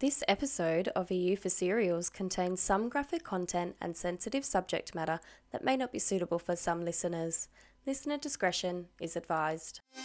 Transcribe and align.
This 0.00 0.24
episode 0.26 0.88
of 0.96 1.10
Are 1.10 1.14
You 1.14 1.36
For 1.36 1.50
Cereals 1.50 2.08
contains 2.08 2.62
some 2.62 2.88
graphic 2.88 3.22
content 3.22 3.76
and 3.82 3.94
sensitive 3.94 4.46
subject 4.46 4.94
matter 4.94 5.20
that 5.52 5.62
may 5.62 5.76
not 5.76 5.92
be 5.92 5.98
suitable 5.98 6.38
for 6.38 6.56
some 6.56 6.86
listeners. 6.86 7.48
Listener 7.86 8.16
discretion 8.16 8.86
is 8.98 9.14
advised. 9.14 9.80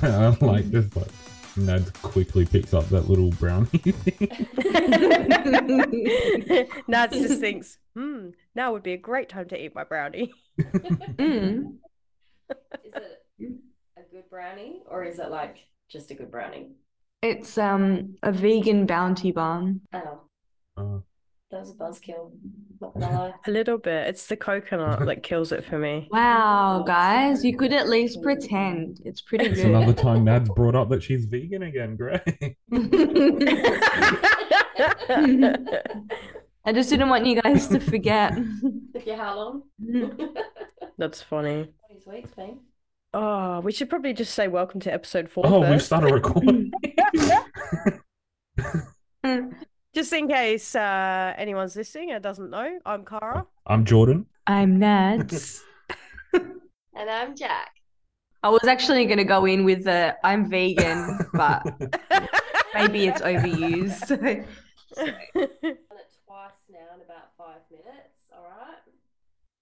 I 0.00 0.36
like 0.40 0.70
this, 0.70 0.86
but 0.86 1.08
Nad 1.58 1.92
quickly 2.02 2.46
picks 2.46 2.72
up 2.72 2.88
that 2.88 3.08
little 3.08 3.30
brownie 3.30 3.66
thing. 3.78 4.28
Nads 6.88 7.12
just 7.12 7.40
thinks, 7.40 7.78
hmm, 7.94 8.28
now 8.54 8.72
would 8.72 8.82
be 8.82 8.92
a 8.92 8.98
great 8.98 9.28
time 9.28 9.48
to 9.48 9.62
eat 9.62 9.74
my 9.74 9.84
brownie. 9.84 10.32
Mm. 10.60 11.76
Is 12.84 12.94
it 12.94 13.22
a 13.96 14.02
good 14.10 14.30
brownie 14.30 14.82
or 14.86 15.04
is 15.04 15.18
it 15.18 15.30
like 15.30 15.66
just 15.88 16.10
a 16.10 16.14
good 16.14 16.30
brownie? 16.30 16.72
It's 17.22 17.58
um 17.58 18.14
a 18.22 18.30
vegan 18.32 18.86
bounty 18.86 19.32
barn. 19.32 19.80
Oh, 19.92 20.20
Uh, 20.76 20.98
that 21.50 21.60
was 21.60 21.70
a 21.70 21.74
buzzkill. 21.74 22.30
Not 22.80 22.94
gonna 22.94 23.10
lie. 23.18 23.34
A 23.46 23.50
little 23.50 23.78
bit. 23.78 24.06
It's 24.08 24.26
the 24.26 24.36
coconut 24.36 25.04
that 25.06 25.22
kills 25.22 25.52
it 25.52 25.64
for 25.64 25.78
me. 25.78 26.08
Wow, 26.18 26.84
guys, 26.86 27.44
you 27.44 27.56
could 27.56 27.72
at 27.72 27.88
least 27.88 28.22
pretend. 28.22 29.00
It's 29.04 29.20
pretty 29.20 29.46
it's 29.46 29.56
good. 29.62 29.66
another 29.66 29.92
time 29.92 30.24
Nad's 30.24 30.48
brought 30.56 30.74
up 30.74 30.88
that 30.90 31.02
she's 31.02 31.24
vegan 31.26 31.62
again. 31.62 31.96
Great. 31.96 32.20
I 36.64 36.72
just 36.72 36.90
didn't 36.90 37.08
want 37.08 37.26
you 37.26 37.40
guys 37.40 37.68
to 37.68 37.80
forget. 37.80 38.34
Took 38.94 39.06
you 39.06 39.14
how 39.14 39.36
long? 39.36 39.62
That's 40.98 41.22
funny. 41.22 41.68
These 41.90 42.06
weeks, 42.06 42.30
been. 42.34 42.58
Oh, 43.14 43.60
we 43.60 43.72
should 43.72 43.88
probably 43.88 44.12
just 44.12 44.34
say 44.34 44.48
welcome 44.48 44.80
to 44.80 44.92
episode 44.92 45.30
four. 45.30 45.44
four 45.44 45.64
Oh, 45.64 45.70
we've 45.70 45.82
started 45.82 46.12
recording. 46.12 46.70
Just 49.98 50.12
in 50.12 50.28
case 50.28 50.76
uh, 50.76 51.34
anyone's 51.36 51.74
listening 51.74 52.12
and 52.12 52.22
doesn't 52.22 52.50
know, 52.50 52.78
I'm 52.86 53.04
Cara. 53.04 53.44
I'm 53.66 53.84
Jordan. 53.84 54.26
I'm 54.46 54.78
Nads. 54.78 55.58
And 56.94 57.10
I'm 57.10 57.34
Jac. 57.34 57.70
I 58.44 58.48
was 58.48 58.62
actually 58.68 59.06
gonna 59.06 59.24
go 59.24 59.44
in 59.44 59.64
with 59.64 59.82
the 59.82 60.16
I'm 60.22 60.48
vegan, 60.48 61.18
but 61.32 61.64
maybe 62.74 63.08
it's 63.08 63.20
overused. 63.22 64.06
Done 64.08 64.46
it 65.34 65.78
twice 66.26 66.52
now 66.70 66.94
in 66.94 67.00
about 67.04 67.34
five 67.36 67.62
minutes. 67.68 68.30
All 68.32 68.44
right. 68.44 68.78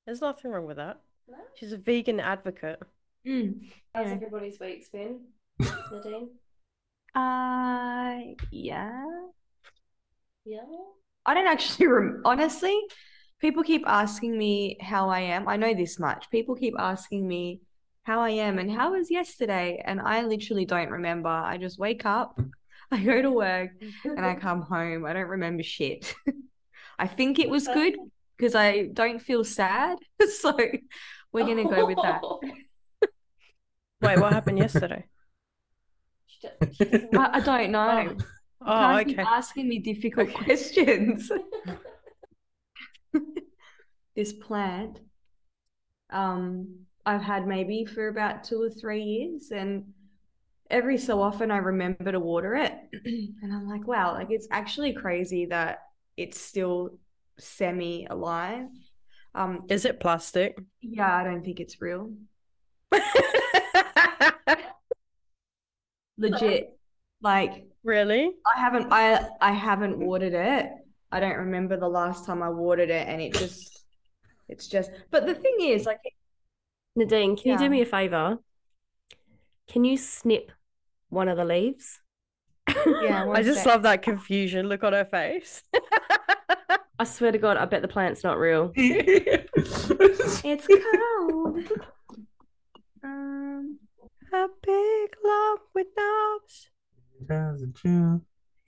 There's 0.05 0.21
nothing 0.21 0.51
wrong 0.51 0.67
with 0.67 0.77
that. 0.77 1.01
No. 1.29 1.39
She's 1.55 1.73
a 1.73 1.79
vegan 1.79 2.21
advocate. 2.21 2.83
Mm. 3.27 3.71
How's 3.95 4.09
Yeah. 4.09 4.13
everybody's 4.13 4.61
week's 4.61 4.91
been, 4.91 5.21
Nadine? 5.91 6.29
Uh, 7.15 8.35
yeah. 8.51 9.03
Yeah. 10.47 10.61
I 11.27 11.35
don't 11.35 11.47
actually 11.47 11.87
rem 11.89 12.23
honestly. 12.25 12.79
People 13.41 13.63
keep 13.63 13.83
asking 13.87 14.39
me 14.39 14.79
how 14.81 15.11
I 15.11 15.21
am. 15.21 15.47
I 15.47 15.57
know 15.57 15.75
this 15.75 15.99
much. 15.99 16.31
People 16.31 16.55
keep 16.55 16.75
asking 16.79 17.29
me 17.29 17.61
how 18.05 18.21
I 18.21 18.31
am 18.31 18.59
and 18.59 18.71
how 18.71 18.93
was 18.93 19.11
yesterday, 19.11 19.83
and 19.85 20.01
I 20.01 20.23
literally 20.23 20.65
don't 20.65 20.89
remember. 20.91 21.29
I 21.29 21.59
just 21.59 21.79
wake 21.79 22.07
up, 22.07 22.41
I 22.91 23.03
go 23.03 23.21
to 23.21 23.31
work, 23.31 23.73
and 24.05 24.25
I 24.25 24.37
come 24.37 24.63
home. 24.71 25.05
I 25.05 25.13
don't 25.13 25.29
remember 25.29 25.65
shit. 25.65 26.15
I 26.99 27.09
think 27.09 27.39
it 27.39 27.51
was 27.51 27.67
uh, 27.69 27.75
good 27.75 27.97
because 28.39 28.55
I 28.55 28.87
don't 28.93 29.19
feel 29.19 29.45
sad, 29.45 29.99
so 30.41 30.57
we're 31.33 31.47
gonna 31.47 31.69
go 31.69 31.85
with 31.85 31.99
that. 32.01 32.23
Wait, 34.01 34.21
what 34.21 34.33
happened 34.33 34.59
yesterday? 34.59 35.05
She 36.27 36.49
she 36.73 36.85
I, 37.13 37.31
I 37.35 37.41
don't 37.41 37.73
know. 37.73 38.17
Oh, 38.61 38.97
Can't 38.97 39.03
keep 39.03 39.19
okay. 39.19 39.25
asking 39.25 39.69
me 39.69 39.79
difficult 39.79 40.29
Okay. 40.29 40.35
questions. 40.35 41.31
this 44.17 44.33
plant, 44.33 45.01
um, 46.11 46.87
I've 47.05 47.23
had 47.23 47.47
maybe 47.47 47.85
for 47.85 48.09
about 48.09 48.45
two 48.45 48.63
or 48.63 48.71
three 48.71 49.03
years, 49.03 49.51
and 49.51 49.93
every 50.71 50.99
so 50.99 51.23
often 51.23 51.51
I 51.51 51.59
remember 51.59 52.13
to 52.13 52.21
water 52.21 52.55
it, 52.57 52.73
and 53.05 53.53
I'm 53.53 53.69
like, 53.69 53.87
wow, 53.87 54.15
like 54.15 54.29
it's 54.31 54.49
actually 54.51 54.95
crazy 54.95 55.47
that 55.47 55.81
it's 56.17 56.41
still 56.41 56.99
semi 57.39 58.07
alive. 58.07 58.69
Um, 59.35 59.65
Is 59.69 59.85
it 59.85 60.01
plastic? 60.01 60.59
yeah, 60.81 61.15
I 61.15 61.25
don't 61.25 61.45
think 61.45 61.61
it's 61.61 61.81
real. 61.81 62.13
Legit. 66.19 66.76
Like 67.23 67.67
really? 67.83 68.33
I 68.47 68.61
haven't 68.61 68.89
I 68.93 69.27
I 69.41 69.53
haven't 69.53 69.99
watered 69.99 70.35
it. 70.35 70.71
I 71.11 71.21
don't 71.21 71.37
remember 71.37 71.77
the 71.77 71.89
last 71.89 72.27
time 72.27 72.43
I 72.43 72.51
watered 72.51 72.91
it 72.91 73.09
and 73.09 73.21
it 73.21 73.35
just 73.35 73.85
it's 74.49 74.69
just 74.69 74.91
but 75.11 75.27
the 75.27 75.35
thing 75.35 75.57
is 75.61 75.87
like 75.87 76.01
Nadine, 76.97 77.37
can 77.37 77.53
you 77.53 77.59
do 77.59 77.69
me 77.69 77.83
a 77.83 77.87
favor? 77.87 78.39
Can 79.69 79.85
you 79.85 79.99
snip 79.99 80.51
one 81.11 81.29
of 81.29 81.37
the 81.37 81.45
leaves? 81.45 82.01
yeah, 83.03 83.27
I 83.33 83.43
just 83.43 83.59
sec. 83.59 83.67
love 83.67 83.83
that 83.83 84.03
confusion 84.03 84.69
look 84.69 84.83
on 84.83 84.95
her 84.95 85.05
face. 85.05 85.63
I 86.99 87.05
swear 87.05 87.33
to 87.33 87.39
God, 87.39 87.59
I 87.59 87.67
bet 87.67 87.83
the 87.83 87.89
plant's 87.89 88.25
not 88.25 88.39
real. 88.39 88.73
it's 88.77 90.67
cold. 90.67 91.69
Um 93.05 93.79
a 94.33 94.49
big 94.63 95.17
lump 95.25 95.61
with 95.75 95.87
knobs. 95.97 96.71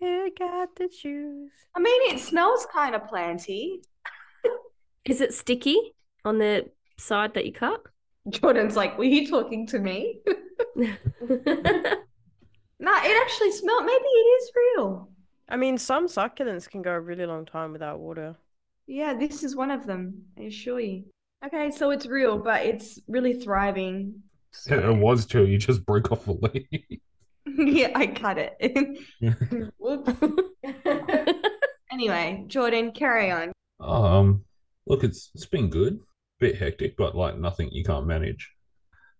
You 0.00 0.32
got 0.38 0.76
the 0.76 0.88
juice. 0.88 1.50
I 1.74 1.80
mean 1.80 2.14
it 2.14 2.20
smells 2.20 2.66
kind 2.72 2.94
of 2.94 3.08
planty. 3.08 3.82
Is 5.04 5.20
it 5.20 5.34
sticky 5.34 5.94
on 6.24 6.38
the 6.38 6.68
side 6.98 7.34
that 7.34 7.46
you 7.46 7.52
cut? 7.52 7.82
Jordan's 8.28 8.76
like, 8.76 8.98
were 8.98 9.04
you 9.04 9.26
talking 9.28 9.66
to 9.68 9.78
me? 9.78 10.20
No, 12.80 12.92
it 12.94 13.22
actually 13.22 13.50
smelled 13.52 13.84
maybe 13.84 14.04
it 14.04 14.42
is 14.42 14.52
real. 14.56 15.08
I 15.48 15.56
mean, 15.56 15.78
some 15.78 16.06
succulents 16.06 16.68
can 16.68 16.82
go 16.82 16.92
a 16.92 17.00
really 17.00 17.26
long 17.26 17.44
time 17.44 17.72
without 17.72 17.98
water. 17.98 18.36
Yeah, 18.86 19.14
this 19.14 19.42
is 19.42 19.56
one 19.56 19.70
of 19.70 19.86
them, 19.86 20.22
I 20.38 20.42
assure 20.42 20.80
you. 20.80 21.04
Okay, 21.44 21.70
so 21.70 21.90
it's 21.90 22.06
real, 22.06 22.38
but 22.38 22.64
it's 22.64 23.00
really 23.08 23.34
thriving. 23.34 24.22
it 24.66 24.96
was 24.96 25.26
too. 25.26 25.46
You 25.46 25.58
just 25.58 25.84
broke 25.84 26.12
off 26.12 26.28
a 26.28 26.32
leaf. 26.32 27.00
yeah, 27.58 27.90
I 27.94 28.06
cut 28.08 28.38
it. 28.38 29.72
Whoops. 29.78 30.12
Anyway, 31.90 32.44
Jordan, 32.48 32.92
carry 32.92 33.30
on. 33.30 33.50
Um, 33.80 34.44
look, 34.86 35.02
it's 35.04 35.30
it's 35.34 35.46
been 35.46 35.70
good. 35.70 35.98
Bit 36.38 36.56
hectic, 36.58 36.96
but 36.98 37.16
like 37.16 37.38
nothing 37.38 37.70
you 37.72 37.82
can't 37.82 38.06
manage. 38.06 38.52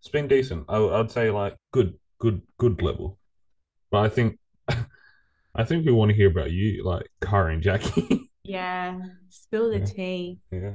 It's 0.00 0.10
been 0.10 0.28
decent. 0.28 0.66
I, 0.68 0.76
I'd 0.76 1.10
say 1.10 1.30
like 1.30 1.56
good, 1.72 1.94
good, 2.20 2.42
good 2.58 2.82
level. 2.82 3.18
But 3.90 4.00
I 4.04 4.08
think, 4.10 4.38
I 5.54 5.64
think 5.64 5.86
we 5.86 5.92
want 5.92 6.10
to 6.10 6.14
hear 6.16 6.30
about 6.30 6.50
you, 6.52 6.84
like 6.84 7.08
Cara 7.22 7.52
and 7.54 7.62
Jackie. 7.62 8.30
Yeah, 8.44 8.98
spill 9.30 9.70
the 9.70 9.78
Yeah. 9.80 9.84
tea. 9.84 10.38
yeah. 10.52 10.74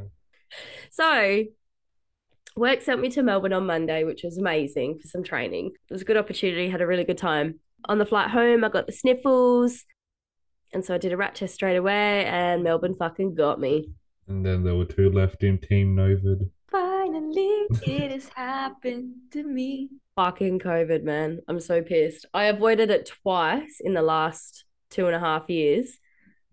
So, 0.89 1.43
work 2.55 2.81
sent 2.81 3.01
me 3.01 3.09
to 3.09 3.23
Melbourne 3.23 3.53
on 3.53 3.65
Monday, 3.65 4.03
which 4.03 4.23
was 4.23 4.37
amazing 4.37 4.99
for 4.99 5.07
some 5.07 5.23
training. 5.23 5.67
It 5.67 5.93
was 5.93 6.01
a 6.01 6.05
good 6.05 6.17
opportunity, 6.17 6.69
had 6.69 6.81
a 6.81 6.87
really 6.87 7.03
good 7.03 7.17
time. 7.17 7.59
On 7.85 7.97
the 7.97 8.05
flight 8.05 8.29
home, 8.29 8.63
I 8.63 8.69
got 8.69 8.85
the 8.85 8.93
sniffles. 8.93 9.85
And 10.73 10.83
so 10.83 10.95
I 10.95 10.97
did 10.97 11.13
a 11.13 11.17
rat 11.17 11.35
test 11.35 11.53
straight 11.53 11.75
away, 11.75 12.25
and 12.25 12.63
Melbourne 12.63 12.95
fucking 12.95 13.35
got 13.35 13.59
me. 13.59 13.89
And 14.27 14.45
then 14.45 14.63
there 14.63 14.75
were 14.75 14.85
two 14.85 15.09
left 15.09 15.43
in 15.43 15.59
Team 15.59 15.95
Novid. 15.95 16.49
Finally, 16.71 17.67
it 17.85 18.11
has 18.11 18.29
happened 18.29 19.13
to 19.31 19.43
me. 19.43 19.89
Fucking 20.15 20.59
COVID, 20.59 21.03
man. 21.03 21.39
I'm 21.47 21.59
so 21.59 21.81
pissed. 21.81 22.25
I 22.33 22.45
avoided 22.45 22.89
it 22.89 23.11
twice 23.23 23.81
in 23.81 23.93
the 23.93 24.01
last 24.01 24.65
two 24.89 25.07
and 25.07 25.15
a 25.15 25.19
half 25.19 25.49
years. 25.49 25.97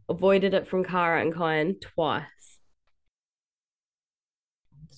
Avoided 0.08 0.54
it 0.54 0.66
from 0.66 0.84
Cara 0.84 1.20
and 1.20 1.34
Kyan 1.34 1.76
twice. 1.80 2.24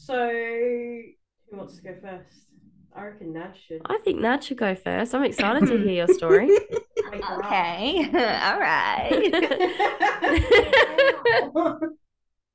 So, 0.04 0.28
who 0.28 1.56
wants 1.56 1.76
to 1.76 1.82
go 1.82 1.94
first? 2.02 2.46
I 2.92 3.04
reckon 3.04 3.34
Nad 3.34 3.56
should. 3.56 3.82
I 3.86 3.98
think 3.98 4.20
Nad 4.20 4.42
should 4.42 4.56
go 4.56 4.74
first. 4.74 5.14
I'm 5.14 5.22
excited 5.22 5.68
to 5.68 5.78
hear 5.78 6.06
your 6.06 6.08
story. 6.08 6.50
Okay, 7.14 8.08
all 8.14 8.58
right. 8.58 9.34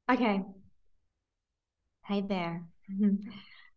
Okay. 0.10 0.42
Hey 2.06 2.22
there. 2.22 2.64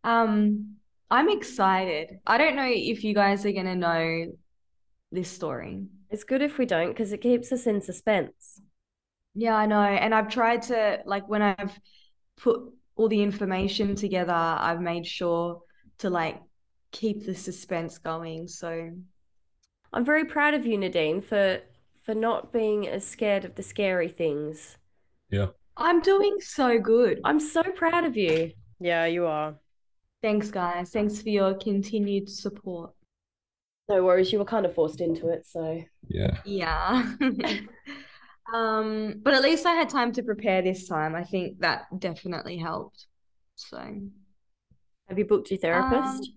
Um, 0.05 0.77
I'm 1.11 1.29
excited. 1.29 2.21
I 2.27 2.39
don't 2.39 2.57
know 2.57 2.69
if 2.69 3.05
you 3.05 3.15
guys 3.15 3.45
are 3.45 3.53
gonna 3.53 3.75
know 3.75 4.27
this 5.13 5.29
story. 5.29 5.87
It's 6.09 6.25
good 6.25 6.41
if 6.41 6.57
we 6.57 6.67
don't 6.67 6.89
because 6.89 7.13
it 7.13 7.21
keeps 7.21 7.53
us 7.53 7.67
in 7.67 7.83
suspense. 7.83 8.63
Yeah, 9.35 9.55
I 9.55 9.67
know. 9.67 9.83
And 9.83 10.15
I've 10.15 10.29
tried 10.29 10.63
to, 10.63 11.01
like, 11.05 11.29
when 11.29 11.43
I've 11.43 11.79
put 12.37 12.61
all 12.97 13.09
the 13.09 13.23
information 13.23 13.95
together, 13.95 14.33
I've 14.33 14.81
made 14.81 15.07
sure 15.07 15.63
to, 15.99 16.11
like, 16.11 16.41
keep 16.93 17.25
the 17.25 17.35
suspense 17.35 17.99
going. 17.99 18.49
So, 18.49 18.91
I'm 19.93 20.05
very 20.05 20.25
proud 20.25 20.55
of 20.55 20.67
you, 20.67 20.79
Nadine, 20.79 21.21
for 21.21 21.61
for 22.03 22.15
not 22.15 22.53
being 22.53 22.89
as 22.89 23.07
scared 23.07 23.45
of 23.45 23.55
the 23.55 23.63
scary 23.63 24.09
things. 24.09 24.79
Yeah. 25.31 25.49
I'm 25.77 26.01
doing 26.01 26.39
so 26.41 26.79
good. 26.79 27.21
I'm 27.25 27.39
so 27.41 27.63
proud 27.63 28.05
of 28.05 28.17
you. 28.17 28.53
Yeah, 28.81 29.05
you 29.07 29.27
are. 29.27 29.55
Thanks, 30.23 30.51
guys. 30.51 30.91
Thanks 30.91 31.21
for 31.23 31.29
your 31.29 31.55
continued 31.55 32.29
support. 32.29 32.93
No 33.89 34.03
worries, 34.05 34.33
you 34.33 34.39
were 34.39 34.45
kind 34.45 34.67
of 34.67 34.75
forced 34.75 35.01
into 35.01 35.29
it, 35.29 35.47
so 35.47 35.83
Yeah. 36.09 36.39
Yeah. 36.45 37.15
Um, 38.55 39.15
but 39.23 39.35
at 39.35 39.43
least 39.43 39.67
I 39.67 39.73
had 39.75 39.89
time 39.89 40.13
to 40.13 40.23
prepare 40.23 40.63
this 40.63 40.89
time. 40.89 41.15
I 41.15 41.25
think 41.25 41.61
that 41.61 41.83
definitely 41.99 42.57
helped. 42.59 43.07
So, 43.57 43.79
have 45.09 45.19
you 45.19 45.25
booked 45.25 45.51
your 45.51 45.59
therapist? 45.61 46.31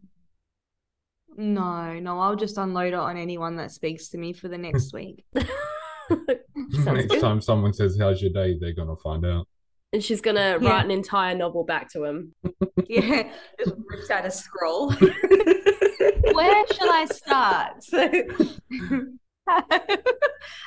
um, 1.37 1.53
no, 1.53 1.99
no, 1.99 2.19
I'll 2.19 2.35
just 2.35 2.57
unload 2.57 2.89
it 2.93 2.93
on 2.93 3.17
anyone 3.17 3.55
that 3.55 3.71
speaks 3.71 4.09
to 4.09 4.17
me 4.17 4.33
for 4.33 4.47
the 4.49 4.57
next 4.57 4.93
week. 4.99 5.25
Next 5.31 7.07
good. 7.11 7.21
time 7.21 7.41
someone 7.41 7.73
says, 7.73 7.97
How's 7.99 8.21
your 8.21 8.31
day? 8.31 8.57
they're 8.59 8.73
going 8.73 8.89
to 8.89 9.01
find 9.01 9.25
out. 9.25 9.47
And 9.93 10.03
she's 10.03 10.21
gonna 10.21 10.57
Yeah. 10.59 10.69
write 10.69 10.85
an 10.85 10.91
entire 10.91 11.35
novel 11.35 11.63
back 11.63 11.89
to 11.93 12.03
him. 12.03 12.33
Yeah, 12.89 13.31
just 13.57 13.71
ripped 13.89 14.11
out 14.11 14.25
a 14.25 14.31
scroll. 14.31 14.91
Where 16.33 16.67
shall 16.73 16.89
I 16.89 17.05
start? 17.09 17.83
So, 17.83 18.09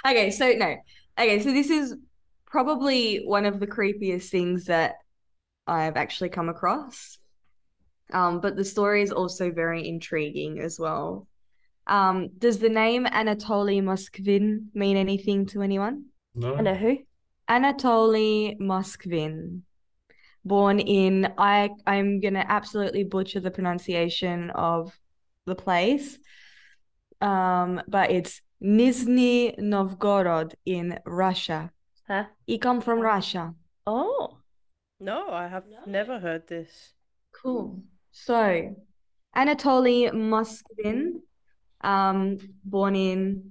okay, 0.07 0.31
so 0.31 0.53
no, 0.53 0.77
okay, 1.19 1.43
so 1.43 1.53
this 1.53 1.71
is 1.71 1.95
probably 2.47 3.19
one 3.25 3.45
of 3.45 3.61
the 3.61 3.67
creepiest 3.67 4.29
things 4.29 4.67
that 4.67 4.97
I've 5.67 5.97
actually 5.97 6.31
come 6.31 6.49
across. 6.49 7.19
Um, 8.13 8.41
but 8.41 8.57
the 8.57 8.65
story 8.65 9.03
is 9.03 9.11
also 9.13 9.51
very 9.51 9.89
intriguing 9.89 10.61
as 10.61 10.79
well. 10.79 11.27
Um, 11.87 12.31
does 12.39 12.59
the 12.59 12.69
name 12.69 13.05
Anatoly 13.05 13.83
Moskvin 13.83 14.67
mean 14.75 14.97
anything 14.97 15.47
to 15.47 15.63
anyone? 15.63 16.07
No. 16.35 16.57
I 16.57 16.61
know 16.61 16.75
who. 16.75 16.99
Anatoly 17.49 18.59
Moskvin, 18.59 19.61
born 20.45 20.81
in 20.81 21.33
I 21.39 21.71
I'm 21.87 22.21
gonna 22.21 22.45
absolutely 22.47 23.05
butcher 23.05 23.41
the 23.41 23.51
pronunciation 23.53 24.51
of 24.51 24.93
the 25.45 25.55
place. 25.55 26.19
Um, 27.21 27.81
but 27.87 28.11
it's 28.11 28.43
Nizhny 28.63 29.59
Novgorod 29.59 30.55
in 30.65 30.99
Russia. 31.05 31.71
Huh? 32.09 32.25
He 32.47 32.59
come 32.59 32.81
from 32.81 33.01
Russia. 33.01 33.55
Oh. 33.87 34.39
No, 35.01 35.31
I 35.31 35.47
have 35.49 35.65
No. 35.69 35.79
never 35.87 36.19
heard 36.19 36.47
this. 36.49 36.95
Cool. 37.33 37.83
So, 38.13 38.75
Anatoly 39.37 40.11
Moskvin, 40.13 41.21
um, 41.83 42.39
born 42.65 42.97
in 42.97 43.51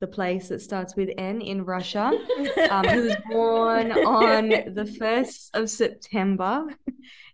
the 0.00 0.06
place 0.06 0.48
that 0.48 0.60
starts 0.60 0.94
with 0.94 1.08
N 1.18 1.40
in 1.40 1.64
Russia. 1.64 2.12
Um, 2.70 2.88
he 2.88 3.00
was 3.00 3.16
born 3.30 3.90
on 3.90 4.48
the 4.50 4.84
1st 5.00 5.50
of 5.54 5.68
September 5.70 6.66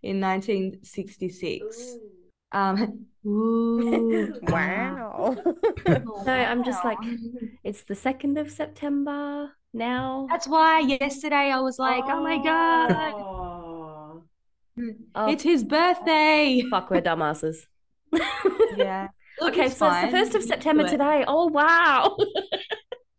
in 0.03 0.21
1966. 0.21 1.97
Um, 2.53 3.07
ooh, 3.27 4.33
Wow. 4.49 5.37
No, 6.27 6.33
I'm 6.33 6.65
just 6.65 6.85
like, 6.85 6.99
it's 7.65 7.83
the 7.85 7.95
second 7.95 8.39
of 8.39 8.51
September 8.51 9.51
now. 9.73 10.27
That's 10.31 10.47
why 10.49 10.81
yesterday 10.81 11.51
I 11.51 11.61
was 11.61 11.79
like, 11.79 12.05
oh 12.07 12.23
my 12.23 12.43
God, 12.43 12.93
Oh. 12.93 14.23
Oh, 15.15 15.31
it's 15.31 15.43
his 15.43 15.63
birthday. 15.65 16.63
fuck, 16.71 16.91
we're 16.91 17.03
dumbasses. 17.03 17.67
Yeah. 18.77 19.09
Okay, 19.43 19.67
it's 19.67 19.79
so 19.79 19.91
it's 19.91 20.05
the 20.05 20.11
first 20.11 20.35
of 20.35 20.43
September 20.43 20.87
today. 20.87 21.25
Oh 21.27 21.47
wow. 21.47 22.15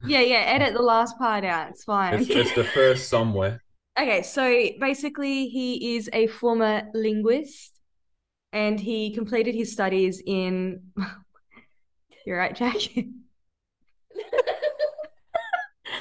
Yeah, 0.06 0.19
yeah, 0.19 0.44
edit 0.53 0.75
the 0.75 0.81
last 0.83 1.18
part 1.18 1.44
out. 1.44 1.69
It's 1.71 1.83
fine. 1.83 2.21
It's, 2.21 2.30
it's 2.30 2.53
the 2.53 2.63
first 2.63 3.09
somewhere. 3.09 3.63
Okay, 4.00 4.21
so 4.21 4.44
basically, 4.80 5.48
he 5.48 5.95
is 5.95 6.12
a 6.13 6.27
former 6.27 6.83
linguist 6.94 7.80
and 8.53 8.80
he 8.80 9.13
completed 9.13 9.56
his 9.56 9.71
studies 9.71 10.21
in. 10.25 10.81
You're 12.25 12.38
right, 12.38 12.56
Jac. 12.56 12.75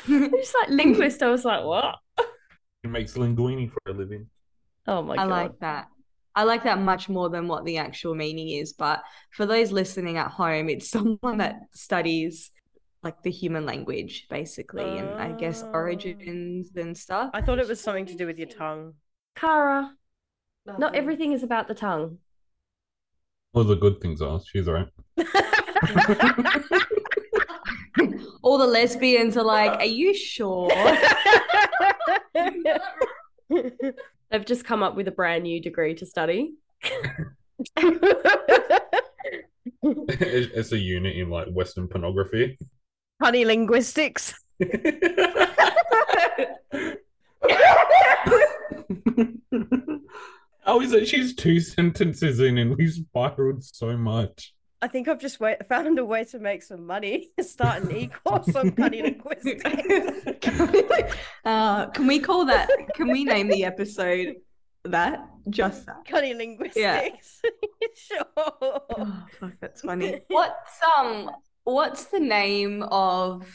Just 0.06 0.54
like 0.60 0.68
linguist, 0.70 1.22
I 1.22 1.30
was 1.30 1.44
like, 1.44 1.64
what? 1.64 1.96
He 2.82 2.88
makes 2.88 3.14
linguini 3.14 3.70
for 3.70 3.78
a 3.86 3.92
living. 3.92 4.26
Oh 4.86 5.02
my 5.02 5.14
I 5.14 5.16
god. 5.16 5.22
I 5.22 5.26
like 5.42 5.58
that. 5.60 5.88
I 6.34 6.44
like 6.44 6.62
that 6.64 6.78
much 6.80 7.08
more 7.08 7.28
than 7.28 7.48
what 7.48 7.64
the 7.64 7.78
actual 7.78 8.14
meaning 8.14 8.48
is. 8.50 8.72
But 8.72 9.02
for 9.32 9.46
those 9.46 9.72
listening 9.72 10.16
at 10.16 10.30
home, 10.30 10.68
it's 10.68 10.88
someone 10.96 11.38
that 11.38 11.60
studies 11.72 12.50
like 13.02 13.22
the 13.22 13.30
human 13.30 13.64
language, 13.66 14.26
basically, 14.28 14.98
and 14.98 15.08
I 15.10 15.32
guess 15.32 15.62
Oh. 15.62 15.70
origins 15.72 16.76
and 16.76 16.96
stuff. 16.96 17.30
I 17.32 17.40
thought 17.40 17.58
it 17.58 17.68
was 17.68 17.80
something 17.80 18.06
to 18.06 18.14
do 18.14 18.26
with 18.26 18.38
your 18.38 18.48
tongue. 18.48 18.94
Cara, 19.36 19.90
not 20.66 20.94
everything 20.94 21.32
is 21.32 21.42
about 21.42 21.66
the 21.66 21.74
tongue. 21.74 22.18
All 23.52 23.64
the 23.64 23.74
good 23.74 24.00
things 24.00 24.22
are. 24.22 24.40
She's 24.46 24.66
right. 24.66 24.86
All 28.42 28.58
the 28.58 28.66
lesbians 28.66 29.36
are 29.36 29.44
like, 29.44 29.78
Are 29.80 29.84
you 29.84 30.14
sure? 30.14 30.70
They've 33.50 34.46
just 34.46 34.64
come 34.64 34.84
up 34.84 34.94
with 34.94 35.08
a 35.08 35.12
brand 35.12 35.42
new 35.42 35.60
degree 35.60 35.94
to 35.96 36.06
study. 36.06 36.54
It's 39.82 40.72
a 40.72 40.78
unit 40.78 41.16
in 41.16 41.30
like 41.30 41.48
Western 41.48 41.88
pornography. 41.88 42.58
Honey 43.22 43.44
linguistics. 43.44 44.34
How 50.64 50.80
is 50.80 50.92
it 50.92 51.08
she's 51.08 51.34
two 51.34 51.60
sentences 51.60 52.40
in 52.40 52.58
and 52.58 52.76
we 52.76 52.86
spiraled 52.86 53.64
so 53.64 53.96
much? 53.96 54.52
I 54.82 54.88
think 54.88 55.08
I've 55.08 55.20
just 55.20 55.40
wa- 55.40 55.56
found 55.68 55.98
a 55.98 56.04
way 56.04 56.24
to 56.24 56.38
make 56.38 56.62
some 56.62 56.86
money. 56.86 57.30
Start 57.40 57.82
an 57.82 57.94
e-course 57.94 58.54
on 58.54 58.74
honey 58.76 59.02
linguistics. 59.24 59.64
uh, 61.44 61.86
can 61.86 62.06
we 62.06 62.18
call 62.18 62.46
that? 62.46 62.68
Can 62.94 63.08
we 63.08 63.24
name 63.24 63.48
the 63.48 63.64
episode 63.64 64.36
that? 64.84 65.26
Just 65.50 65.86
that. 65.86 66.06
Honey 66.08 66.34
linguistics. 66.34 66.76
Yeah. 66.76 67.08
sure. 67.94 68.24
Oh, 68.36 69.26
fuck, 69.38 69.52
that's 69.60 69.82
funny. 69.82 70.22
What's 70.28 70.80
um? 70.98 71.30
What's 71.64 72.04
the 72.06 72.20
name 72.20 72.82
of? 72.84 73.46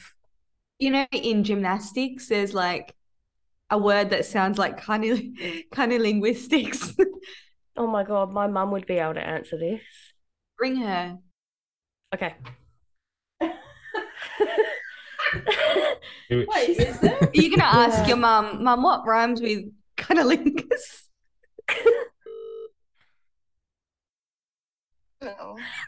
You 0.78 0.92
know, 0.92 1.08
in 1.12 1.44
gymnastics, 1.44 2.28
there's 2.28 2.54
like 2.54 2.94
a 3.70 3.78
word 3.78 4.12
that 4.12 4.26
sounds 4.26 4.58
like 4.58 4.78
kind 4.82 5.04
of 5.06 5.20
kind 5.72 5.92
of 5.94 6.02
linguistics. 6.02 6.94
Oh 7.78 7.88
my 7.88 8.04
god, 8.04 8.32
my 8.32 8.48
mum 8.48 8.72
would 8.72 8.86
be 8.86 8.96
able 9.00 9.16
to 9.16 9.26
answer 9.28 9.58
this. 9.58 9.82
Bring 10.58 10.78
her. 10.78 11.18
Okay. 12.14 12.36
It- 13.42 13.52
is 16.80 17.00
there? 17.00 17.18
Are 17.22 17.30
you 17.34 17.50
gonna 17.50 17.64
ask 17.70 18.00
Yeah. 18.04 18.08
your 18.10 18.18
mum, 18.18 18.64
mum, 18.64 18.82
what 18.84 19.06
rhymes 19.06 19.42
with 19.42 19.66
cunnilingus? 19.98 21.04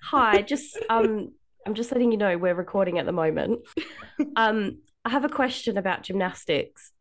Hi, 0.03 0.41
just 0.41 0.77
um 0.89 1.33
I'm 1.65 1.73
just 1.73 1.91
letting 1.91 2.11
you 2.11 2.17
know 2.17 2.37
we're 2.37 2.55
recording 2.55 2.97
at 2.99 3.05
the 3.05 3.11
moment. 3.11 3.59
Um 4.35 4.79
I 5.05 5.09
have 5.09 5.25
a 5.25 5.29
question 5.29 5.77
about 5.77 6.03
gymnastics. 6.03 6.91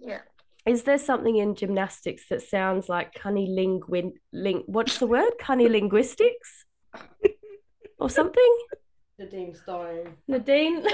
Yeah. 0.00 0.20
Is 0.66 0.82
there 0.82 0.98
something 0.98 1.36
in 1.36 1.54
gymnastics 1.54 2.28
that 2.28 2.42
sounds 2.42 2.88
like 2.88 3.14
cunnilinguin 3.14 4.12
ling 4.32 4.62
what's 4.66 4.98
the 4.98 5.06
word? 5.06 5.32
Cunnilinguistics? 5.40 6.64
Or 8.00 8.08
something? 8.08 8.58
Nadine 9.18 9.52
Stone. 9.56 10.14
Nadine? 10.28 10.82
Not 10.84 10.92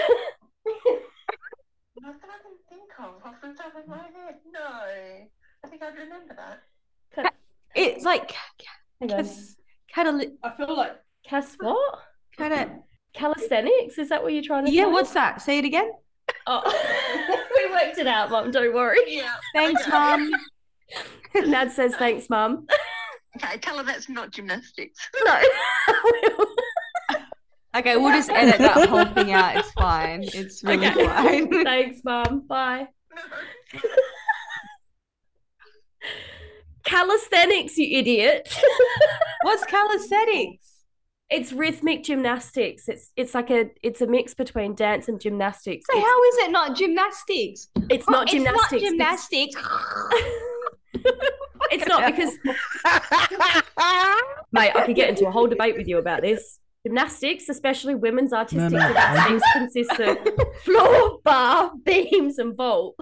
that 2.20 2.30
I 2.30 2.38
can 2.42 2.56
think 2.70 2.90
of 2.98 3.22
off 3.24 3.34
the 3.42 3.48
top 3.54 3.74
of 3.76 3.86
my 3.86 3.98
head. 3.98 4.36
No. 4.50 4.60
I 4.60 5.68
think 5.68 5.82
I'd 5.82 5.94
remember 5.98 6.34
that. 6.34 7.34
It's 7.74 8.04
like 8.06 8.28
cas- 8.28 9.56
catali- 9.94 10.32
I 10.42 10.50
feel 10.56 10.74
like 10.74 10.92
Cas 11.26 11.56
what? 11.60 11.98
kind 12.38 12.54
of. 12.54 12.68
Calisthenics? 13.12 13.98
Is 13.98 14.08
that 14.08 14.22
what 14.22 14.32
you're 14.32 14.42
trying 14.42 14.64
to 14.64 14.72
Yeah, 14.72 14.84
say? 14.86 14.90
what's 14.90 15.12
that? 15.12 15.42
Say 15.42 15.58
it 15.58 15.64
again. 15.66 15.90
Oh. 16.46 16.62
we 17.64 17.70
worked 17.70 17.98
it 17.98 18.06
out, 18.06 18.30
Mom. 18.30 18.50
Don't 18.50 18.74
worry. 18.74 18.98
Yeah. 19.06 19.34
Thanks, 19.54 19.86
Mom. 19.88 20.30
Nad 21.34 21.72
says 21.72 21.94
thanks, 21.96 22.28
Mom. 22.30 22.66
Okay, 23.36 23.58
tell 23.58 23.78
her 23.78 23.84
that's 23.84 24.08
not 24.08 24.30
gymnastics. 24.30 25.08
No. 25.24 25.40
okay, 27.76 27.96
we'll 27.96 28.12
just 28.12 28.30
edit 28.30 28.58
that 28.58 28.88
whole 28.88 29.04
thing 29.06 29.32
out. 29.32 29.56
It's 29.56 29.70
fine. 29.72 30.22
It's 30.22 30.62
really 30.62 30.86
okay. 30.86 31.06
fine. 31.06 31.64
Thanks, 31.64 32.00
Mom. 32.04 32.46
Bye. 32.46 32.88
Calisthenics, 36.84 37.76
you 37.78 37.98
idiot. 37.98 38.54
What's 39.42 39.64
calisthenics? 39.64 40.63
It's 41.34 41.52
rhythmic 41.52 42.04
gymnastics. 42.04 42.88
It's 42.88 43.10
it's 43.16 43.34
like 43.34 43.50
a 43.50 43.70
it's 43.82 44.00
a 44.00 44.06
mix 44.06 44.34
between 44.34 44.74
dance 44.74 45.08
and 45.08 45.20
gymnastics. 45.20 45.84
So 45.90 45.98
It's, 45.98 46.06
how 46.06 46.22
is 46.24 46.36
it 46.38 46.50
not 46.52 46.76
gymnastics? 46.76 47.68
it's 47.90 48.08
not 48.08 48.28
Oh, 48.28 48.32
gymnastics. 48.32 48.82
It's 48.82 48.92
not 48.96 49.18
gymnastics. 49.30 49.56
It's 51.70 51.86
not 51.88 52.06
because 52.06 52.34
mate, 54.52 54.72
I 54.76 54.82
could 54.86 54.94
get 54.94 55.08
into 55.08 55.26
a 55.26 55.30
whole 55.30 55.46
debate 55.46 55.76
with 55.76 55.88
you 55.88 55.98
about 55.98 56.22
this. 56.22 56.60
Gymnastics, 56.86 57.48
especially 57.48 57.94
women's 57.94 58.32
artistic 58.32 58.70
no, 58.70 58.78
I 58.78 59.26
gymnastics, 59.28 59.52
consists 59.52 59.98
of 59.98 60.18
floor, 60.62 61.18
bar, 61.24 61.72
beams, 61.84 62.38
and 62.38 62.54
vault. 62.56 62.96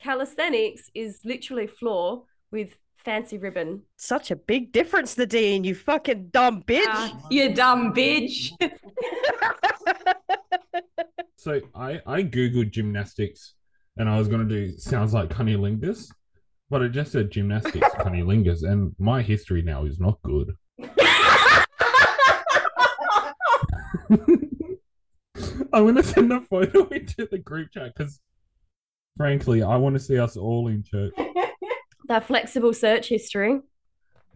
Calisthenics 0.00 0.90
is 0.94 1.20
literally 1.24 1.66
floor 1.66 2.22
with 2.50 2.78
fancy 3.08 3.38
ribbon. 3.38 3.80
Such 3.96 4.30
a 4.30 4.36
big 4.36 4.70
difference, 4.70 5.16
Nadine. 5.16 5.64
You 5.64 5.74
fucking 5.74 6.28
dumb 6.30 6.62
bitch. 6.64 6.84
Ah, 6.88 7.18
you 7.30 7.54
dumb 7.54 7.94
bitch. 7.94 8.50
So 11.40 11.60
I 11.72 12.00
I 12.04 12.24
googled 12.24 12.72
gymnastics, 12.72 13.54
and 13.96 14.08
I 14.08 14.18
was 14.18 14.26
gonna 14.26 14.44
do 14.44 14.76
sounds 14.76 15.14
like 15.14 15.30
cunnilingus, 15.30 16.10
but 16.68 16.82
it 16.82 16.90
just 16.90 17.12
said 17.12 17.30
gymnastics 17.30 17.88
cunnilingus, 18.00 18.64
and 18.64 18.92
my 18.98 19.22
history 19.22 19.62
now 19.62 19.84
is 19.84 20.00
not 20.00 20.18
good. 20.24 20.52
I'm 25.72 25.86
gonna 25.86 26.02
send 26.02 26.32
a 26.32 26.40
photo 26.40 26.88
into 26.88 27.28
the 27.30 27.38
group 27.38 27.70
chat 27.70 27.92
because, 27.96 28.20
frankly, 29.16 29.62
I 29.62 29.76
want 29.76 29.94
to 29.94 30.00
see 30.00 30.18
us 30.18 30.36
all 30.36 30.66
in 30.66 30.82
church. 30.82 31.14
That 32.08 32.24
flexible 32.24 32.72
search 32.72 33.08
history. 33.08 33.60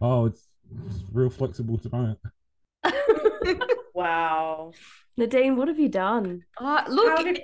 Oh, 0.01 0.25
it's, 0.27 0.47
it's 0.87 1.03
real 1.11 1.29
flexible 1.29 1.77
tonight. 1.77 2.17
wow. 3.93 4.71
Nadine, 5.17 5.55
what 5.55 5.67
have 5.67 5.79
you 5.79 5.89
done? 5.89 6.43
Uh, 6.57 6.83
look, 6.87 7.17
How 7.17 7.23
did- 7.23 7.41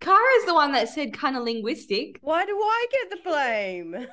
Cara's 0.00 0.44
the 0.46 0.54
one 0.54 0.72
that 0.72 0.88
said 0.88 1.12
kind 1.12 1.36
of 1.36 1.42
linguistic. 1.42 2.18
Why 2.20 2.44
do 2.44 2.56
I 2.56 2.86
get 2.90 3.10
the 3.10 3.18
blame? 3.24 4.06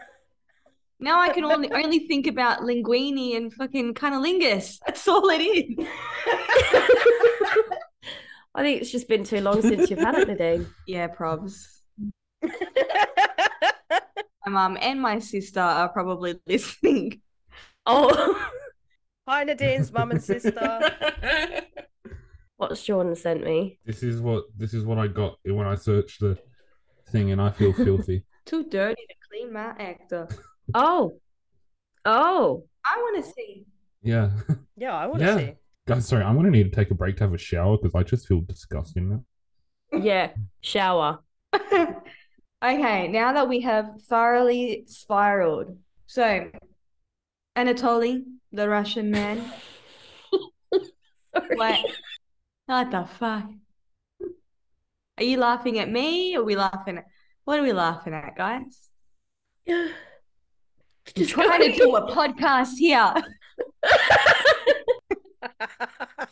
Now 0.99 1.19
I 1.19 1.29
can 1.29 1.43
only 1.43 1.71
only 1.71 1.99
think 2.07 2.25
about 2.25 2.61
linguini 2.61 3.35
and 3.35 3.53
fucking 3.53 3.93
cunnilingus. 3.93 4.79
That's 4.85 5.07
all 5.07 5.29
it 5.29 5.41
is. 5.41 5.75
I 8.55 8.61
think 8.61 8.81
it's 8.81 8.91
just 8.91 9.07
been 9.09 9.25
too 9.25 9.41
long 9.41 9.61
since 9.61 9.89
you've 9.89 9.99
had 9.99 10.15
it, 10.15 10.27
Nadine. 10.29 10.67
Yeah, 10.87 11.09
probs. 11.09 11.67
My 14.45 14.51
mum 14.51 14.77
and 14.79 15.01
my 15.01 15.19
sister 15.19 15.59
are 15.59 15.89
probably 15.89 16.35
listening. 16.47 17.21
Oh, 17.85 18.49
Hi, 19.27 19.43
Nadine's 19.43 19.91
mum 19.91 20.11
and 20.11 20.21
sister. 20.21 20.91
what's 22.57 22.83
Jordan 22.83 23.15
sent 23.15 23.43
me? 23.43 23.79
This 23.85 24.03
is 24.03 24.21
what 24.21 24.43
this 24.55 24.73
is 24.75 24.85
what 24.85 24.99
I 24.99 25.07
got 25.07 25.37
when 25.45 25.65
I 25.65 25.73
searched 25.75 26.19
the 26.19 26.37
thing, 27.11 27.31
and 27.31 27.41
I 27.41 27.49
feel 27.49 27.73
filthy. 27.73 28.23
Too 28.45 28.63
dirty 28.65 29.01
to 29.09 29.15
clean 29.27 29.51
my 29.51 29.73
actor. 29.79 30.27
Oh, 30.75 31.19
oh, 32.05 32.65
I 32.85 32.97
want 32.99 33.25
to 33.25 33.31
see. 33.31 33.65
Yeah, 34.03 34.29
Yeah, 34.77 34.95
I 34.95 35.07
want 35.07 35.21
to 35.23 35.25
Yeah. 35.27 35.37
see. 35.37 35.53
guys. 35.87 36.07
Sorry, 36.07 36.23
I'm 36.23 36.35
gonna 36.35 36.51
need 36.51 36.71
to 36.71 36.75
take 36.75 36.91
a 36.91 36.95
break 36.95 37.17
to 37.17 37.23
have 37.23 37.33
a 37.33 37.37
shower 37.39 37.77
because 37.77 37.95
I 37.95 38.03
just 38.03 38.27
feel 38.27 38.41
disgusting 38.41 39.09
now. 39.09 39.99
yeah, 39.99 40.33
shower. 40.61 41.19
Okay, 42.63 43.07
now 43.07 43.33
that 43.33 43.47
we 43.47 43.61
have 43.61 44.01
thoroughly 44.01 44.85
spiraled. 44.87 45.77
So, 46.07 46.49
Anatoly, 47.55 48.23
the 48.51 48.69
Russian 48.69 49.11
man. 49.11 49.51
What? 51.55 51.79
What 52.65 52.91
the 52.91 53.03
fuck? 53.03 53.49
Are 55.17 55.23
you 55.23 55.37
laughing 55.37 55.79
at 55.79 55.91
me? 55.91 56.35
Or 56.35 56.41
are 56.41 56.45
we 56.45 56.55
laughing 56.55 56.97
at 56.97 57.05
what 57.43 57.59
are 57.59 57.63
we 57.63 57.73
laughing 57.73 58.13
at, 58.13 58.37
guys? 58.37 58.89
I'm 59.69 59.91
Just 61.13 61.31
trying 61.31 61.71
to 61.71 61.77
do 61.77 61.95
a 61.95 62.09
podcast 62.09 62.77
here. 62.77 63.13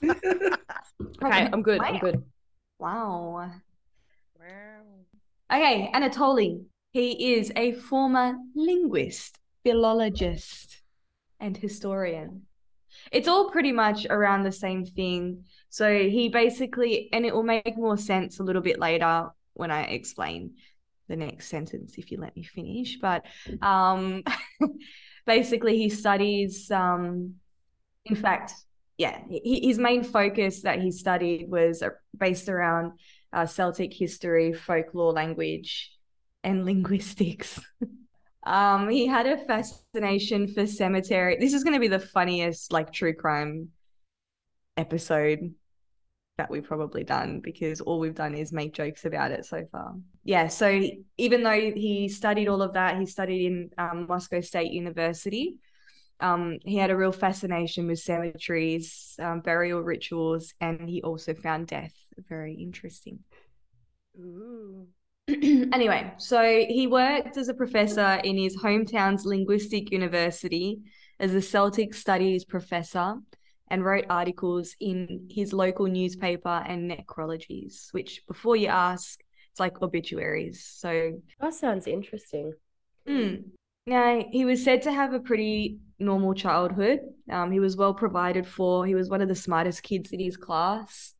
Okay, 1.23 1.49
I'm 1.51 1.61
good. 1.61 1.81
I'm 1.81 1.99
good. 1.99 2.23
Wow. 2.79 3.33
Wow. 3.35 3.51
Okay, 5.53 5.91
Anatoly. 5.93 6.63
He 6.93 7.35
is 7.35 7.51
a 7.55 7.73
former 7.73 8.37
linguist, 8.55 9.37
philologist, 9.63 10.81
and 11.39 11.55
historian. 11.55 12.47
It's 13.11 13.27
all 13.27 13.51
pretty 13.51 13.71
much 13.71 14.07
around 14.09 14.43
the 14.43 14.51
same 14.51 14.83
thing. 14.83 15.43
So 15.69 16.09
he 16.09 16.29
basically, 16.29 17.07
and 17.13 17.23
it 17.23 17.35
will 17.35 17.43
make 17.43 17.77
more 17.77 17.97
sense 17.97 18.39
a 18.39 18.43
little 18.43 18.63
bit 18.63 18.79
later 18.79 19.29
when 19.53 19.69
I 19.69 19.83
explain 19.83 20.55
the 21.07 21.17
next 21.17 21.49
sentence, 21.49 21.99
if 21.99 22.09
you 22.09 22.17
let 22.19 22.35
me 22.35 22.41
finish. 22.41 22.97
But 22.99 23.23
um, 23.61 24.23
basically, 25.27 25.77
he 25.77 25.89
studies, 25.89 26.71
um, 26.71 27.35
in 28.05 28.15
fact, 28.15 28.53
yeah, 28.97 29.19
he, 29.29 29.67
his 29.67 29.77
main 29.77 30.03
focus 30.03 30.63
that 30.63 30.81
he 30.81 30.91
studied 30.91 31.47
was 31.47 31.83
based 32.17 32.49
around 32.49 32.93
uh, 33.33 33.45
Celtic 33.45 33.93
history, 33.93 34.53
folklore, 34.53 35.11
language, 35.11 35.91
and 36.43 36.65
linguistics. 36.65 37.59
um, 38.45 38.89
he 38.89 39.07
had 39.07 39.25
a 39.25 39.37
fascination 39.45 40.47
for 40.47 40.67
cemetery. 40.67 41.37
This 41.39 41.53
is 41.53 41.63
going 41.63 41.73
to 41.73 41.79
be 41.79 41.87
the 41.87 41.99
funniest, 41.99 42.71
like, 42.71 42.93
true 42.93 43.13
crime 43.13 43.69
episode 44.77 45.53
that 46.37 46.49
we've 46.49 46.63
probably 46.63 47.03
done 47.03 47.39
because 47.39 47.79
all 47.79 47.99
we've 47.99 48.15
done 48.15 48.33
is 48.33 48.51
make 48.51 48.73
jokes 48.73 49.05
about 49.05 49.31
it 49.31 49.45
so 49.45 49.65
far. 49.71 49.93
Yeah, 50.23 50.47
so 50.47 50.81
even 51.17 51.43
though 51.43 51.71
he 51.75 52.09
studied 52.09 52.47
all 52.47 52.61
of 52.61 52.73
that, 52.73 52.97
he 52.97 53.05
studied 53.05 53.45
in 53.45 53.69
um, 53.77 54.07
Moscow 54.07 54.41
State 54.41 54.71
University. 54.71 55.57
Um, 56.23 56.59
he 56.63 56.77
had 56.77 56.89
a 56.89 56.95
real 56.95 57.11
fascination 57.11 57.87
with 57.87 57.99
cemeteries, 57.99 59.15
um, 59.19 59.41
burial 59.41 59.81
rituals, 59.81 60.53
and 60.61 60.89
he 60.89 61.01
also 61.01 61.33
found 61.33 61.67
death 61.67 61.93
very 62.29 62.55
interesting. 62.55 63.19
Ooh. 64.17 64.87
anyway, 65.27 66.13
so 66.17 66.41
he 66.67 66.87
worked 66.87 67.35
as 67.35 67.49
a 67.49 67.53
professor 67.53 68.21
in 68.23 68.37
his 68.37 68.57
hometown's 68.57 69.25
linguistic 69.25 69.91
university 69.91 70.79
as 71.19 71.35
a 71.35 71.41
Celtic 71.41 71.93
studies 71.93 72.45
professor 72.45 73.15
and 73.69 73.83
wrote 73.83 74.05
articles 74.09 74.75
in 74.79 75.27
his 75.29 75.51
local 75.51 75.87
newspaper 75.87 76.63
and 76.67 76.89
necrologies, 76.89 77.91
which, 77.91 78.21
before 78.27 78.55
you 78.55 78.67
ask, 78.67 79.21
it's 79.51 79.59
like 79.59 79.81
obituaries. 79.81 80.65
So 80.65 81.19
That 81.41 81.53
sounds 81.53 81.85
interesting. 81.85 82.53
Mm. 83.07 83.43
Now, 83.85 84.23
he 84.31 84.45
was 84.45 84.63
said 84.63 84.83
to 84.83 84.91
have 84.93 85.13
a 85.13 85.19
pretty 85.19 85.79
normal 85.99 86.33
childhood. 86.33 86.99
Um, 87.29 87.51
he 87.51 87.59
was 87.59 87.75
well 87.75 87.93
provided 87.93 88.47
for. 88.47 88.85
He 88.85 88.95
was 88.95 89.09
one 89.09 89.21
of 89.21 89.27
the 89.27 89.35
smartest 89.35 89.83
kids 89.83 90.11
in 90.11 90.19
his 90.19 90.37
class. 90.37 91.13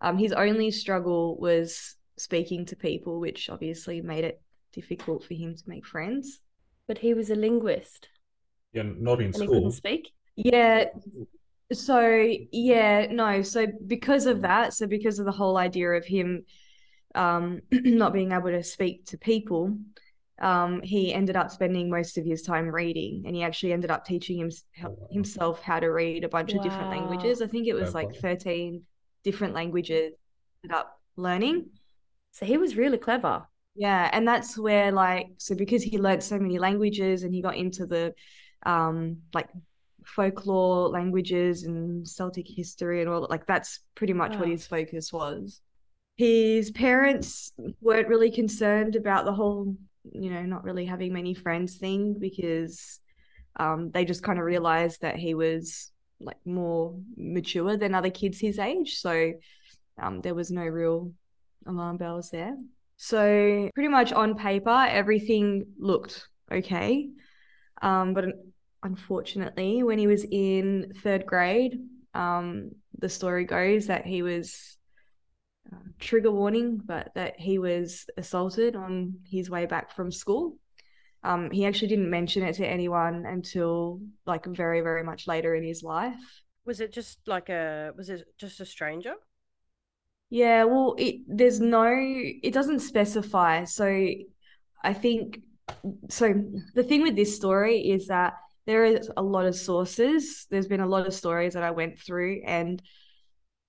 Um, 0.00 0.18
his 0.18 0.32
only 0.32 0.70
struggle 0.70 1.38
was 1.38 1.96
speaking 2.18 2.66
to 2.66 2.76
people, 2.76 3.18
which 3.20 3.48
obviously 3.48 4.00
made 4.02 4.24
it 4.24 4.40
difficult 4.72 5.24
for 5.24 5.34
him 5.34 5.54
to 5.54 5.62
make 5.66 5.86
friends. 5.86 6.40
But 6.86 6.98
he 6.98 7.14
was 7.14 7.30
a 7.30 7.34
linguist 7.34 8.08
Yeah, 8.72 8.82
not 8.84 9.20
in 9.20 9.32
and 9.32 9.34
he 9.36 9.46
school. 9.46 9.54
couldn't 9.54 9.70
speak. 9.72 10.12
Yeah. 10.36 10.86
So, 11.72 12.34
yeah, 12.52 13.06
no. 13.10 13.42
So, 13.42 13.66
because 13.86 14.26
of 14.26 14.42
that, 14.42 14.74
so 14.74 14.86
because 14.86 15.18
of 15.18 15.24
the 15.24 15.32
whole 15.32 15.56
idea 15.56 15.90
of 15.92 16.04
him 16.04 16.44
um, 17.14 17.62
not 17.70 18.12
being 18.12 18.32
able 18.32 18.50
to 18.50 18.62
speak 18.62 19.06
to 19.06 19.18
people, 19.18 19.78
um, 20.42 20.82
he 20.82 21.14
ended 21.14 21.36
up 21.36 21.50
spending 21.50 21.88
most 21.88 22.18
of 22.18 22.24
his 22.24 22.42
time 22.42 22.68
reading, 22.68 23.22
and 23.26 23.34
he 23.34 23.42
actually 23.42 23.72
ended 23.72 23.90
up 23.90 24.04
teaching 24.04 24.38
him, 24.38 24.50
himself 25.10 25.62
how 25.62 25.80
to 25.80 25.88
read 25.88 26.24
a 26.24 26.28
bunch 26.28 26.52
of 26.52 26.62
different 26.62 26.90
languages. 26.90 27.40
I 27.40 27.46
think 27.46 27.66
it 27.66 27.74
was 27.74 27.94
like 27.94 28.14
13 28.16 28.82
different 29.24 29.54
languages 29.54 30.12
he 30.62 30.68
ended 30.68 30.76
up 30.76 31.00
learning. 31.16 31.66
So 32.32 32.44
he 32.44 32.58
was 32.58 32.76
really 32.76 32.98
clever. 32.98 33.46
Yeah, 33.74 34.10
and 34.12 34.26
that's 34.26 34.58
where 34.58 34.92
like 34.92 35.28
so 35.38 35.54
because 35.54 35.82
he 35.82 35.98
learned 35.98 36.22
so 36.22 36.38
many 36.38 36.58
languages 36.58 37.22
and 37.22 37.32
he 37.34 37.40
got 37.40 37.56
into 37.56 37.86
the 37.86 38.14
um 38.64 39.18
like 39.32 39.48
folklore 40.04 40.88
languages 40.88 41.62
and 41.64 42.06
Celtic 42.06 42.46
history 42.48 43.00
and 43.00 43.08
all 43.08 43.22
that, 43.22 43.30
like 43.30 43.46
that's 43.46 43.80
pretty 43.94 44.12
much 44.12 44.36
what 44.36 44.48
his 44.48 44.66
focus 44.66 45.12
was. 45.12 45.60
His 46.16 46.70
parents 46.70 47.52
weren't 47.80 48.08
really 48.08 48.30
concerned 48.30 48.96
about 48.96 49.24
the 49.24 49.32
whole, 49.32 49.76
you 50.10 50.30
know, 50.30 50.42
not 50.42 50.64
really 50.64 50.84
having 50.86 51.12
many 51.12 51.34
friends 51.34 51.76
thing 51.76 52.14
because 52.18 52.98
um 53.56 53.90
they 53.90 54.04
just 54.04 54.22
kind 54.22 54.38
of 54.38 54.44
realized 54.44 55.02
that 55.02 55.16
he 55.16 55.34
was 55.34 55.90
like 56.20 56.38
more 56.44 56.94
mature 57.16 57.76
than 57.76 57.94
other 57.94 58.10
kids 58.10 58.40
his 58.40 58.58
age. 58.58 58.96
So 58.98 59.32
um 60.00 60.20
there 60.20 60.34
was 60.34 60.50
no 60.50 60.62
real 60.62 61.12
alarm 61.66 61.96
bells 61.96 62.30
there. 62.30 62.56
So 62.96 63.68
pretty 63.74 63.88
much 63.88 64.12
on 64.12 64.36
paper, 64.36 64.86
everything 64.88 65.66
looked 65.78 66.28
okay. 66.50 67.08
Um, 67.80 68.14
but 68.14 68.26
unfortunately, 68.82 69.82
when 69.82 69.98
he 69.98 70.06
was 70.06 70.24
in 70.30 70.92
third 71.02 71.26
grade, 71.26 71.80
um, 72.14 72.70
the 72.98 73.08
story 73.08 73.44
goes 73.44 73.88
that 73.88 74.06
he 74.06 74.22
was 74.22 74.76
uh, 75.70 75.76
trigger 75.98 76.30
warning, 76.30 76.80
but 76.82 77.12
that 77.14 77.38
he 77.38 77.58
was 77.58 78.06
assaulted 78.16 78.74
on 78.74 79.14
his 79.28 79.50
way 79.50 79.66
back 79.66 79.94
from 79.94 80.10
school. 80.10 80.56
Um, 81.24 81.50
he 81.50 81.66
actually 81.66 81.88
didn't 81.88 82.10
mention 82.10 82.42
it 82.42 82.54
to 82.54 82.66
anyone 82.66 83.26
until 83.26 84.00
like 84.26 84.46
very, 84.46 84.80
very 84.80 85.04
much 85.04 85.26
later 85.26 85.54
in 85.54 85.62
his 85.62 85.82
life. 85.82 86.42
Was 86.64 86.80
it 86.80 86.92
just 86.92 87.18
like 87.26 87.48
a? 87.48 87.92
Was 87.96 88.08
it 88.08 88.24
just 88.38 88.60
a 88.60 88.66
stranger? 88.66 89.14
Yeah, 90.30 90.64
well, 90.64 90.94
it 90.98 91.16
there's 91.28 91.60
no, 91.60 91.92
it 91.92 92.54
doesn't 92.54 92.80
specify. 92.80 93.64
So 93.64 94.08
I 94.82 94.92
think, 94.94 95.42
so 96.08 96.32
the 96.74 96.82
thing 96.82 97.02
with 97.02 97.16
this 97.16 97.36
story 97.36 97.90
is 97.90 98.06
that 98.06 98.32
there 98.64 98.84
is 98.84 99.10
a 99.16 99.22
lot 99.22 99.44
of 99.44 99.54
sources. 99.54 100.46
There's 100.50 100.68
been 100.68 100.80
a 100.80 100.86
lot 100.86 101.06
of 101.06 101.14
stories 101.14 101.54
that 101.54 101.62
I 101.62 101.72
went 101.72 101.98
through, 101.98 102.42
and 102.46 102.80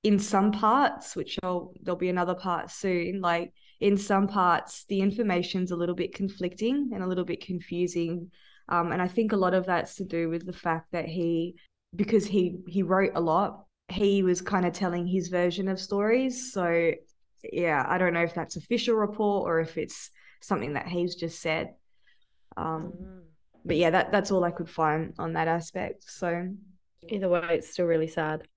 in 0.04 0.20
some 0.20 0.52
parts, 0.52 1.16
which 1.16 1.40
I'll, 1.44 1.74
there'll 1.82 1.98
be 1.98 2.10
another 2.10 2.36
part 2.36 2.70
soon, 2.70 3.22
like 3.22 3.54
in 3.80 3.98
some 3.98 4.28
parts, 4.28 4.86
the 4.90 5.00
information's 5.02 5.72
a 5.72 5.76
little 5.76 5.96
bit 5.96 6.14
conflicting 6.14 6.92
and 6.94 7.04
a 7.04 7.08
little 7.08 7.24
bit 7.26 7.46
confusing. 7.46 8.32
Um, 8.70 8.92
and 8.92 9.02
I 9.02 9.08
think 9.08 9.32
a 9.32 9.38
lot 9.38 9.54
of 9.54 9.66
that's 9.66 9.96
to 9.96 10.06
do 10.06 10.30
with 10.30 10.46
the 10.46 10.54
fact 10.54 10.92
that 10.92 11.06
he, 11.06 11.56
because 11.96 12.26
he 12.26 12.58
he 12.68 12.84
wrote 12.84 13.12
a 13.16 13.22
lot, 13.22 13.66
he 13.90 14.24
was 14.24 14.42
kind 14.42 14.66
of 14.66 14.74
telling 14.74 15.06
his 15.08 15.28
version 15.30 15.68
of 15.68 15.80
stories. 15.80 16.52
So 16.54 16.92
yeah, 17.52 17.86
I 17.88 17.98
don't 17.98 18.14
know 18.14 18.24
if 18.24 18.34
that's 18.34 18.56
official 18.56 18.96
report 18.96 19.48
or 19.48 19.60
if 19.60 19.78
it's 19.78 20.10
something 20.42 20.74
that 20.74 20.88
he's 20.88 21.16
just 21.16 21.42
said. 21.42 21.74
Um, 22.58 22.94
Mm. 22.94 23.22
but 23.66 23.78
yeah, 23.78 23.90
that 23.92 24.12
that's 24.12 24.32
all 24.32 24.44
I 24.44 24.52
could 24.52 24.70
find 24.70 25.14
on 25.18 25.34
that 25.34 25.48
aspect. 25.48 26.04
So 26.08 26.50
Either 27.10 27.28
way, 27.30 27.46
it's 27.52 27.72
still 27.72 27.86
really 27.86 28.08
sad. 28.08 28.48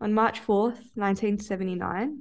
On 0.00 0.14
March 0.14 0.40
4th, 0.40 0.94
1979. 0.94 2.20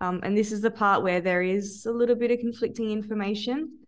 Um, 0.00 0.20
and 0.22 0.36
this 0.36 0.52
is 0.52 0.60
the 0.60 0.70
part 0.70 1.02
where 1.02 1.20
there 1.20 1.42
is 1.42 1.86
a 1.86 1.92
little 1.92 2.14
bit 2.14 2.30
of 2.30 2.38
conflicting 2.38 2.90
information. 2.90 3.78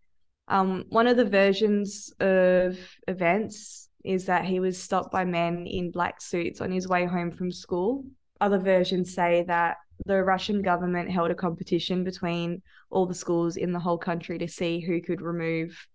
Um, 0.48 0.84
one 0.88 1.06
of 1.06 1.16
the 1.16 1.24
versions 1.24 2.12
of 2.18 2.78
events 3.06 3.88
is 4.04 4.26
that 4.26 4.44
he 4.44 4.58
was 4.60 4.82
stopped 4.82 5.12
by 5.12 5.24
men 5.24 5.66
in 5.66 5.90
black 5.90 6.20
suits 6.20 6.60
on 6.60 6.72
his 6.72 6.88
way 6.88 7.04
home 7.04 7.30
from 7.30 7.52
school. 7.52 8.04
Other 8.40 8.58
versions 8.58 9.14
say 9.14 9.44
that 9.46 9.76
the 10.06 10.22
Russian 10.22 10.62
government 10.62 11.10
held 11.10 11.30
a 11.30 11.34
competition 11.34 12.04
between 12.04 12.62
all 12.90 13.06
the 13.06 13.14
schools 13.14 13.56
in 13.56 13.72
the 13.72 13.78
whole 13.78 13.98
country 13.98 14.38
to 14.38 14.48
see 14.48 14.80
who 14.80 15.00
could 15.00 15.20
remove 15.20 15.86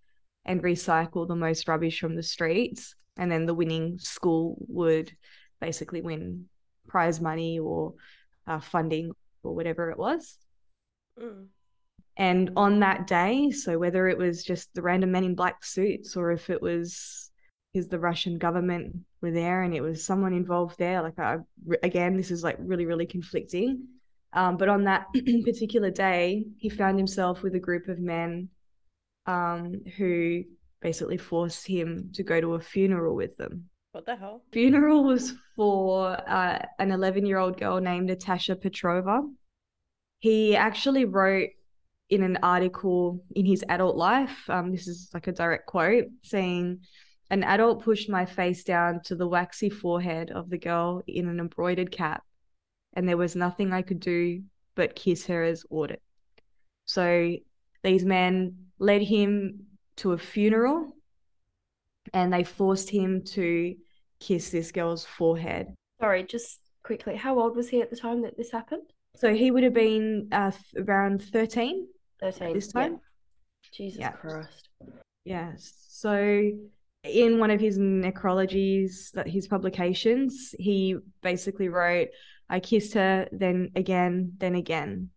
and 0.46 0.62
recycle 0.62 1.28
the 1.28 1.36
most 1.36 1.68
rubbish 1.68 2.00
from 2.00 2.16
the 2.16 2.24
streets. 2.24 2.96
And 3.18 3.32
then 3.32 3.46
the 3.46 3.54
winning 3.54 3.98
school 3.98 4.58
would 4.68 5.12
basically 5.60 6.02
win 6.02 6.46
prize 6.88 7.20
money 7.22 7.60
or 7.60 7.94
uh, 8.48 8.60
funding 8.60 9.12
or 9.44 9.54
whatever 9.54 9.92
it 9.92 9.98
was. 9.98 10.38
Mm. 11.20 11.48
And 12.18 12.52
on 12.56 12.80
that 12.80 13.08
day, 13.08 13.52
so 13.52 13.78
whether 13.78 14.08
it 14.08 14.18
was 14.18 14.44
just 14.44 14.74
the 14.74 14.82
random 14.82 15.12
men 15.12 15.26
in 15.26 15.36
black 15.36 15.66
suits 15.66 16.16
or 16.16 16.32
if 16.32 16.50
it 16.50 16.62
was 16.62 17.32
because 17.74 17.90
the 17.90 18.00
Russian 18.00 18.38
government 18.38 18.96
were 19.22 19.32
there 19.32 19.64
and 19.64 19.76
it 19.76 19.82
was 19.82 20.06
someone 20.06 20.34
involved 20.34 20.78
there, 20.78 21.02
like 21.02 21.20
I 21.20 21.38
again, 21.84 22.16
this 22.16 22.32
is 22.32 22.42
like 22.42 22.56
really 22.60 22.86
really 22.86 23.06
conflicting. 23.06 23.88
Um, 24.32 24.58
but 24.58 24.70
on 24.70 24.86
that 24.86 25.08
particular 25.46 25.92
day, 25.92 26.46
he 26.58 26.70
found 26.70 26.98
himself 26.98 27.42
with 27.42 27.56
a 27.56 27.60
group 27.60 27.90
of 27.90 28.00
men 28.00 28.50
um, 29.26 29.82
who 29.98 30.44
basically 30.82 31.18
forced 31.18 31.68
him 31.68 32.12
to 32.14 32.24
go 32.24 32.40
to 32.40 32.54
a 32.54 32.60
funeral 32.60 33.16
with 33.16 33.36
them 33.38 33.70
What 33.96 34.06
the 34.06 34.18
hell? 34.18 34.42
funeral 34.52 35.06
was 35.06 35.36
for 35.56 36.18
uh, 36.30 36.60
an 36.80 36.92
11 36.92 37.26
year 37.26 37.38
old 37.38 37.58
girl 37.58 37.80
named 37.80 38.08
Natasha 38.08 38.54
Petrova. 38.58 39.22
He 40.20 40.54
actually 40.54 41.06
wrote 41.06 41.52
in 42.10 42.22
an 42.22 42.38
article 42.44 43.24
in 43.38 43.46
his 43.46 43.64
adult 43.70 43.96
life, 43.96 44.50
um, 44.50 44.74
this 44.74 44.90
is 44.90 45.10
like 45.14 45.28
a 45.28 45.32
direct 45.32 45.68
quote, 45.68 46.08
saying, 46.24 46.82
An 47.30 47.44
adult 47.44 47.86
pushed 47.86 48.10
my 48.10 48.26
face 48.26 48.66
down 48.66 49.00
to 49.06 49.16
the 49.16 49.30
waxy 49.30 49.70
forehead 49.70 50.30
of 50.30 50.50
the 50.50 50.58
girl 50.58 51.02
in 51.08 51.30
an 51.30 51.40
embroidered 51.40 51.90
cap, 51.90 52.22
and 52.98 53.08
there 53.08 53.16
was 53.16 53.34
nothing 53.34 53.72
I 53.72 53.82
could 53.82 54.02
do 54.02 54.44
but 54.76 54.96
kiss 54.98 55.28
her 55.28 55.42
as 55.42 55.64
ordered. 55.70 56.02
So 56.84 57.38
these 57.82 58.04
men 58.04 58.58
led 58.78 59.04
him 59.04 59.68
to 59.98 60.12
a 60.12 60.18
funeral 60.18 60.92
and 62.14 62.32
they 62.32 62.44
forced 62.44 62.90
him 62.90 63.24
to 63.24 63.76
kiss 64.26 64.50
this 64.50 64.72
girl's 64.72 65.06
forehead. 65.06 65.74
Sorry, 66.02 66.24
just 66.24 66.60
quickly, 66.84 67.16
how 67.16 67.40
old 67.40 67.56
was 67.56 67.70
he 67.70 67.82
at 67.82 67.90
the 67.90 67.96
time 67.96 68.22
that 68.24 68.38
this 68.38 68.52
happened? 68.52 68.84
So 69.16 69.34
he 69.34 69.52
would 69.52 69.64
have 69.64 69.74
been 69.74 70.28
uh, 70.32 70.52
around 70.78 71.24
13 71.24 71.88
13. 72.20 72.54
this 72.54 72.72
yeah. 72.74 72.82
time. 72.82 73.00
Jesus 73.72 74.00
Yeah. 74.00 74.12
Christ. 74.12 74.70
Yes. 75.24 75.74
So 75.90 76.52
in 77.04 77.40
one 77.40 77.52
of 77.52 77.60
his 77.60 77.78
necrologies, 77.78 79.12
that 79.12 79.28
his 79.28 79.48
publications, 79.48 80.56
he 80.58 80.98
basically 81.22 81.70
wrote, 81.70 82.10
I 82.50 82.60
kissed 82.60 82.94
her, 82.94 83.28
then 83.32 83.72
again, 83.76 84.34
then 84.38 84.56
again. 84.56 85.10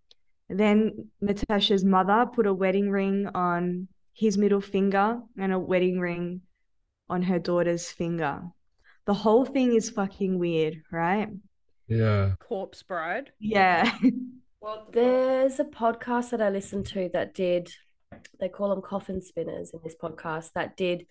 Then 0.48 1.08
Natasha's 1.20 1.84
mother 1.84 2.26
put 2.32 2.46
a 2.46 2.54
wedding 2.54 2.90
ring 2.90 3.28
on 3.34 3.88
his 4.14 4.38
middle 4.38 4.60
finger 4.60 5.20
and 5.38 5.52
a 5.52 5.58
wedding 5.58 5.98
ring 6.00 6.42
on 7.08 7.22
her 7.22 7.38
daughter's 7.38 7.90
finger. 7.90 8.42
The 9.08 9.14
whole 9.14 9.46
thing 9.46 9.74
is 9.74 9.88
fucking 9.88 10.38
weird, 10.38 10.82
right? 10.92 11.30
Yeah. 11.88 12.34
Corpse 12.40 12.82
bride. 12.82 13.32
Yeah. 13.40 13.90
Well, 14.60 14.86
there's 14.92 15.58
a 15.58 15.64
podcast 15.64 16.28
that 16.30 16.42
I 16.42 16.50
listened 16.50 16.84
to 16.88 17.08
that 17.14 17.32
did, 17.32 17.70
they 18.38 18.50
call 18.50 18.68
them 18.68 18.82
coffin 18.82 19.22
spinners 19.22 19.70
in 19.72 19.80
this 19.82 19.94
podcast, 19.96 20.52
that 20.56 20.76
did 20.76 21.06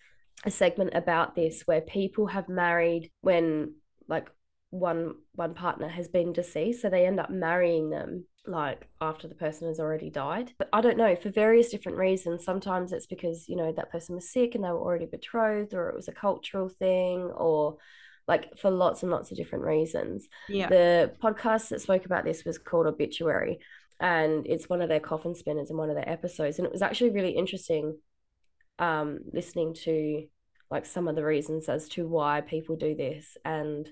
a 0.45 0.51
segment 0.51 0.91
about 0.93 1.33
this 1.33 1.63
where 1.63 1.81
people 1.81 2.27
have 2.27 2.47
married 2.49 3.09
when 3.21 3.73
like 4.07 4.29
one 4.69 5.15
one 5.33 5.55
partner 5.55 5.87
has 5.87 6.07
been 6.07 6.33
deceased, 6.33 6.83
so 6.83 6.91
they 6.91 7.07
end 7.07 7.19
up 7.19 7.31
marrying 7.31 7.89
them 7.89 8.25
like 8.47 8.87
after 9.01 9.27
the 9.27 9.35
person 9.35 9.67
has 9.67 9.79
already 9.79 10.09
died. 10.09 10.53
But 10.57 10.69
I 10.73 10.81
don't 10.81 10.97
know, 10.97 11.15
for 11.15 11.29
various 11.29 11.69
different 11.69 11.97
reasons. 11.97 12.43
Sometimes 12.43 12.93
it's 12.93 13.07
because, 13.07 13.47
you 13.47 13.55
know, 13.55 13.71
that 13.73 13.91
person 13.91 14.15
was 14.15 14.31
sick 14.31 14.55
and 14.55 14.63
they 14.63 14.69
were 14.69 14.79
already 14.79 15.05
betrothed, 15.05 15.73
or 15.73 15.89
it 15.89 15.95
was 15.95 16.07
a 16.07 16.13
cultural 16.13 16.69
thing, 16.69 17.21
or 17.23 17.77
like 18.27 18.57
for 18.57 18.69
lots 18.69 19.03
and 19.03 19.11
lots 19.11 19.31
of 19.31 19.37
different 19.37 19.63
reasons 19.63 20.27
yeah. 20.49 20.67
the 20.67 21.11
podcast 21.23 21.69
that 21.69 21.81
spoke 21.81 22.05
about 22.05 22.25
this 22.25 22.43
was 22.43 22.57
called 22.57 22.85
obituary 22.85 23.59
and 23.99 24.45
it's 24.45 24.69
one 24.69 24.81
of 24.81 24.89
their 24.89 24.99
coffin 24.99 25.33
spinners 25.33 25.69
in 25.69 25.77
one 25.77 25.89
of 25.89 25.95
their 25.95 26.09
episodes 26.09 26.59
and 26.59 26.65
it 26.65 26.71
was 26.71 26.81
actually 26.81 27.09
really 27.09 27.31
interesting 27.31 27.97
um 28.79 29.19
listening 29.33 29.73
to 29.73 30.27
like 30.69 30.85
some 30.85 31.07
of 31.07 31.15
the 31.15 31.23
reasons 31.23 31.69
as 31.69 31.87
to 31.87 32.05
why 32.07 32.41
people 32.41 32.75
do 32.75 32.95
this 32.95 33.37
and 33.45 33.89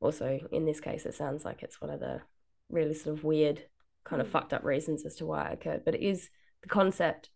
also 0.00 0.40
in 0.50 0.66
this 0.66 0.80
case 0.80 1.06
it 1.06 1.14
sounds 1.14 1.44
like 1.44 1.62
it's 1.62 1.80
one 1.80 1.90
of 1.90 2.00
the 2.00 2.20
really 2.68 2.94
sort 2.94 3.16
of 3.16 3.24
weird 3.24 3.62
kind 4.04 4.20
of 4.22 4.28
Mm. 4.28 4.32
fucked 4.32 4.52
up 4.52 4.64
reasons 4.64 5.04
as 5.04 5.16
to 5.16 5.26
why 5.26 5.48
it 5.48 5.54
occurred 5.54 5.84
but 5.84 5.94
it 5.94 6.02
is 6.02 6.30
the 6.62 6.68
concept 6.68 7.30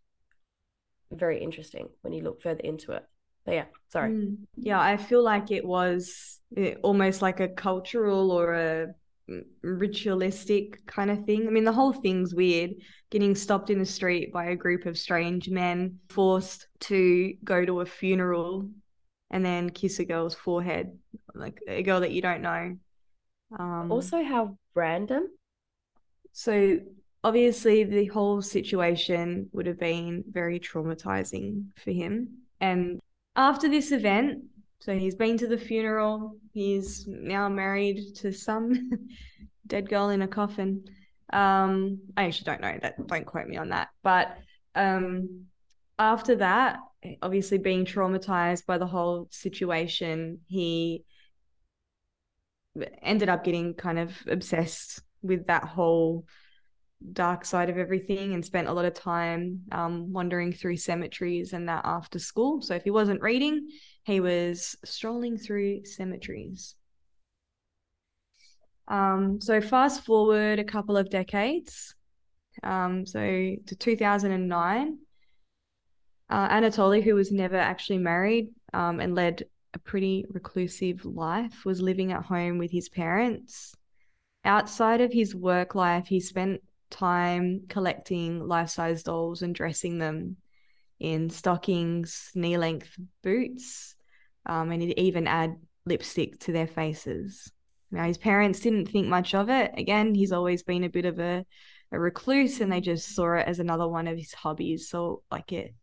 very 1.10 1.42
interesting 1.42 1.88
when 2.02 2.12
you 2.12 2.22
look 2.22 2.40
further 2.42 2.60
into 2.60 2.92
it 2.92 3.04
but 3.44 3.54
yeah 3.54 3.64
sorry 3.88 4.12
Mm, 4.12 4.46
Yeah, 4.56 4.80
I 4.80 4.96
feel 4.96 5.22
like 5.22 5.50
it 5.50 5.64
was 5.64 6.40
eh, 6.56 6.74
almost 6.82 7.22
like 7.22 7.40
a 7.40 7.48
cultural 7.48 8.30
or 8.30 8.54
a 8.54 8.94
mm, 9.30 9.44
ritualistic 9.62 10.84
kind 10.86 11.10
of 11.10 11.24
thing. 11.24 11.46
I 11.46 11.50
mean, 11.50 11.64
the 11.64 11.72
whole 11.72 11.92
thing's 11.92 12.34
weird. 12.34 12.72
Getting 13.10 13.34
stopped 13.34 13.70
in 13.70 13.78
the 13.78 13.86
street 13.86 14.32
by 14.32 14.46
a 14.46 14.56
group 14.56 14.84
of 14.86 14.98
strange 14.98 15.48
men, 15.48 15.98
forced 16.10 16.66
to 16.80 17.34
go 17.44 17.64
to 17.64 17.80
a 17.80 17.86
funeral 17.86 18.68
and 19.30 19.44
then 19.44 19.70
kiss 19.70 19.98
a 19.98 20.04
girl's 20.04 20.34
forehead, 20.34 20.98
like 21.34 21.58
a 21.66 21.82
girl 21.82 22.00
that 22.00 22.12
you 22.12 22.22
don't 22.22 22.42
know. 22.42 22.76
Um, 23.58 23.88
also 23.88 24.22
how 24.22 24.56
random 24.74 25.28
so 26.38 26.78
obviously 27.24 27.82
the 27.82 28.04
whole 28.04 28.42
situation 28.42 29.48
would 29.52 29.66
have 29.66 29.78
been 29.78 30.22
very 30.30 30.60
traumatizing 30.60 31.64
for 31.82 31.92
him. 31.92 32.28
And 32.60 33.00
after 33.36 33.70
this 33.70 33.90
event, 33.90 34.42
so 34.80 34.98
he's 34.98 35.14
been 35.14 35.38
to 35.38 35.46
the 35.46 35.56
funeral, 35.56 36.36
he's 36.52 37.06
now 37.08 37.48
married 37.48 38.16
to 38.16 38.32
some 38.32 38.90
dead 39.66 39.88
girl 39.88 40.10
in 40.10 40.20
a 40.20 40.28
coffin. 40.28 40.84
Um, 41.32 42.00
I 42.18 42.24
actually 42.24 42.44
don't 42.44 42.60
know 42.60 42.78
that, 42.82 43.06
don't 43.06 43.24
quote 43.24 43.48
me 43.48 43.56
on 43.56 43.70
that. 43.70 43.88
But 44.02 44.36
um 44.74 45.46
after 45.98 46.34
that, 46.36 46.80
obviously 47.22 47.56
being 47.56 47.86
traumatized 47.86 48.66
by 48.66 48.76
the 48.76 48.86
whole 48.86 49.26
situation, 49.30 50.40
he 50.48 51.02
ended 53.00 53.30
up 53.30 53.42
getting 53.42 53.72
kind 53.72 53.98
of 53.98 54.12
obsessed 54.26 55.00
with 55.22 55.46
that 55.46 55.64
whole 55.64 56.26
dark 57.12 57.44
side 57.44 57.68
of 57.68 57.78
everything 57.78 58.32
and 58.32 58.44
spent 58.44 58.68
a 58.68 58.72
lot 58.72 58.84
of 58.84 58.94
time 58.94 59.60
um, 59.72 60.12
wandering 60.12 60.52
through 60.52 60.76
cemeteries 60.76 61.52
and 61.52 61.68
that 61.68 61.82
after 61.84 62.18
school. 62.18 62.62
So 62.62 62.74
if 62.74 62.84
he 62.84 62.90
wasn't 62.90 63.22
reading, 63.22 63.68
he 64.04 64.20
was 64.20 64.76
strolling 64.84 65.36
through 65.36 65.84
cemeteries. 65.84 66.74
Um, 68.88 69.40
so 69.40 69.60
fast 69.60 70.04
forward 70.04 70.58
a 70.58 70.64
couple 70.64 70.96
of 70.96 71.10
decades, 71.10 71.94
um, 72.62 73.04
so 73.04 73.18
to 73.18 73.76
2009, 73.76 74.98
uh, 76.28 76.48
Anatoly, 76.48 77.02
who 77.02 77.14
was 77.14 77.32
never 77.32 77.56
actually 77.56 77.98
married 77.98 78.48
um, 78.72 79.00
and 79.00 79.14
led 79.14 79.44
a 79.74 79.78
pretty 79.78 80.24
reclusive 80.28 81.04
life, 81.04 81.64
was 81.64 81.82
living 81.82 82.12
at 82.12 82.24
home 82.24 82.58
with 82.58 82.70
his 82.70 82.88
parents. 82.88 83.74
Outside 84.46 85.00
of 85.00 85.12
his 85.12 85.34
work 85.34 85.74
life, 85.74 86.06
he 86.06 86.20
spent 86.20 86.62
time 86.88 87.62
collecting 87.68 88.46
life 88.46 88.70
size 88.70 89.02
dolls 89.02 89.42
and 89.42 89.54
dressing 89.54 89.98
them 89.98 90.36
in 91.00 91.28
stockings, 91.28 92.30
knee 92.34 92.56
length 92.56 92.96
boots, 93.22 93.96
um, 94.46 94.70
and 94.70 94.82
he'd 94.82 94.98
even 94.98 95.26
add 95.26 95.56
lipstick 95.84 96.38
to 96.40 96.52
their 96.52 96.66
faces. 96.66 97.52
Now, 97.90 98.04
his 98.04 98.18
parents 98.18 98.60
didn't 98.60 98.86
think 98.86 99.06
much 99.06 99.34
of 99.34 99.48
it. 99.48 99.72
Again, 99.76 100.14
he's 100.14 100.32
always 100.32 100.62
been 100.62 100.84
a 100.84 100.88
bit 100.88 101.04
of 101.04 101.18
a, 101.18 101.44
a 101.92 101.98
recluse 101.98 102.60
and 102.60 102.72
they 102.72 102.80
just 102.80 103.14
saw 103.14 103.34
it 103.34 103.46
as 103.46 103.58
another 103.58 103.88
one 103.88 104.08
of 104.08 104.16
his 104.16 104.32
hobbies. 104.32 104.88
So, 104.88 105.22
like, 105.30 105.52
it. 105.52 105.74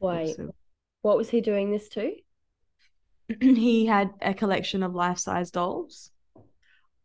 Wait, 0.00 0.30
also- 0.30 0.54
what 1.02 1.16
was 1.16 1.30
he 1.30 1.40
doing 1.40 1.70
this 1.70 1.88
to? 1.90 2.12
he 3.40 3.86
had 3.86 4.10
a 4.20 4.34
collection 4.34 4.82
of 4.82 4.94
life 4.94 5.18
size 5.18 5.50
dolls. 5.50 6.10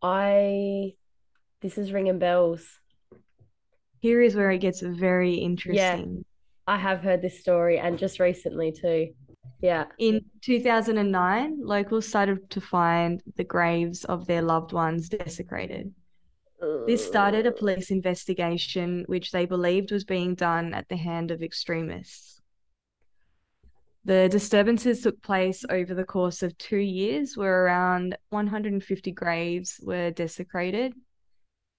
I. 0.03 0.93
This 1.61 1.77
is 1.77 1.93
ringing 1.93 2.19
bells. 2.19 2.79
Here 3.99 4.21
is 4.21 4.35
where 4.35 4.51
it 4.51 4.59
gets 4.59 4.81
very 4.81 5.35
interesting. 5.35 5.75
Yeah, 5.77 6.73
I 6.73 6.77
have 6.77 6.99
heard 6.99 7.21
this 7.21 7.39
story 7.39 7.79
and 7.79 7.97
just 7.97 8.19
recently 8.19 8.73
too. 8.73 9.13
Yeah. 9.61 9.85
In 9.97 10.25
2009, 10.41 11.61
locals 11.63 12.05
started 12.05 12.49
to 12.49 12.59
find 12.59 13.23
the 13.37 13.45
graves 13.45 14.03
of 14.03 14.27
their 14.27 14.41
loved 14.41 14.73
ones 14.73 15.07
desecrated. 15.07 15.93
This 16.85 17.05
started 17.05 17.45
a 17.45 17.51
police 17.51 17.89
investigation, 17.89 19.03
which 19.07 19.31
they 19.31 19.45
believed 19.45 19.91
was 19.91 20.03
being 20.03 20.35
done 20.35 20.73
at 20.73 20.87
the 20.89 20.97
hand 20.97 21.31
of 21.31 21.41
extremists. 21.41 22.41
The 24.05 24.27
disturbances 24.29 25.01
took 25.01 25.21
place 25.21 25.63
over 25.69 25.93
the 25.93 26.03
course 26.03 26.43
of 26.43 26.57
two 26.57 26.75
years, 26.77 27.37
where 27.37 27.63
around 27.63 28.17
150 28.29 29.11
graves 29.11 29.79
were 29.81 30.11
desecrated. 30.11 30.93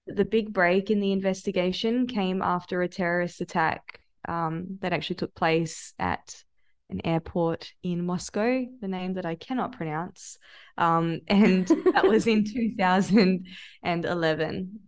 The 0.07 0.25
big 0.25 0.51
break 0.51 0.89
in 0.89 0.99
the 0.99 1.11
investigation 1.11 2.07
came 2.07 2.41
after 2.41 2.81
a 2.81 2.87
terrorist 2.87 3.41
attack 3.41 3.99
um, 4.27 4.79
that 4.81 4.91
actually 4.91 5.17
took 5.17 5.35
place 5.35 5.93
at 5.99 6.43
an 6.89 7.05
airport 7.05 7.71
in 7.83 8.03
Moscow, 8.05 8.65
the 8.81 8.87
name 8.87 9.13
that 9.15 9.25
I 9.25 9.35
cannot 9.35 9.73
pronounce. 9.73 10.37
Um, 10.77 11.19
and 11.27 11.67
that 11.67 12.07
was 12.07 12.27
in 12.27 12.45
2011. 12.45 14.79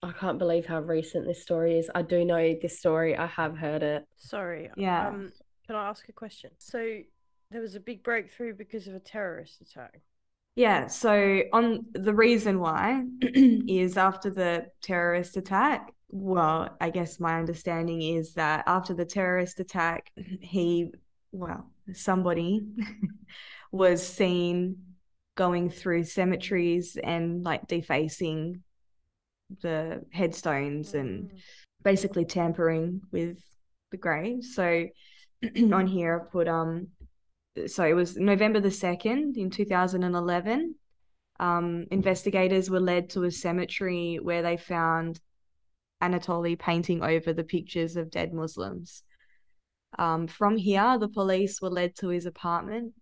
I 0.00 0.12
can't 0.12 0.38
believe 0.38 0.64
how 0.64 0.78
recent 0.80 1.26
this 1.26 1.42
story 1.42 1.76
is. 1.78 1.90
I 1.94 2.02
do 2.02 2.24
know 2.24 2.54
this 2.62 2.78
story. 2.78 3.16
I 3.16 3.26
have 3.26 3.58
heard 3.58 3.82
it. 3.82 4.06
Sorry. 4.16 4.70
Yeah. 4.76 5.08
Um, 5.08 5.32
can 5.68 5.76
I 5.76 5.88
ask 5.88 6.08
a 6.08 6.12
question? 6.12 6.50
So 6.58 6.78
there 7.50 7.60
was 7.60 7.74
a 7.74 7.80
big 7.80 8.02
breakthrough 8.02 8.54
because 8.54 8.88
of 8.88 8.94
a 8.94 9.00
terrorist 9.00 9.60
attack. 9.60 10.00
Yeah, 10.56 10.88
so 10.88 11.42
on 11.52 11.84
the 11.92 12.14
reason 12.14 12.58
why 12.58 13.04
is 13.22 13.96
after 13.96 14.30
the 14.30 14.66
terrorist 14.82 15.36
attack. 15.36 15.92
Well, 16.10 16.74
I 16.80 16.88
guess 16.88 17.20
my 17.20 17.38
understanding 17.38 18.00
is 18.00 18.32
that 18.34 18.64
after 18.66 18.94
the 18.94 19.04
terrorist 19.04 19.60
attack, 19.60 20.10
he, 20.40 20.90
well, 21.32 21.70
somebody 21.92 22.62
was 23.72 24.04
seen 24.04 24.78
going 25.36 25.68
through 25.70 26.04
cemeteries 26.04 26.96
and 26.96 27.44
like 27.44 27.68
defacing 27.68 28.62
the 29.62 30.02
headstones 30.12 30.94
and 30.94 31.30
Mm. 31.30 31.40
basically 31.84 32.24
tampering 32.24 33.02
with 33.12 33.38
the 33.90 33.96
graves. 33.96 34.54
So 34.54 34.86
on 35.72 35.86
here 35.86 36.20
I 36.20 36.30
put 36.30 36.48
um 36.48 36.88
so 37.66 37.84
it 37.84 37.94
was 37.94 38.16
November 38.16 38.60
the 38.60 38.68
2nd 38.68 39.36
in 39.36 39.50
2011. 39.50 40.76
Um, 41.40 41.86
investigators 41.90 42.70
were 42.70 42.80
led 42.80 43.10
to 43.10 43.24
a 43.24 43.32
cemetery 43.32 44.18
where 44.22 44.42
they 44.42 44.56
found 44.56 45.20
Anatoly 46.00 46.56
painting 46.56 47.02
over 47.02 47.32
the 47.32 47.42
pictures 47.42 47.96
of 47.96 48.10
dead 48.10 48.32
Muslims. 48.32 49.02
Um, 49.98 50.28
from 50.28 50.56
here, 50.56 50.98
the 50.98 51.08
police 51.08 51.60
were 51.60 51.70
led 51.70 51.96
to 51.96 52.08
his 52.08 52.26
apartment 52.26 52.94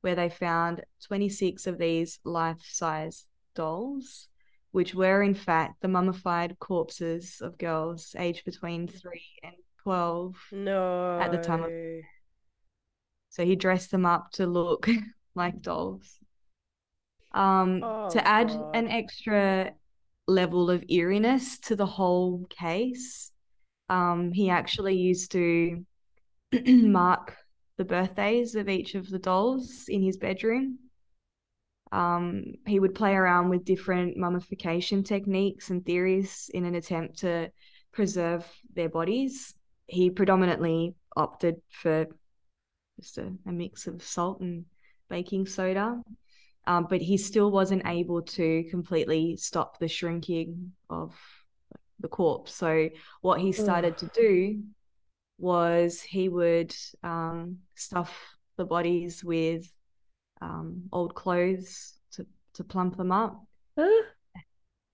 where 0.00 0.14
they 0.14 0.30
found 0.30 0.82
26 1.06 1.66
of 1.66 1.78
these 1.78 2.18
life 2.24 2.62
size 2.62 3.26
dolls, 3.54 4.28
which 4.70 4.94
were 4.94 5.22
in 5.22 5.34
fact 5.34 5.82
the 5.82 5.88
mummified 5.88 6.58
corpses 6.58 7.40
of 7.42 7.58
girls 7.58 8.14
aged 8.18 8.44
between 8.44 8.88
3 8.88 9.20
and 9.42 9.54
12. 9.82 10.36
No. 10.52 11.18
At 11.20 11.32
the 11.32 11.38
time 11.38 11.64
of- 11.64 11.70
So 13.30 13.44
he 13.44 13.56
dressed 13.56 13.90
them 13.90 14.06
up 14.06 14.30
to 14.32 14.46
look 14.46 14.88
like 15.34 15.60
dolls. 15.62 16.18
Um, 17.32 17.82
Oh, 17.82 18.10
to 18.10 18.26
add 18.26 18.48
God. 18.48 18.76
an 18.76 18.88
extra 18.88 19.72
level 20.28 20.70
of 20.70 20.84
eeriness 20.88 21.58
to 21.60 21.76
the 21.76 21.86
whole 21.86 22.46
case, 22.50 23.32
um, 23.88 24.32
he 24.32 24.50
actually 24.50 24.96
used 24.96 25.32
to 25.32 25.84
mark 26.66 27.36
the 27.78 27.84
birthdays 27.84 28.54
of 28.54 28.68
each 28.68 28.94
of 28.94 29.08
the 29.08 29.18
dolls 29.18 29.86
in 29.88 30.02
his 30.02 30.18
bedroom. 30.18 30.78
Um, 31.90 32.44
he 32.66 32.78
would 32.80 32.94
play 32.94 33.14
around 33.14 33.48
with 33.50 33.64
different 33.64 34.16
mummification 34.16 35.02
techniques 35.02 35.70
and 35.70 35.84
theories 35.84 36.50
in 36.54 36.64
an 36.64 36.74
attempt 36.74 37.18
to 37.18 37.50
preserve 37.92 38.46
their 38.74 38.88
bodies. 38.88 39.54
He 39.92 40.08
predominantly 40.08 40.94
opted 41.14 41.60
for 41.68 42.06
just 42.98 43.18
a, 43.18 43.32
a 43.46 43.52
mix 43.52 43.86
of 43.86 44.02
salt 44.02 44.40
and 44.40 44.64
baking 45.10 45.46
soda. 45.46 46.00
Um, 46.66 46.86
but 46.88 47.02
he 47.02 47.16
still 47.16 47.50
wasn't 47.50 47.82
able 47.86 48.22
to 48.22 48.64
completely 48.70 49.36
stop 49.36 49.78
the 49.78 49.88
shrinking 49.88 50.72
of 50.88 51.14
the 52.00 52.08
corpse. 52.08 52.54
So 52.54 52.88
what 53.20 53.40
he 53.40 53.52
started 53.52 53.98
to 53.98 54.06
do 54.14 54.62
was 55.38 56.00
he 56.00 56.28
would 56.28 56.74
um, 57.02 57.58
stuff 57.74 58.36
the 58.56 58.64
bodies 58.64 59.22
with 59.22 59.68
um, 60.40 60.84
old 60.92 61.14
clothes 61.14 61.94
to, 62.12 62.26
to 62.54 62.64
plump 62.64 62.96
them 62.96 63.12
up. 63.12 63.44
Huh? 63.76 64.02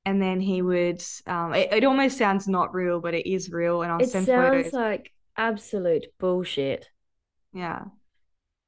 And 0.09 0.23
then 0.23 0.41
he 0.41 0.63
would, 0.63 1.03
um, 1.27 1.53
it, 1.55 1.73
it 1.73 1.85
almost 1.85 2.17
sounds 2.17 2.49
not 2.49 2.73
real, 2.75 3.01
but 3.01 3.13
it 3.15 3.31
is 3.31 3.51
real. 3.51 3.83
And 3.83 3.93
I'll 3.93 4.01
It 4.01 4.09
send 4.09 4.27
sounds 4.27 4.71
photos. 4.71 4.73
like 4.73 5.13
absolute 5.37 6.07
bullshit. 6.19 6.89
Yeah. 7.53 7.85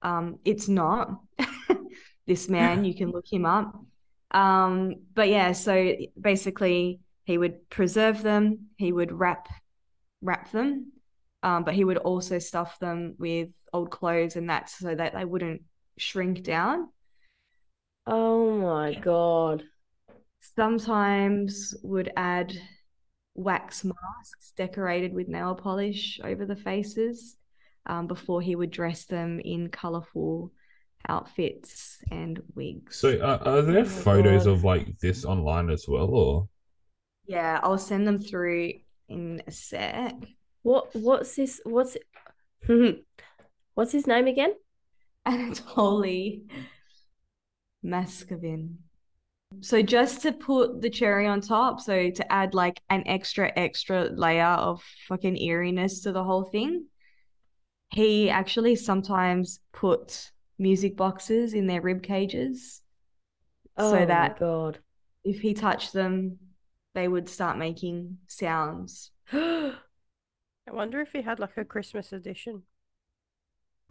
Um, 0.02 0.38
it's 0.44 0.68
not. 0.68 1.20
this 2.26 2.48
man, 2.48 2.84
you 2.84 2.94
can 2.94 3.10
look 3.10 3.26
him 3.30 3.46
up. 3.46 3.74
Um, 4.32 4.96
but 5.14 5.28
yeah, 5.28 5.52
so 5.52 5.94
basically 6.20 7.00
he 7.24 7.38
would 7.38 7.68
preserve 7.70 8.22
them, 8.22 8.68
he 8.76 8.92
would 8.92 9.12
wrap 9.12 9.48
wrap 10.22 10.50
them, 10.52 10.92
um, 11.42 11.64
but 11.64 11.74
he 11.74 11.84
would 11.84 11.96
also 11.96 12.38
stuff 12.38 12.78
them 12.78 13.14
with 13.18 13.48
old 13.72 13.90
clothes 13.90 14.36
and 14.36 14.50
that 14.50 14.68
so 14.68 14.94
that 14.94 15.14
they 15.14 15.24
wouldn't 15.24 15.62
shrink 15.96 16.42
down. 16.42 16.88
Oh 18.06 18.58
my 18.58 18.92
God. 18.94 19.64
Sometimes 20.40 21.74
would 21.82 22.10
add 22.16 22.52
wax 23.34 23.84
masks 23.84 24.52
decorated 24.56 25.12
with 25.14 25.28
nail 25.28 25.54
polish 25.54 26.20
over 26.24 26.44
the 26.44 26.56
faces 26.56 27.36
um, 27.86 28.06
before 28.06 28.40
he 28.42 28.56
would 28.56 28.70
dress 28.70 29.04
them 29.04 29.40
in 29.40 29.68
colorful 29.68 30.52
outfits 31.08 31.98
and 32.10 32.40
wigs. 32.54 32.96
So, 32.96 33.18
uh, 33.20 33.38
are 33.44 33.62
there 33.62 33.82
Oh 33.82 33.84
photos 33.84 34.44
God. 34.44 34.52
of 34.52 34.64
like 34.64 34.98
this 34.98 35.24
online 35.24 35.70
as 35.70 35.86
well, 35.88 36.06
or 36.06 36.48
yeah, 37.26 37.60
I'll 37.62 37.78
send 37.78 38.06
them 38.06 38.18
through 38.18 38.72
in 39.08 39.42
a 39.46 39.50
sec. 39.50 40.14
What 40.62 40.94
what's 40.94 41.36
this 41.36 41.60
what's 41.64 41.96
it 41.96 42.04
what's 43.74 43.92
his 43.92 44.06
name 44.06 44.26
again? 44.26 44.54
Anatoly 45.26 46.42
Maskovin. 47.82 48.78
So 49.60 49.82
just 49.82 50.22
to 50.22 50.32
put 50.32 50.80
the 50.80 50.88
cherry 50.88 51.26
on 51.26 51.40
top, 51.40 51.80
so 51.80 52.10
to 52.10 52.32
add 52.32 52.54
like 52.54 52.80
an 52.88 53.02
extra 53.06 53.52
extra 53.56 54.04
layer 54.04 54.44
of 54.44 54.82
fucking 55.08 55.36
eeriness 55.36 56.00
to 56.02 56.12
the 56.12 56.22
whole 56.22 56.44
thing, 56.44 56.86
he 57.90 58.30
actually 58.30 58.76
sometimes 58.76 59.60
put 59.72 60.30
music 60.58 60.96
boxes 60.96 61.52
in 61.52 61.66
their 61.66 61.80
rib 61.80 62.02
cages 62.02 62.82
Oh 63.76 63.90
so 63.90 64.06
that 64.06 64.38
God. 64.38 64.78
if 65.24 65.40
he 65.40 65.54
touched 65.54 65.92
them, 65.92 66.38
they 66.94 67.08
would 67.08 67.28
start 67.28 67.58
making 67.58 68.18
sounds. 68.28 69.10
I 69.32 69.72
wonder 70.70 71.00
if 71.00 71.12
he 71.12 71.22
had 71.22 71.40
like 71.40 71.56
a 71.56 71.64
Christmas 71.64 72.12
edition. 72.12 72.62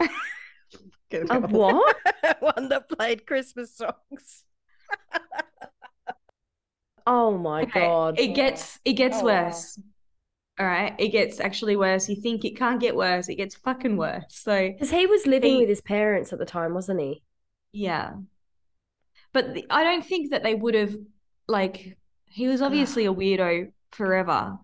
A 1.12 1.40
what? 1.40 1.96
One 2.40 2.68
that 2.68 2.88
played 2.88 3.26
Christmas 3.26 3.76
songs. 3.76 4.44
Oh 7.06 7.36
my 7.38 7.62
Okay, 7.62 7.80
god. 7.80 8.18
It 8.18 8.28
gets 8.34 8.78
it 8.84 8.94
gets 8.94 9.22
Oh, 9.22 9.24
wow. 9.26 9.44
worse. 9.46 9.78
All 10.58 10.66
right, 10.66 10.94
it 10.98 11.08
gets 11.08 11.40
actually 11.40 11.76
worse. 11.76 12.08
You 12.08 12.16
think 12.20 12.44
it 12.44 12.56
can't 12.56 12.80
get 12.80 12.94
worse, 12.96 13.28
it 13.28 13.36
gets 13.36 13.54
fucking 13.56 13.96
worse. 13.96 14.24
So 14.28 14.68
Because 14.68 14.90
he 14.90 15.06
was 15.06 15.26
living 15.26 15.52
He- 15.52 15.58
with 15.58 15.68
his 15.68 15.80
parents 15.80 16.32
at 16.32 16.38
the 16.38 16.44
time, 16.46 16.74
wasn't 16.74 17.00
he? 17.00 17.22
yeah, 17.72 18.14
but 19.32 19.54
the, 19.54 19.64
I 19.70 19.84
don't 19.84 20.04
think 20.04 20.30
that 20.30 20.42
they 20.42 20.54
would 20.54 20.74
have 20.74 20.96
like 21.48 21.96
he 22.26 22.48
was 22.48 22.62
obviously 22.62 23.06
a 23.06 23.12
weirdo 23.14 23.72
forever, 23.92 24.58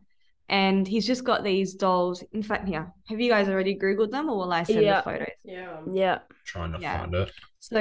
and 0.49 0.87
he's 0.87 1.07
just 1.07 1.25
got 1.25 1.44
these 1.44 1.75
dolls. 1.75 2.22
In 2.33 2.42
fact, 2.42 2.68
yeah, 2.68 2.87
have 3.09 3.20
you 3.20 3.31
guys 3.31 3.49
already 3.49 3.77
googled 3.79 4.11
them, 4.11 4.29
or 4.29 4.37
will 4.38 4.53
I 4.53 4.62
send 4.64 4.83
Yeah. 4.83 4.99
the 4.99 5.03
photos? 5.03 5.29
Yeah. 5.44 5.81
Yeah. 5.92 6.18
Trying 6.44 6.72
to 6.72 6.79
Yeah. 6.79 7.01
find 7.01 7.14
it. 7.14 7.33
So, 7.61 7.81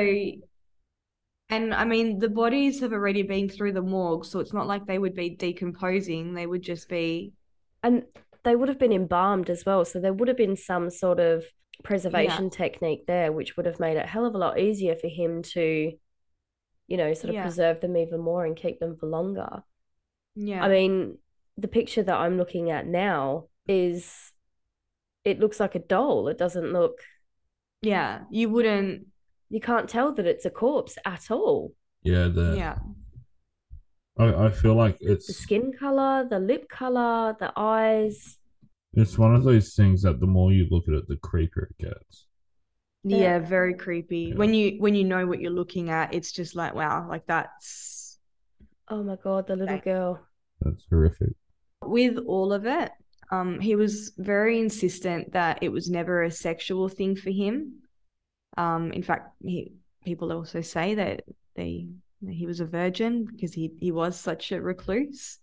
and 1.50 1.74
I 1.74 1.86
mean, 1.86 2.20
the 2.20 2.30
bodies 2.30 2.80
have 2.82 2.92
already 2.94 3.22
been 3.24 3.50
through 3.50 3.74
the 3.74 3.82
morgue, 3.82 4.26
so 4.26 4.40
it's 4.40 4.54
not 4.54 4.68
like 4.68 4.86
they 4.86 4.98
would 5.00 5.16
be 5.16 5.30
decomposing. 5.30 6.34
They 6.34 6.48
would 6.48 6.62
just 6.64 6.90
be, 6.90 7.34
And 7.84 8.04
they 8.44 8.56
would 8.56 8.70
have 8.70 8.80
been 8.80 8.92
embalmed 8.94 9.50
as 9.50 9.66
well. 9.66 9.86
So 9.86 10.00
there 10.00 10.14
would 10.14 10.28
have 10.28 10.38
been 10.38 10.56
some 10.58 10.90
sort 10.90 11.20
of 11.20 11.44
preservation 11.84 12.50
technique 12.50 13.06
there, 13.06 13.32
which 13.32 13.58
would 13.58 13.66
have 13.66 13.80
made 13.80 13.98
it 13.98 14.06
a 14.06 14.08
hell 14.08 14.26
of 14.26 14.34
a 14.36 14.38
lot 14.40 14.60
easier 14.60 14.96
for 14.96 15.08
him 15.08 15.44
to, 15.54 15.92
you 16.88 16.98
know, 16.98 17.14
sort 17.14 17.30
of 17.30 17.36
Yeah. 17.36 17.42
preserve 17.44 17.82
them 17.82 17.98
even 17.98 18.20
more 18.22 18.46
and 18.46 18.56
keep 18.56 18.80
them 18.80 18.96
for 18.98 19.08
longer. 19.08 19.64
yeah. 20.36 20.64
I 20.64 20.70
mean, 20.70 21.18
the 21.58 21.68
picture 21.68 22.04
that 22.04 22.18
I'm 22.18 22.38
looking 22.38 22.70
at 22.72 22.86
now 22.88 23.48
is 23.68 24.32
it 25.24 25.40
looks 25.40 25.60
like 25.60 25.76
a 25.76 25.80
doll. 25.80 26.28
It 26.28 26.38
doesn't 26.38 26.74
look, 26.74 27.00
yeah, 27.82 28.24
you 28.30 28.50
wouldn't, 28.50 29.08
you 29.50 29.60
can't 29.60 29.88
tell 29.90 30.12
that 30.14 30.26
it's 30.26 30.46
a 30.46 30.50
corpse 30.50 30.98
at 31.06 31.30
all. 31.32 31.74
Yeah, 32.04 32.28
the 32.28 32.56
yeah, 32.58 32.78
I, 34.18 34.46
I 34.46 34.52
feel 34.52 34.76
like 34.76 34.98
it's 35.02 35.28
The 35.28 35.34
skin 35.34 35.74
color, 35.78 36.26
the 36.30 36.40
lip 36.40 36.70
color, 36.70 37.36
the 37.40 37.52
eyes. 37.58 38.38
it's 38.94 39.18
one 39.18 39.36
of 39.36 39.44
those 39.44 39.74
things 39.76 40.02
that 40.04 40.20
the 40.20 40.28
more 40.28 40.52
you 40.52 40.68
look 40.72 40.88
at 40.88 40.94
it, 40.94 41.08
the 41.08 41.16
creepier 41.18 41.70
it 41.70 41.78
gets. 41.80 42.28
Yeah. 43.04 43.18
yeah, 43.18 43.40
very 43.40 43.76
creepy. 43.76 44.30
Yeah. 44.30 44.36
When 44.36 44.54
you 44.54 44.78
when 44.80 44.96
you 44.96 45.04
know 45.04 45.28
what 45.28 45.40
you're 45.42 45.52
looking 45.52 45.90
at, 45.90 46.14
it's 46.14 46.32
just 46.32 46.56
like, 46.56 46.74
wow, 46.74 47.08
like 47.08 47.26
that's 47.28 48.18
Oh 48.88 49.04
my 49.04 49.16
God, 49.24 49.48
the 49.48 49.54
little 49.56 49.68
Thank- 49.68 49.84
girl. 49.84 50.20
That's 50.62 50.86
horrific. 50.90 51.34
with 51.84 52.18
all 52.28 52.54
of 52.54 52.66
it. 52.66 52.92
Um, 53.32 53.60
he 53.60 53.76
was 53.76 54.14
very 54.18 54.60
insistent 54.60 55.34
that 55.34 55.60
it 55.62 55.70
was 55.70 55.90
never 55.90 56.24
a 56.24 56.32
sexual 56.32 56.88
thing 56.88 57.16
for 57.16 57.32
him. 57.32 57.74
Um, 58.58 58.92
in 58.92 59.04
fact, 59.04 59.36
he 59.44 59.74
people 60.04 60.32
also 60.32 60.62
say 60.62 60.96
that 60.96 61.24
they 61.56 61.88
he 62.28 62.46
was 62.46 62.60
a 62.60 62.66
virgin 62.66 63.26
because 63.26 63.54
he 63.54 63.72
he 63.80 63.92
was 63.92 64.20
such 64.20 64.52
a 64.52 64.62
recluse. 64.62 65.40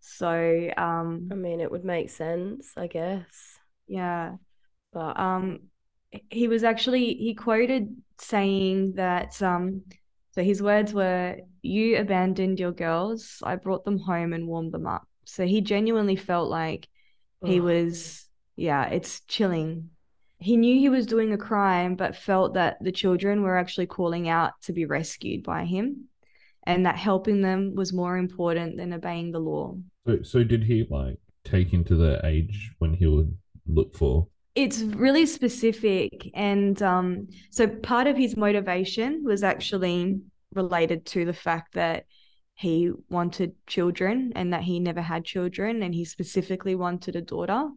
So 0.00 0.70
um, 0.76 1.30
I 1.30 1.34
mean, 1.34 1.60
it 1.60 1.70
would 1.70 1.84
make 1.84 2.10
sense, 2.10 2.72
I 2.76 2.86
guess. 2.86 3.58
yeah, 3.88 4.36
But 4.92 5.18
um, 5.18 5.60
he 6.30 6.48
was 6.48 6.64
actually 6.64 7.14
he 7.14 7.34
quoted 7.34 7.96
saying 8.18 8.94
that 8.94 9.40
um, 9.42 9.82
so 10.32 10.42
his 10.42 10.62
words 10.62 10.94
were, 10.94 11.38
"You 11.62 11.98
abandoned 11.98 12.60
your 12.60 12.72
girls. 12.72 13.38
I 13.44 13.56
brought 13.56 13.84
them 13.84 13.98
home 13.98 14.32
and 14.32 14.48
warmed 14.48 14.72
them 14.72 14.86
up." 14.86 15.08
So 15.26 15.46
he 15.46 15.60
genuinely 15.62 16.16
felt 16.16 16.50
like 16.50 16.88
he 17.42 17.60
Ugh. 17.60 17.62
was, 17.62 18.28
yeah, 18.56 18.86
it's 18.88 19.20
chilling. 19.22 19.90
He 20.42 20.56
knew 20.56 20.78
he 20.78 20.88
was 20.88 21.06
doing 21.06 21.32
a 21.32 21.38
crime, 21.38 21.94
but 21.94 22.16
felt 22.16 22.54
that 22.54 22.78
the 22.80 22.92
children 22.92 23.42
were 23.42 23.56
actually 23.56 23.86
calling 23.86 24.28
out 24.28 24.52
to 24.62 24.72
be 24.72 24.84
rescued 24.86 25.44
by 25.44 25.64
him, 25.64 26.08
and 26.66 26.84
that 26.84 26.96
helping 26.96 27.42
them 27.42 27.74
was 27.74 27.92
more 27.92 28.16
important 28.18 28.76
than 28.76 28.92
obeying 28.92 29.30
the 29.30 29.38
law. 29.38 29.76
So, 30.06 30.22
so 30.22 30.44
did 30.44 30.64
he 30.64 30.86
like 30.90 31.18
take 31.44 31.72
into 31.72 31.94
the 31.94 32.20
age 32.24 32.72
when 32.78 32.92
he 32.94 33.06
would 33.06 33.36
look 33.66 33.96
for? 33.96 34.26
It's 34.54 34.82
really 34.82 35.26
specific, 35.26 36.30
and 36.34 36.82
um, 36.82 37.28
so 37.50 37.68
part 37.68 38.06
of 38.06 38.16
his 38.16 38.36
motivation 38.36 39.22
was 39.24 39.42
actually 39.42 40.20
related 40.54 41.06
to 41.06 41.24
the 41.24 41.32
fact 41.32 41.74
that 41.74 42.04
he 42.54 42.92
wanted 43.08 43.54
children 43.66 44.32
and 44.36 44.52
that 44.52 44.62
he 44.62 44.78
never 44.78 45.00
had 45.00 45.24
children, 45.24 45.82
and 45.82 45.94
he 45.94 46.04
specifically 46.04 46.74
wanted 46.74 47.16
a 47.16 47.22
daughter. 47.22 47.68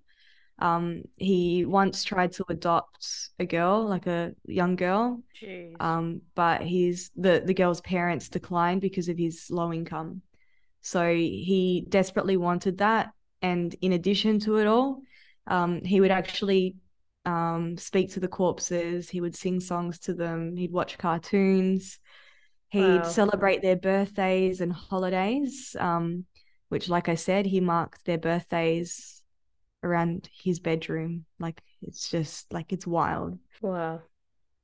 Um, 0.59 1.03
he 1.17 1.65
once 1.65 2.03
tried 2.03 2.31
to 2.33 2.45
adopt 2.49 3.29
a 3.39 3.45
girl, 3.45 3.85
like 3.85 4.07
a 4.07 4.33
young 4.45 4.75
girl, 4.75 5.21
Jeez. 5.33 5.77
um, 5.79 6.21
but 6.35 6.61
his 6.61 7.11
the 7.15 7.41
the 7.45 7.53
girl's 7.53 7.81
parents 7.81 8.29
declined 8.29 8.81
because 8.81 9.09
of 9.09 9.17
his 9.17 9.49
low 9.49 9.73
income. 9.73 10.21
So 10.81 11.13
he 11.13 11.85
desperately 11.89 12.37
wanted 12.37 12.77
that, 12.79 13.11
and 13.41 13.75
in 13.81 13.93
addition 13.93 14.39
to 14.41 14.57
it 14.57 14.67
all, 14.67 15.01
um, 15.47 15.83
he 15.83 15.99
would 15.99 16.11
actually 16.11 16.75
um, 17.25 17.77
speak 17.77 18.11
to 18.13 18.19
the 18.19 18.27
corpses. 18.27 19.09
He 19.09 19.19
would 19.21 19.35
sing 19.35 19.59
songs 19.59 19.99
to 19.99 20.13
them. 20.13 20.55
He'd 20.55 20.71
watch 20.71 20.97
cartoons. 20.97 21.99
He'd 22.69 23.05
Wow. 23.05 23.11
celebrate 23.13 23.61
their 23.61 23.75
birthdays 23.75 24.61
and 24.61 24.71
holidays, 24.73 25.75
um, 25.79 26.25
which, 26.69 26.89
like 26.89 27.09
I 27.09 27.15
said, 27.15 27.45
he 27.45 27.61
marked 27.61 28.05
their 28.05 28.17
birthdays 28.17 29.14
around 29.85 30.29
his 30.43 30.59
bedroom. 30.59 31.25
Like 31.39 31.61
it's 31.81 32.09
just 32.09 32.51
like 32.51 32.73
it's 32.73 32.87
wild. 32.87 33.37
wow. 33.61 34.01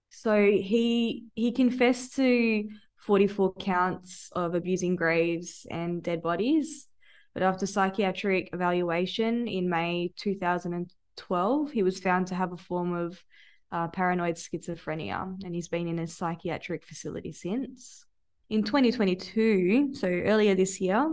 So 0.10 0.44
he 0.46 1.26
he 1.36 1.52
confessed 1.54 2.16
to 2.18 2.68
44 2.98 3.54
counts 3.54 4.30
of 4.34 4.54
abusing 4.56 4.96
graves 4.96 5.66
and 5.72 6.04
dead 6.04 6.22
bodies, 6.22 6.88
but 7.34 7.44
after 7.44 7.66
psychiatric 7.66 8.50
evaluation 8.54 9.48
in 9.48 9.70
May 9.70 10.12
2012, 10.18 11.72
he 11.72 11.84
was 11.84 12.00
found 12.00 12.28
to 12.28 12.36
have 12.36 12.52
a 12.52 12.58
form 12.58 12.94
of 12.94 13.24
uh, 13.72 13.88
paranoid 13.88 14.36
schizophrenia, 14.36 15.44
and 15.44 15.56
he's 15.56 15.70
been 15.70 15.88
in 15.88 16.00
a 16.00 16.08
psychiatric 16.08 16.86
facility 16.86 17.32
since. 17.32 18.06
In 18.50 18.64
2022, 18.64 19.96
so 19.96 20.08
earlier 20.08 20.56
this 20.56 20.82
year, 20.82 21.10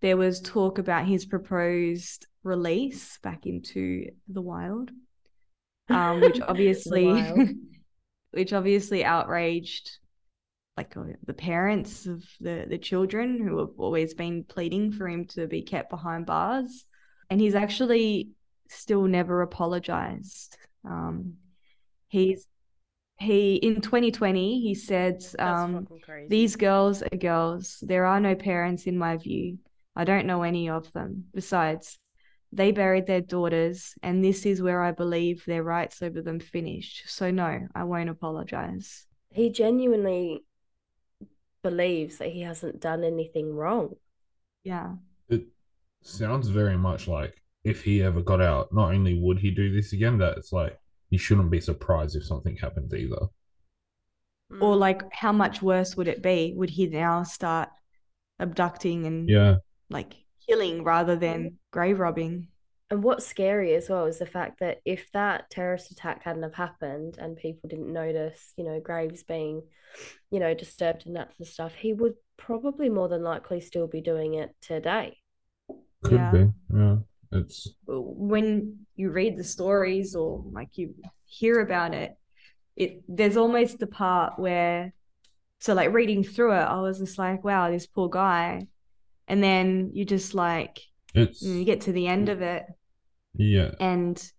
there 0.00 0.16
was 0.16 0.40
talk 0.40 0.78
about 0.78 1.06
his 1.06 1.24
proposed 1.24 2.26
release 2.48 3.18
back 3.22 3.46
into 3.46 4.10
the 4.28 4.40
wild, 4.40 4.90
um, 5.88 6.20
which 6.22 6.40
obviously 6.40 7.54
which 8.30 8.52
obviously 8.52 9.04
outraged 9.04 9.98
like 10.76 10.96
uh, 10.96 11.04
the 11.26 11.34
parents 11.34 12.06
of 12.06 12.24
the 12.40 12.66
the 12.68 12.78
children 12.78 13.38
who 13.46 13.58
have 13.58 13.78
always 13.78 14.14
been 14.14 14.44
pleading 14.44 14.92
for 14.92 15.08
him 15.08 15.24
to 15.26 15.46
be 15.46 15.62
kept 15.62 15.90
behind 15.90 16.26
bars 16.26 16.84
and 17.30 17.40
he's 17.40 17.54
actually 17.54 18.28
still 18.68 19.04
never 19.04 19.40
apologized 19.40 20.58
um 20.84 21.34
he's 22.08 22.46
he 23.18 23.56
in 23.56 23.80
2020 23.80 24.60
he 24.60 24.74
said 24.74 25.24
um 25.38 25.88
these 26.28 26.56
girls 26.56 27.02
are 27.02 27.16
girls. 27.16 27.82
There 27.86 28.04
are 28.04 28.20
no 28.20 28.34
parents 28.34 28.86
in 28.86 28.98
my 28.98 29.16
view. 29.16 29.58
I 29.96 30.04
don't 30.04 30.26
know 30.26 30.42
any 30.42 30.68
of 30.68 30.92
them. 30.92 31.24
Besides, 31.34 31.98
they 32.52 32.72
buried 32.72 33.06
their 33.06 33.20
daughters, 33.20 33.94
and 34.02 34.24
this 34.24 34.46
is 34.46 34.62
where 34.62 34.82
I 34.82 34.92
believe 34.92 35.44
their 35.44 35.62
rights 35.62 36.02
over 36.02 36.22
them 36.22 36.40
finished. 36.40 37.04
So, 37.08 37.30
no, 37.30 37.68
I 37.74 37.84
won't 37.84 38.08
apologize. 38.10 39.06
He 39.30 39.50
genuinely 39.50 40.44
believes 41.62 42.18
that 42.18 42.30
he 42.30 42.42
hasn't 42.42 42.80
done 42.80 43.04
anything 43.04 43.54
wrong. 43.54 43.94
Yeah. 44.64 44.94
It 45.28 45.46
sounds 46.02 46.48
very 46.48 46.78
much 46.78 47.08
like 47.08 47.42
if 47.64 47.82
he 47.82 48.02
ever 48.02 48.22
got 48.22 48.40
out, 48.40 48.72
not 48.72 48.94
only 48.94 49.18
would 49.18 49.38
he 49.38 49.50
do 49.50 49.72
this 49.72 49.92
again, 49.92 50.18
that 50.18 50.38
it's 50.38 50.52
like 50.52 50.78
he 51.10 51.18
shouldn't 51.18 51.50
be 51.50 51.60
surprised 51.60 52.16
if 52.16 52.24
something 52.24 52.56
happens 52.56 52.94
either. 52.94 53.26
Or, 54.60 54.74
Mm. 54.74 54.78
like, 54.78 55.12
how 55.12 55.32
much 55.32 55.60
worse 55.60 55.96
would 55.96 56.08
it 56.08 56.22
be? 56.22 56.54
Would 56.56 56.70
he 56.70 56.86
now 56.86 57.22
start 57.22 57.68
abducting 58.38 59.06
and 59.06 59.28
Yeah, 59.28 59.56
like 59.90 60.14
killing 60.46 60.84
rather 60.84 61.16
than 61.16 61.58
grave 61.70 61.98
robbing? 61.98 62.48
And 62.90 63.02
what's 63.02 63.26
scary 63.26 63.74
as 63.74 63.88
well 63.88 64.06
is 64.06 64.18
the 64.18 64.26
fact 64.26 64.60
that 64.60 64.78
if 64.84 65.12
that 65.12 65.50
terrorist 65.50 65.90
attack 65.90 66.22
hadn't 66.22 66.42
have 66.42 66.54
happened 66.54 67.16
and 67.18 67.36
people 67.36 67.68
didn't 67.68 67.92
notice, 67.92 68.54
you 68.56 68.64
know, 68.64 68.80
graves 68.80 69.22
being, 69.22 69.62
you 70.30 70.40
know, 70.40 70.54
disturbed 70.54 71.04
and 71.06 71.16
that 71.16 71.36
sort 71.36 71.40
of 71.40 71.52
stuff, 71.52 71.74
he 71.74 71.92
would 71.92 72.14
probably 72.38 72.88
more 72.88 73.08
than 73.08 73.22
likely 73.22 73.60
still 73.60 73.86
be 73.86 74.00
doing 74.00 74.34
it 74.34 74.54
today. 74.62 75.18
could 76.02 76.12
Yeah. 76.12 76.30
be. 76.30 76.52
Yeah, 76.74 76.96
it's 77.32 77.74
when 77.86 78.86
you 78.96 79.10
read 79.10 79.36
the 79.36 79.44
stories 79.44 80.14
or 80.14 80.44
like 80.50 80.78
you 80.78 80.94
hear 81.26 81.60
about 81.60 81.94
it, 81.94 82.16
it 82.74 83.02
there's 83.06 83.36
almost 83.36 83.78
the 83.78 83.86
part 83.86 84.38
where 84.38 84.92
so 85.60 85.74
like 85.74 85.92
reading 85.92 86.22
through 86.22 86.52
it, 86.52 86.64
I 86.64 86.80
was 86.80 86.98
just 86.98 87.18
like, 87.18 87.44
wow, 87.44 87.70
this 87.70 87.86
poor 87.86 88.08
guy. 88.08 88.66
And 89.26 89.42
then 89.42 89.90
you 89.92 90.04
just 90.04 90.32
like 90.34 90.78
it's 91.18 91.42
you 91.42 91.64
get 91.64 91.82
to 91.82 91.92
the 91.92 92.06
end 92.06 92.28
of 92.28 92.42
it 92.42 92.64
yeah. 93.36 93.72
and 93.80 94.32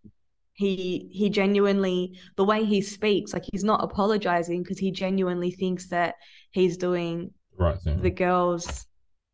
he 0.54 1.10
he 1.12 1.30
genuinely 1.30 2.20
the 2.36 2.46
way 2.46 2.66
he 2.66 2.82
speaks, 2.82 3.34
like 3.34 3.46
he's 3.52 3.64
not 3.64 3.84
apologizing 3.84 4.64
because 4.64 4.78
he 4.80 4.92
genuinely 4.92 5.52
thinks 5.52 5.90
that 5.90 6.16
he's 6.52 6.78
doing 6.78 7.32
Right 7.58 7.80
thing. 7.80 8.02
the 8.02 8.12
girls, 8.12 8.86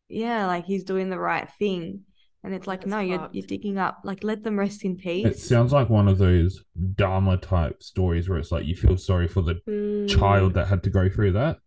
yeah, 0.08 0.46
like 0.46 0.66
he's 0.66 0.84
doing 0.84 1.10
the 1.10 1.18
right 1.18 1.48
thing. 1.58 2.02
And 2.44 2.54
it's 2.54 2.66
like, 2.68 2.82
That's 2.82 2.92
no, 2.92 3.00
you're 3.00 3.28
you're 3.32 3.46
digging 3.46 3.78
up, 3.78 4.00
like 4.04 4.24
let 4.24 4.44
them 4.44 4.58
rest 4.58 4.84
in 4.84 4.96
peace 4.96 5.26
It 5.26 5.38
sounds 5.38 5.72
like 5.72 5.90
one 5.90 6.08
of 6.08 6.18
those 6.18 6.62
Dahmer 6.94 7.40
type 7.40 7.82
stories 7.82 8.28
where 8.28 8.38
it's 8.38 8.52
like 8.52 8.66
you 8.66 8.76
feel 8.76 8.96
sorry 8.96 9.28
for 9.28 9.42
the 9.42 9.60
Mm, 9.68 10.08
child 10.08 10.54
that 10.54 10.68
had 10.68 10.82
to 10.84 10.90
go 10.90 11.08
through 11.08 11.32
that, 11.32 11.58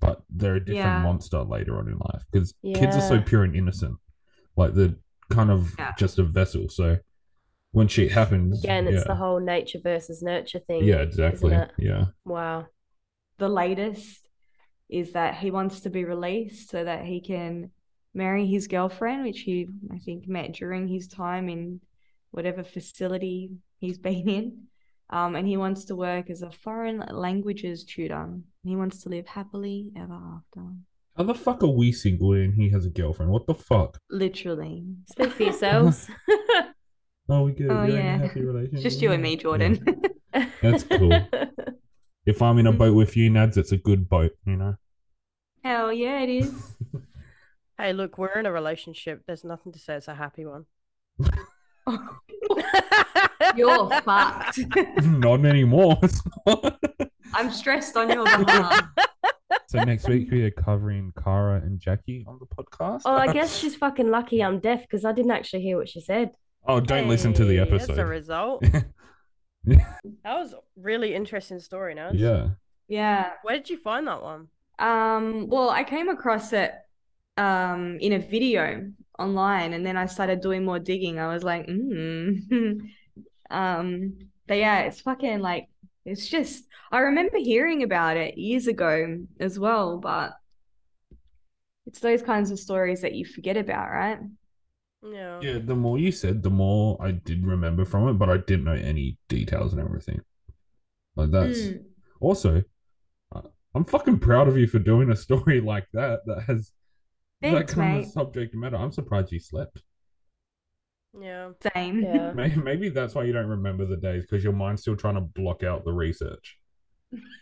but 0.00 0.22
they're 0.30 0.56
a 0.56 0.64
different 0.64 0.76
Yeah. 0.76 1.02
monster 1.02 1.42
later 1.42 1.78
on 1.78 1.88
in 1.88 1.98
life 1.98 2.22
because 2.30 2.54
kids 2.74 2.96
are 2.96 3.00
so 3.00 3.20
pure 3.20 3.44
and 3.44 3.56
innocent. 3.56 3.96
Like 4.56 4.74
they're 4.74 4.94
kind 5.30 5.50
of 5.50 5.74
Yeah. 5.78 5.94
just 5.96 6.18
a 6.18 6.24
vessel. 6.24 6.68
So 6.68 6.98
when 7.72 7.88
shit 7.88 8.12
happens, 8.12 8.64
Again, 8.64 8.86
it's 8.88 8.96
yeah, 9.02 9.04
the 9.06 9.14
whole 9.14 9.40
nature 9.40 9.78
versus 9.82 10.22
nurture 10.22 10.58
thing. 10.60 10.84
yeah, 10.84 10.96
exactly, 11.02 11.56
yeah. 11.78 12.06
Wow. 12.24 12.66
The 13.38 13.48
latest 13.48 14.28
is 14.88 15.12
that 15.12 15.36
he 15.36 15.50
wants 15.50 15.80
to 15.80 15.90
be 15.90 16.04
released 16.04 16.68
so 16.70 16.84
that 16.84 17.04
he 17.04 17.20
can 17.20 17.70
marry 18.12 18.46
his 18.46 18.66
girlfriend, 18.66 19.22
which 19.22 19.40
he 19.40 19.68
I 19.90 19.98
think 19.98 20.26
met 20.28 20.52
during 20.52 20.88
his 20.88 21.06
time 21.06 21.48
in 21.48 21.80
whatever 22.32 22.62
facility 22.64 23.52
he's 23.78 23.98
been 24.08 24.28
in. 24.28 24.62
Um, 25.12 25.34
and 25.34 25.46
he 25.46 25.56
wants 25.56 25.86
to 25.86 25.96
work 25.96 26.30
as 26.30 26.42
a 26.42 26.50
foreign 26.52 26.98
languages 27.10 27.84
tutor. 27.84 28.38
He 28.62 28.76
wants 28.76 29.02
to 29.02 29.08
live 29.08 29.26
happily 29.26 29.90
ever 29.96 30.14
after. 30.14 30.62
How 31.20 31.24
the 31.24 31.34
fuck 31.34 31.62
are 31.62 31.66
we 31.66 31.92
single 31.92 32.32
and 32.32 32.54
he 32.54 32.70
has 32.70 32.86
a 32.86 32.88
girlfriend? 32.88 33.30
What 33.30 33.46
the 33.46 33.52
fuck? 33.52 33.98
Literally. 34.08 34.86
Speak 35.10 35.30
for 35.32 35.42
yourselves. 35.42 36.08
Oh, 37.28 37.42
we 37.42 37.52
good. 37.52 37.70
Oh, 37.70 37.84
You're 37.84 37.98
in 37.98 38.06
a 38.06 38.08
yeah. 38.08 38.16
happy 38.16 38.40
relationship. 38.40 38.82
Just 38.82 39.02
you 39.02 39.12
and 39.12 39.22
me, 39.22 39.36
Jordan. 39.36 39.84
That's 40.62 40.82
cool. 40.82 41.12
If 42.26 42.42
I'm 42.42 42.58
in 42.58 42.66
a 42.66 42.72
boat 42.72 42.94
with 42.96 43.16
you, 43.16 43.30
Nads, 43.30 43.56
it's 43.56 43.70
a 43.70 43.76
good 43.76 44.08
boat, 44.08 44.32
you 44.46 44.56
know. 44.56 44.74
Hell 45.62 45.92
yeah, 45.92 46.20
it 46.22 46.30
is. 46.30 46.76
Hey, 47.78 47.92
look, 47.92 48.18
we're 48.18 48.38
in 48.38 48.46
a 48.46 48.52
relationship. 48.52 49.22
There's 49.26 49.44
nothing 49.44 49.72
to 49.72 49.78
say 49.78 49.94
it's 49.94 50.08
a 50.08 50.14
happy 50.14 50.44
one. 50.46 50.64
You're 53.56 53.90
fucked. 54.00 54.58
Not 55.04 55.44
anymore. 55.44 56.00
I'm 57.32 57.50
stressed 57.52 57.96
on 57.96 58.10
your 58.10 58.24
behalf. 58.24 58.88
So 59.68 59.82
next 59.84 60.08
week 60.08 60.30
we 60.30 60.42
are 60.44 60.50
covering 60.50 61.12
Cara 61.22 61.60
and 61.60 61.78
Jackie 61.80 62.24
on 62.26 62.38
the 62.40 62.46
podcast. 62.46 63.02
oh, 63.04 63.14
I 63.14 63.32
guess 63.32 63.56
she's 63.58 63.76
fucking 63.76 64.10
lucky 64.10 64.42
I'm 64.42 64.58
deaf 64.60 64.82
because 64.82 65.04
I 65.04 65.12
didn't 65.12 65.30
actually 65.30 65.62
hear 65.62 65.76
what 65.76 65.88
she 65.88 66.00
said. 66.00 66.32
Oh, 66.66 66.80
don't 66.80 67.08
listen 67.08 67.32
to 67.34 67.44
the 67.44 67.58
episode. 67.58 67.88
That's 67.88 67.98
a 67.98 68.06
result. 68.06 68.64
That 69.64 70.38
was 70.38 70.54
a 70.54 70.58
really 70.74 71.14
interesting 71.14 71.60
story, 71.60 71.94
now. 71.94 72.10
yeah. 72.14 72.48
Yeah. 72.88 73.32
Where 73.42 73.56
did 73.56 73.68
you 73.68 73.76
find 73.76 74.06
that 74.06 74.22
one? 74.22 74.48
Um, 74.78 75.48
well, 75.48 75.68
I 75.68 75.84
came 75.84 76.08
across 76.08 76.52
it 76.52 76.72
um 77.36 77.98
in 78.00 78.12
a 78.14 78.18
video 78.18 78.90
online 79.18 79.74
and 79.74 79.86
then 79.86 79.96
I 79.96 80.06
started 80.06 80.40
doing 80.40 80.64
more 80.64 80.78
digging. 80.78 81.18
I 81.18 81.32
was 81.32 81.44
like, 81.44 81.66
mm. 81.66 82.78
Um, 83.50 84.18
but 84.46 84.58
yeah, 84.58 84.80
it's 84.80 85.00
fucking 85.00 85.40
like 85.40 85.68
it's 86.04 86.26
just 86.28 86.64
I 86.90 87.00
remember 87.00 87.38
hearing 87.38 87.82
about 87.82 88.16
it 88.16 88.38
years 88.38 88.66
ago 88.66 89.24
as 89.38 89.58
well, 89.58 89.98
but 89.98 90.32
it's 91.86 92.00
those 92.00 92.22
kinds 92.22 92.50
of 92.50 92.58
stories 92.58 93.00
that 93.02 93.14
you 93.14 93.24
forget 93.24 93.56
about, 93.56 93.90
right? 93.90 94.18
Yeah. 95.02 95.40
Yeah, 95.42 95.58
the 95.58 95.74
more 95.74 95.98
you 95.98 96.12
said, 96.12 96.42
the 96.42 96.50
more 96.50 96.96
I 97.00 97.12
did 97.12 97.46
remember 97.46 97.84
from 97.84 98.08
it, 98.08 98.14
but 98.14 98.28
I 98.28 98.36
didn't 98.38 98.64
know 98.64 98.72
any 98.72 99.16
details 99.28 99.72
and 99.72 99.80
everything. 99.80 100.20
Like 101.16 101.30
that's 101.30 101.60
Mm. 101.60 101.84
also, 102.20 102.62
I- 103.32 103.42
I'm 103.74 103.84
fucking 103.84 104.20
proud 104.20 104.48
of 104.48 104.58
you 104.58 104.66
for 104.68 104.78
doing 104.80 105.10
a 105.10 105.16
story 105.16 105.60
like 105.72 105.88
that 105.92 106.20
that 106.26 106.42
has 106.44 106.72
that 107.42 107.68
Thanks, 107.68 107.74
kind 107.74 107.94
mate. 107.94 108.04
of 108.06 108.10
subject 108.12 108.54
matter. 108.54 108.76
I'm 108.76 108.92
surprised 108.92 109.32
you 109.32 109.40
slept. 109.40 109.82
Yeah. 111.18 111.50
Same. 111.74 112.02
Yeah. 112.02 112.32
Maybe, 112.34 112.56
maybe 112.56 112.88
that's 112.88 113.14
why 113.14 113.24
you 113.24 113.32
don't 113.32 113.48
remember 113.48 113.84
the 113.84 113.96
days 113.96 114.24
because 114.24 114.44
your 114.44 114.52
mind's 114.52 114.82
still 114.82 114.96
trying 114.96 115.16
to 115.16 115.20
block 115.20 115.62
out 115.62 115.84
the 115.84 115.92
research. 115.92 116.58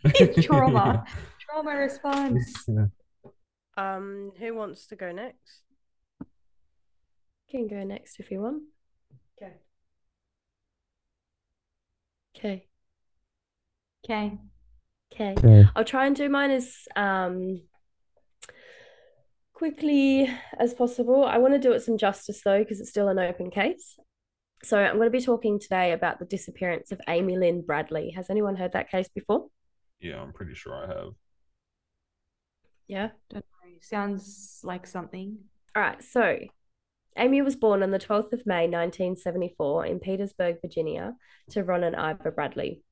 Trauma. 0.42 1.04
Trauma 1.40 1.76
response. 1.76 2.64
Yeah. 2.66 2.86
Um, 3.76 4.32
who 4.38 4.54
wants 4.54 4.86
to 4.88 4.96
go 4.96 5.12
next? 5.12 5.62
Can 7.50 7.68
go 7.68 7.82
next 7.84 8.18
if 8.20 8.30
you 8.30 8.40
want. 8.40 8.62
Okay. 9.40 9.52
Okay. 12.36 12.66
Okay. 14.04 14.38
Okay. 15.12 15.34
Okay. 15.38 15.68
I'll 15.74 15.84
try 15.84 16.06
and 16.06 16.16
do 16.16 16.28
mine 16.28 16.50
as 16.50 16.86
um 16.96 17.62
quickly 19.58 20.30
as 20.58 20.72
possible. 20.72 21.24
I 21.24 21.38
want 21.38 21.52
to 21.52 21.58
do 21.58 21.72
it 21.72 21.82
some 21.82 21.98
justice 21.98 22.40
though, 22.44 22.60
because 22.60 22.80
it's 22.80 22.90
still 22.90 23.08
an 23.08 23.18
open 23.18 23.50
case. 23.50 23.98
So 24.62 24.78
I'm 24.78 24.96
going 24.96 25.06
to 25.06 25.18
be 25.18 25.20
talking 25.20 25.58
today 25.58 25.92
about 25.92 26.20
the 26.20 26.24
disappearance 26.24 26.92
of 26.92 27.00
Amy 27.08 27.36
Lynn 27.36 27.62
Bradley. 27.62 28.10
Has 28.10 28.30
anyone 28.30 28.56
heard 28.56 28.72
that 28.72 28.90
case 28.90 29.08
before? 29.08 29.48
Yeah, 30.00 30.20
I'm 30.20 30.32
pretty 30.32 30.54
sure 30.54 30.74
I 30.74 30.86
have. 30.86 31.12
Yeah. 32.86 33.08
Don't 33.30 33.44
know. 33.44 33.76
Sounds 33.80 34.60
like 34.62 34.86
something. 34.86 35.38
All 35.74 35.82
right. 35.82 36.02
So 36.02 36.38
Amy 37.16 37.42
was 37.42 37.56
born 37.56 37.82
on 37.82 37.90
the 37.90 37.98
12th 37.98 38.32
of 38.32 38.46
May, 38.46 38.62
1974, 38.68 39.86
in 39.86 39.98
Petersburg, 39.98 40.58
Virginia, 40.60 41.14
to 41.50 41.64
Ron 41.64 41.84
and 41.84 41.96
Iva 41.96 42.30
Bradley. 42.30 42.82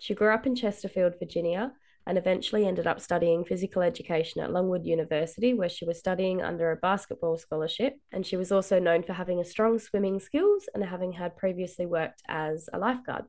She 0.00 0.14
grew 0.14 0.32
up 0.32 0.46
in 0.46 0.56
Chesterfield, 0.56 1.14
Virginia, 1.18 1.72
and 2.08 2.16
eventually 2.16 2.66
ended 2.66 2.86
up 2.86 3.00
studying 3.00 3.44
physical 3.44 3.82
education 3.82 4.40
at 4.40 4.50
Longwood 4.50 4.86
University, 4.86 5.52
where 5.52 5.68
she 5.68 5.84
was 5.84 5.98
studying 5.98 6.40
under 6.40 6.72
a 6.72 6.76
basketball 6.76 7.36
scholarship. 7.36 7.98
And 8.10 8.26
she 8.26 8.38
was 8.38 8.50
also 8.50 8.78
known 8.78 9.02
for 9.02 9.12
having 9.12 9.40
a 9.40 9.44
strong 9.44 9.78
swimming 9.78 10.18
skills 10.18 10.70
and 10.74 10.82
having 10.82 11.12
had 11.12 11.36
previously 11.36 11.84
worked 11.84 12.22
as 12.26 12.70
a 12.72 12.78
lifeguard. 12.78 13.26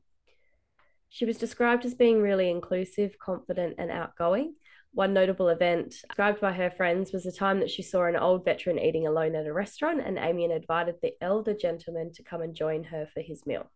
She 1.10 1.26
was 1.26 1.36
described 1.36 1.84
as 1.84 1.94
being 1.94 2.22
really 2.22 2.48
inclusive, 2.48 3.18
confident, 3.18 3.74
and 3.76 3.90
outgoing. 3.90 4.54
One 4.92 5.12
notable 5.12 5.50
event 5.50 5.90
described 5.90 6.40
by 6.40 6.54
her 6.54 6.70
friends 6.70 7.12
was 7.12 7.24
the 7.24 7.32
time 7.32 7.60
that 7.60 7.70
she 7.70 7.82
saw 7.82 8.06
an 8.06 8.16
old 8.16 8.46
veteran 8.46 8.78
eating 8.78 9.06
alone 9.06 9.34
at 9.34 9.46
a 9.46 9.52
restaurant, 9.52 10.00
and 10.02 10.16
Amy 10.16 10.48
had 10.48 10.62
invited 10.62 10.94
the 11.02 11.12
elder 11.20 11.52
gentleman 11.52 12.12
to 12.14 12.22
come 12.22 12.40
and 12.40 12.54
join 12.54 12.84
her 12.84 13.06
for 13.12 13.20
his 13.20 13.44
meal, 13.44 13.70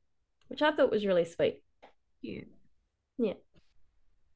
which 0.48 0.62
I 0.62 0.74
thought 0.74 0.90
was 0.90 1.04
really 1.04 1.26
sweet. 1.26 1.62
Cute. 3.18 3.43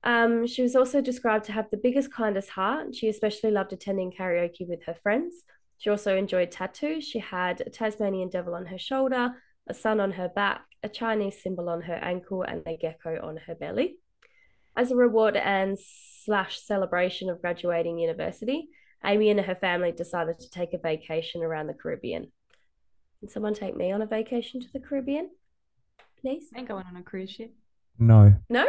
Um, 0.05 0.47
she 0.47 0.63
was 0.63 0.77
also 0.77 1.01
described 1.01 1.45
to 1.47 1.53
have 1.53 1.71
the 1.71 1.77
biggest, 1.77 2.13
kindest 2.13 2.51
heart. 2.51 2.95
She 2.95 3.09
especially 3.09 3.51
loved 3.51 3.73
attending 3.73 4.13
karaoke 4.13 4.67
with 4.69 4.85
her 4.85 4.95
friends. 5.03 5.43
She 5.79 5.91
also 5.91 6.17
enjoyed 6.17 6.51
tattoos. 6.51 7.05
She 7.05 7.19
had 7.19 7.61
a 7.61 7.71
Tasmanian 7.71 8.29
devil 8.29 8.55
on 8.55 8.67
her 8.67 8.79
shoulder, 8.79 9.35
a 9.69 9.75
sun 9.75 10.01
on 10.01 10.13
her 10.13 10.29
back, 10.29 10.65
a 10.83 10.89
Chinese 10.89 11.41
symbol 11.43 11.69
on 11.69 11.83
her 11.83 11.95
ankle, 11.95 12.43
and 12.43 12.63
a 12.67 12.77
gecko 12.77 13.21
on 13.23 13.37
her 13.47 13.55
belly. 13.55 13.99
As 14.77 14.91
a 14.91 14.97
reward 14.97 15.37
and 15.37 15.77
slash 16.25 16.61
celebration 16.61 17.29
of 17.31 17.41
graduating 17.41 17.99
university, 17.99 18.69
Amy 19.05 19.31
and 19.31 19.41
her 19.41 19.55
family 19.55 19.93
decided 19.93 20.39
to 20.41 20.51
take 20.51 20.73
a 20.73 20.79
vacation 20.79 21.43
around 21.43 21.69
the 21.69 21.75
Caribbean. 21.75 22.31
Can 23.21 23.29
someone 23.29 23.55
take 23.55 23.77
me 23.77 23.91
on 23.91 24.03
a 24.03 24.07
vacation 24.07 24.61
to 24.61 24.67
the 24.73 24.81
Caribbean? 24.81 25.31
Please? 26.21 26.47
I 26.55 26.59
ain't 26.59 26.69
going 26.69 26.85
on 26.87 26.97
a 26.97 27.03
cruise 27.03 27.31
ship. 27.31 27.53
No, 27.99 28.35
No? 28.49 28.67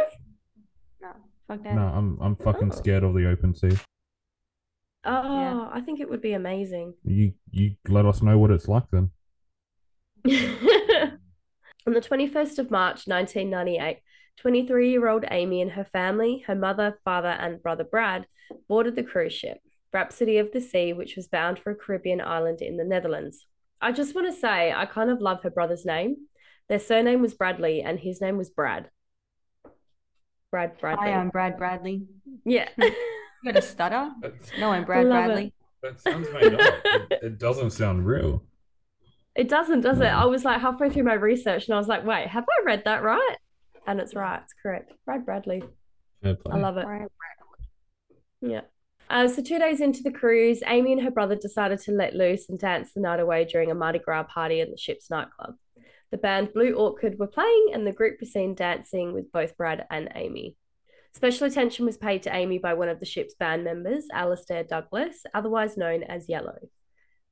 No. 1.01 1.09
Fuck 1.47 1.63
that. 1.63 1.75
no, 1.75 1.81
I'm 1.81 2.17
I'm 2.21 2.35
fucking 2.35 2.71
Oh. 2.71 2.75
scared 2.75 3.03
of 3.03 3.13
the 3.13 3.27
open 3.29 3.55
sea. 3.55 3.77
Oh, 5.05 5.69
I 5.71 5.81
think 5.81 6.00
it 6.00 6.10
would 6.10 6.21
be 6.21 6.33
amazing. 6.33 6.93
You 7.04 7.33
you 7.52 7.75
let 7.87 8.06
us 8.06 8.21
know 8.21 8.37
what 8.37 8.52
it's 8.52 8.67
like 8.67 8.83
then. 8.91 9.12
On 11.87 11.93
the 11.93 12.02
21st 12.02 12.60
of 12.60 12.69
March 12.69 13.08
1998, 13.08 14.00
23 14.37 14.91
year 14.91 15.08
old 15.08 15.25
Amy 15.31 15.62
and 15.62 15.71
her 15.71 15.85
family, 15.85 16.43
her 16.47 16.56
mother, 16.56 17.00
father, 17.06 17.29
and 17.29 17.62
brother 17.63 17.83
Brad, 17.85 18.27
boarded 18.67 18.95
the 18.95 19.04
cruise 19.04 19.33
ship, 19.33 19.60
Rhapsody 19.93 20.37
of 20.37 20.52
the 20.52 20.62
Sea, 20.62 20.93
which 20.93 21.15
was 21.15 21.27
bound 21.27 21.58
for 21.60 21.71
a 21.71 21.75
Caribbean 21.75 22.21
island 22.21 22.62
in 22.62 22.77
the 22.77 22.83
Netherlands. 22.83 23.45
I 23.81 23.91
just 23.93 24.13
want 24.13 24.27
to 24.31 24.39
say, 24.39 24.71
I 24.73 24.85
kind 24.85 25.10
of 25.10 25.21
love 25.21 25.41
her 25.43 25.50
brother's 25.50 25.85
name. 25.85 26.17
Their 26.67 26.79
surname 26.79 27.21
was 27.21 27.33
Bradley, 27.33 27.81
and 27.81 28.00
his 28.00 28.19
name 28.21 28.37
was 28.37 28.50
Brad. 28.50 28.89
Brad 30.52 30.77
Bradley. 30.79 31.12
Hi, 31.12 31.13
I'm 31.13 31.29
Brad 31.29 31.58
Bradley. 31.58 32.08
yeah. 32.45 32.69
You 33.41 33.54
got 33.54 33.63
a 33.63 33.65
stutter? 33.65 34.12
No, 34.60 34.71
I'm 34.73 34.83
Brad 34.83 35.06
Love 35.06 35.23
it. 35.23 35.27
Bradley. 35.27 35.54
That 35.81 35.97
sounds 36.02 36.27
made 36.33 36.56
up. 36.56 36.73
It, 37.10 37.19
it 37.23 37.39
doesn't 37.39 37.69
sound 37.69 38.06
real. 38.06 38.43
It 39.33 39.47
doesn't, 39.47 39.79
does 39.79 40.02
it? 40.02 40.08
I 40.08 40.25
was 40.25 40.43
like 40.43 40.60
halfway 40.60 40.89
through 40.89 41.04
my 41.06 41.13
research 41.13 41.67
and 41.67 41.73
I 41.75 41.77
was 41.77 41.87
like, 41.87 42.06
wait, 42.06 42.27
have 42.27 42.43
I 42.43 42.65
read 42.65 42.83
that 42.83 43.02
right? 43.02 43.37
And 43.87 44.02
it's 44.02 44.13
right. 44.13 44.41
It's 44.43 44.54
correct. 44.62 44.91
Brad 45.06 45.25
Bradley. 45.25 45.63
I 46.52 46.58
love 46.58 46.75
it. 46.75 46.85
Yeah. 48.41 48.62
Uh, 49.10 49.29
so 49.29 49.41
two 49.41 49.58
days 49.58 49.79
into 49.79 50.04
the 50.04 50.12
cruise, 50.12 50.62
Amy 50.67 50.91
and 50.91 51.02
her 51.02 51.10
brother 51.12 51.35
decided 51.35 51.79
to 51.83 51.93
let 51.93 52.13
loose 52.13 52.50
and 52.50 52.60
dance 52.60 52.91
the 52.91 53.00
night 53.00 53.21
away 53.21 53.45
during 53.45 53.71
a 53.71 53.75
Mardi 53.75 54.00
Gras 54.00 54.23
party 54.23 54.60
at 54.60 54.69
the 54.69 54.77
ship's 54.77 55.10
nightclub. 55.10 55.56
The 56.12 56.17
band 56.17 56.53
Blue 56.53 56.73
Orchid 56.73 57.19
were 57.19 57.27
playing, 57.27 57.71
and 57.73 57.85
the 57.85 57.91
group 57.91 58.19
was 58.19 58.33
seen 58.33 58.55
dancing 58.55 59.13
with 59.13 59.31
both 59.31 59.55
Brad 59.57 59.85
and 59.91 60.10
Amy. 60.15 60.55
Special 61.13 61.47
attention 61.47 61.85
was 61.85 61.97
paid 61.97 62.23
to 62.23 62.35
Amy 62.35 62.57
by 62.57 62.73
one 62.73 62.89
of 62.89 62.99
the 62.99 63.05
ship's 63.05 63.33
band 63.33 63.63
members, 63.63 64.05
Alistair 64.12 64.63
Douglas, 64.63 65.23
otherwise 65.33 65.77
known 65.77 66.03
as 66.03 66.29
Yellow. 66.29 66.57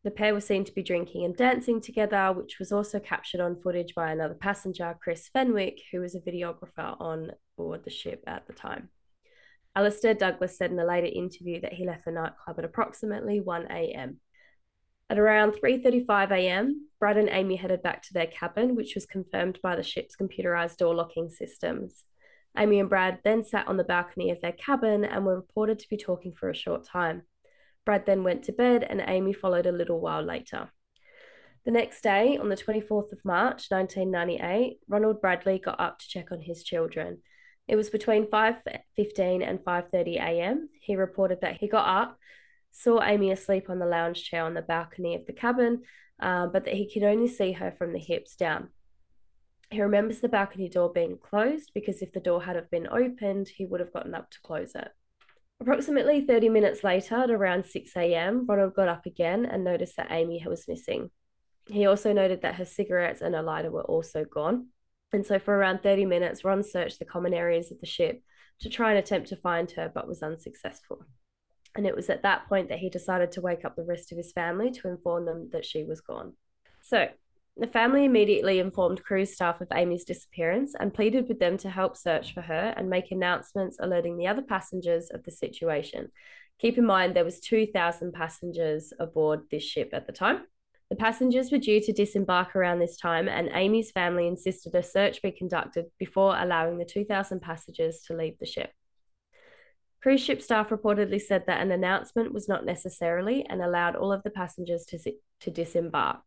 The 0.03 0.11
pair 0.11 0.33
were 0.33 0.41
seen 0.41 0.63
to 0.63 0.71
be 0.71 0.83
drinking 0.83 1.25
and 1.25 1.35
dancing 1.35 1.81
together, 1.81 2.31
which 2.31 2.59
was 2.59 2.71
also 2.71 2.99
captured 2.99 3.41
on 3.41 3.61
footage 3.61 3.93
by 3.93 4.11
another 4.11 4.35
passenger, 4.35 4.97
Chris 5.01 5.27
Fenwick, 5.27 5.81
who 5.91 5.99
was 5.99 6.15
a 6.15 6.19
videographer 6.19 6.99
on 6.99 7.31
board 7.57 7.83
the 7.83 7.89
ship 7.89 8.23
at 8.25 8.47
the 8.47 8.53
time. 8.53 8.89
Alistair 9.75 10.13
Douglas 10.13 10.57
said 10.57 10.71
in 10.71 10.79
a 10.79 10.85
later 10.85 11.07
interview 11.07 11.61
that 11.61 11.73
he 11.73 11.85
left 11.85 12.05
the 12.05 12.11
nightclub 12.11 12.57
at 12.57 12.65
approximately 12.65 13.41
1 13.41 13.67
a.m. 13.69 14.19
At 15.09 15.19
around 15.19 15.53
3:35 15.53 16.31
a.m., 16.31 16.86
Brad 16.99 17.17
and 17.17 17.29
Amy 17.29 17.55
headed 17.55 17.83
back 17.83 18.01
to 18.03 18.13
their 18.13 18.27
cabin, 18.27 18.75
which 18.75 18.95
was 18.95 19.05
confirmed 19.05 19.59
by 19.61 19.75
the 19.75 19.83
ship's 19.83 20.15
computerized 20.15 20.77
door 20.77 20.95
locking 20.95 21.29
systems. 21.29 22.03
Amy 22.57 22.79
and 22.79 22.89
Brad 22.89 23.19
then 23.23 23.43
sat 23.43 23.67
on 23.67 23.77
the 23.77 23.83
balcony 23.83 24.31
of 24.31 24.41
their 24.41 24.51
cabin 24.51 25.05
and 25.05 25.25
were 25.25 25.35
reported 25.35 25.77
to 25.79 25.89
be 25.89 25.97
talking 25.97 26.33
for 26.33 26.49
a 26.49 26.55
short 26.55 26.83
time. 26.85 27.23
Brad 27.85 28.05
then 28.05 28.23
went 28.23 28.43
to 28.43 28.51
bed 28.51 28.83
and 28.83 29.03
Amy 29.05 29.31
followed 29.31 29.67
a 29.67 29.71
little 29.71 30.01
while 30.01 30.23
later. 30.23 30.69
The 31.65 31.71
next 31.71 32.01
day, 32.01 32.37
on 32.37 32.49
the 32.49 32.55
24th 32.55 33.11
of 33.11 33.23
March 33.25 33.67
1998, 33.69 34.79
Ronald 34.87 35.21
Bradley 35.21 35.59
got 35.59 35.79
up 35.79 35.99
to 35.99 36.07
check 36.07 36.31
on 36.31 36.41
his 36.41 36.63
children. 36.63 37.19
It 37.67 37.75
was 37.75 37.89
between 37.89 38.27
5:15 38.27 39.47
and 39.47 39.59
5:30 39.59 40.15
a.m. 40.15 40.69
He 40.79 40.95
reported 40.95 41.41
that 41.41 41.57
he 41.57 41.67
got 41.67 41.87
up, 41.87 42.17
saw 42.77 43.01
Amy 43.01 43.31
asleep 43.31 43.69
on 43.69 43.79
the 43.79 43.87
lounge 43.87 44.23
chair 44.23 44.43
on 44.43 44.53
the 44.53 44.61
balcony 44.61 45.15
of 45.15 45.25
the 45.25 45.33
cabin, 45.33 45.81
uh, 46.21 46.45
but 46.45 46.65
that 46.65 46.75
he 46.75 46.91
could 46.91 47.03
only 47.03 47.27
see 47.27 47.53
her 47.53 47.71
from 47.71 47.91
the 47.91 47.99
hips 47.99 48.35
down. 48.35 48.69
He 49.71 49.81
remembers 49.81 50.21
the 50.21 50.29
balcony 50.29 50.69
door 50.69 50.91
being 50.93 51.17
closed 51.17 51.71
because 51.73 52.03
if 52.03 52.13
the 52.13 52.19
door 52.19 52.43
had 52.43 52.55
have 52.55 52.69
been 52.69 52.87
opened, 52.87 53.49
he 53.49 53.65
would 53.65 53.79
have 53.79 53.91
gotten 53.91 54.13
up 54.13 54.29
to 54.29 54.41
close 54.41 54.75
it. 54.75 54.89
Approximately 55.59 56.21
30 56.27 56.49
minutes 56.49 56.83
later, 56.83 57.15
at 57.15 57.31
around 57.31 57.65
6 57.65 57.91
a.m., 57.97 58.45
Ronald 58.47 58.75
got 58.75 58.87
up 58.87 59.07
again 59.07 59.45
and 59.45 59.63
noticed 59.63 59.97
that 59.97 60.11
Amy 60.11 60.45
was 60.47 60.67
missing. 60.67 61.09
He 61.65 61.87
also 61.87 62.13
noted 62.13 62.43
that 62.43 62.55
her 62.55 62.65
cigarettes 62.65 63.21
and 63.21 63.33
her 63.33 63.41
lighter 63.41 63.71
were 63.71 63.83
also 63.83 64.23
gone. 64.23 64.67
And 65.11 65.25
so, 65.25 65.39
for 65.39 65.57
around 65.57 65.81
30 65.81 66.05
minutes, 66.05 66.45
Ron 66.45 66.63
searched 66.63 66.99
the 66.99 67.05
common 67.05 67.33
areas 67.33 67.71
of 67.71 67.79
the 67.79 67.87
ship 67.87 68.21
to 68.61 68.69
try 68.69 68.91
and 68.91 68.99
attempt 68.99 69.29
to 69.29 69.35
find 69.35 69.69
her, 69.71 69.91
but 69.93 70.07
was 70.07 70.21
unsuccessful. 70.21 71.03
And 71.77 71.85
it 71.85 71.95
was 71.95 72.09
at 72.09 72.23
that 72.23 72.49
point 72.49 72.69
that 72.69 72.79
he 72.79 72.89
decided 72.89 73.31
to 73.33 73.41
wake 73.41 73.63
up 73.63 73.75
the 73.75 73.83
rest 73.83 74.11
of 74.11 74.17
his 74.17 74.31
family 74.33 74.71
to 74.71 74.89
inform 74.89 75.25
them 75.25 75.49
that 75.53 75.63
she 75.63 75.83
was 75.83 76.01
gone. 76.01 76.33
So, 76.81 77.07
the 77.55 77.67
family 77.67 78.05
immediately 78.05 78.59
informed 78.59 79.03
cruise 79.03 79.33
staff 79.33 79.61
of 79.61 79.67
Amy's 79.73 80.03
disappearance 80.03 80.75
and 80.79 80.93
pleaded 80.93 81.27
with 81.27 81.39
them 81.39 81.57
to 81.59 81.69
help 81.69 81.97
search 81.97 82.33
for 82.33 82.41
her 82.41 82.73
and 82.75 82.89
make 82.89 83.11
announcements 83.11 83.77
alerting 83.79 84.17
the 84.17 84.27
other 84.27 84.43
passengers 84.43 85.09
of 85.09 85.23
the 85.23 85.31
situation. 85.31 86.11
Keep 86.59 86.77
in 86.77 86.85
mind 86.85 87.15
there 87.15 87.25
was 87.25 87.39
2,000 87.39 88.11
passengers 88.11 88.93
aboard 88.99 89.41
this 89.49 89.63
ship 89.63 89.89
at 89.93 90.05
the 90.05 90.13
time. 90.13 90.43
The 90.89 90.95
passengers 90.95 91.51
were 91.51 91.57
due 91.57 91.81
to 91.81 91.93
disembark 91.93 92.55
around 92.55 92.79
this 92.79 92.97
time, 92.97 93.27
and 93.27 93.49
Amy's 93.53 93.91
family 93.91 94.27
insisted 94.27 94.73
a 94.73 94.81
search 94.81 95.21
be 95.21 95.31
conducted 95.31 95.85
before 95.99 96.39
allowing 96.39 96.77
the 96.77 96.85
2,000 96.85 97.41
passengers 97.41 98.01
to 98.07 98.15
leave 98.15 98.37
the 98.39 98.45
ship. 98.45 98.71
Cruise 100.01 100.21
ship 100.21 100.41
staff 100.41 100.69
reportedly 100.69 101.19
said 101.19 101.45
that 101.47 101.61
an 101.61 101.71
announcement 101.71 102.33
was 102.33 102.47
not 102.47 102.65
necessarily 102.65 103.45
and 103.49 103.61
allowed 103.61 103.95
all 103.95 104.11
of 104.11 104.23
the 104.23 104.29
passengers 104.29 104.85
to, 104.85 104.99
to 105.41 105.51
disembark. 105.51 106.21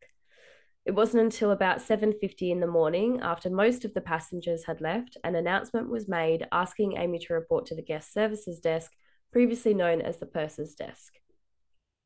It 0.84 0.92
wasn't 0.92 1.22
until 1.22 1.50
about 1.50 1.80
7:50 1.80 2.50
in 2.50 2.60
the 2.60 2.66
morning, 2.66 3.20
after 3.22 3.50
most 3.50 3.84
of 3.84 3.94
the 3.94 4.00
passengers 4.00 4.64
had 4.64 4.80
left, 4.80 5.16
an 5.22 5.34
announcement 5.34 5.88
was 5.88 6.08
made 6.08 6.48
asking 6.50 6.96
Amy 6.96 7.18
to 7.20 7.34
report 7.34 7.66
to 7.66 7.74
the 7.74 7.82
guest 7.82 8.12
services 8.12 8.60
desk, 8.60 8.92
previously 9.30 9.74
known 9.74 10.00
as 10.00 10.18
the 10.18 10.26
purser's 10.26 10.74
desk. 10.74 11.14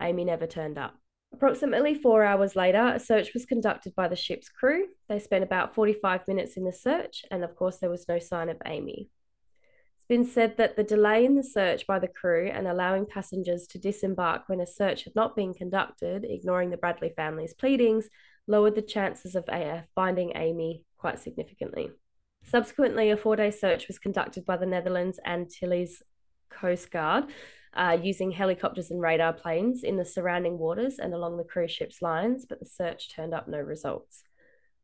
Amy 0.03 0.25
never 0.25 0.47
turned 0.47 0.77
up. 0.77 0.97
Approximately 1.33 1.95
four 1.95 2.25
hours 2.25 2.57
later, 2.57 2.93
a 2.95 3.01
search 3.01 3.33
was 3.33 3.47
conducted 3.47 3.95
by 3.95 4.09
the 4.09 4.17
ship's 4.17 4.49
crew. 4.49 4.89
They 5.09 5.19
spent 5.19 5.45
about 5.45 5.75
45 5.75 6.29
minutes 6.29 6.57
in 6.57 6.65
the 6.65 6.73
search, 6.73 7.25
and 7.31 7.43
of 7.43 7.57
course, 7.57 7.79
there 7.79 7.91
was 7.91 8.09
no 8.09 8.19
sign 8.19 8.49
of 8.49 8.61
Amy. 8.67 9.09
It's 10.05 10.09
been 10.09 10.27
said 10.27 10.59
that 10.59 10.77
the 10.77 10.85
delay 10.85 11.25
in 11.25 11.35
the 11.35 11.43
search 11.43 11.87
by 11.87 11.99
the 11.99 12.09
crew 12.09 12.51
and 12.53 12.69
allowing 12.69 13.07
passengers 13.07 13.67
to 13.69 13.79
disembark 13.79 14.43
when 14.51 14.61
a 14.61 14.67
search 14.67 15.05
had 15.05 15.15
not 15.15 15.35
been 15.35 15.55
conducted, 15.55 16.27
ignoring 16.29 16.69
the 16.69 16.77
Bradley 16.77 17.15
family's 17.17 17.55
pleadings, 17.55 18.11
lowered 18.47 18.75
the 18.75 18.83
chances 18.83 19.35
of 19.35 19.49
AF 19.49 19.87
finding 19.95 20.37
Amy 20.37 20.83
quite 20.99 21.21
significantly. 21.21 21.91
Subsequently, 22.45 23.13
a 23.13 23.17
four 23.17 23.35
day 23.35 23.51
search 23.51 23.89
was 23.89 23.99
conducted 23.99 24.45
by 24.45 24.59
the 24.59 24.67
Netherlands 24.67 25.19
Antilles 25.25 26.03
Coast 26.51 26.91
Guard 26.91 27.25
uh, 27.73 27.97
using 27.99 28.31
helicopters 28.31 28.91
and 28.91 29.01
radar 29.01 29.33
planes 29.33 29.85
in 29.85 29.97
the 29.97 30.05
surrounding 30.05 30.59
waters 30.59 30.99
and 30.99 31.15
along 31.15 31.39
the 31.39 31.45
cruise 31.45 31.73
ship's 31.73 32.03
lines, 32.03 32.45
but 32.47 32.61
the 32.61 32.67
search 32.67 33.09
turned 33.11 33.33
up 33.33 33.49
no 33.49 33.57
results. 33.57 34.23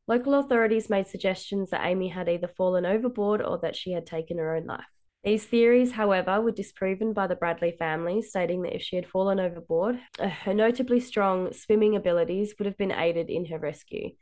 Local 0.09 0.33
authorities 0.37 0.89
made 0.89 1.09
suggestions 1.09 1.69
that 1.69 1.85
Amy 1.85 2.09
had 2.09 2.27
either 2.27 2.49
fallen 2.49 2.87
overboard 2.87 3.43
or 3.43 3.59
that 3.59 3.77
she 3.77 3.93
had 3.93 4.07
taken 4.07 4.39
her 4.39 4.57
own 4.57 4.65
life. 4.65 4.87
These 5.23 5.45
theories, 5.45 5.93
however, 5.93 6.41
were 6.41 6.51
disproven 6.51 7.13
by 7.13 7.27
the 7.27 7.35
Bradley 7.35 7.73
family, 7.73 8.23
stating 8.23 8.63
that 8.63 8.75
if 8.75 8.81
she 8.81 8.97
had 8.97 9.07
fallen 9.07 9.39
overboard, 9.39 10.01
uh, 10.19 10.29
her 10.29 10.55
notably 10.55 10.99
strong 10.99 11.53
swimming 11.53 11.95
abilities 11.95 12.55
would 12.59 12.65
have 12.65 12.79
been 12.79 12.91
aided 12.91 13.29
in 13.29 13.45
her 13.47 13.59
rescue. 13.59 14.13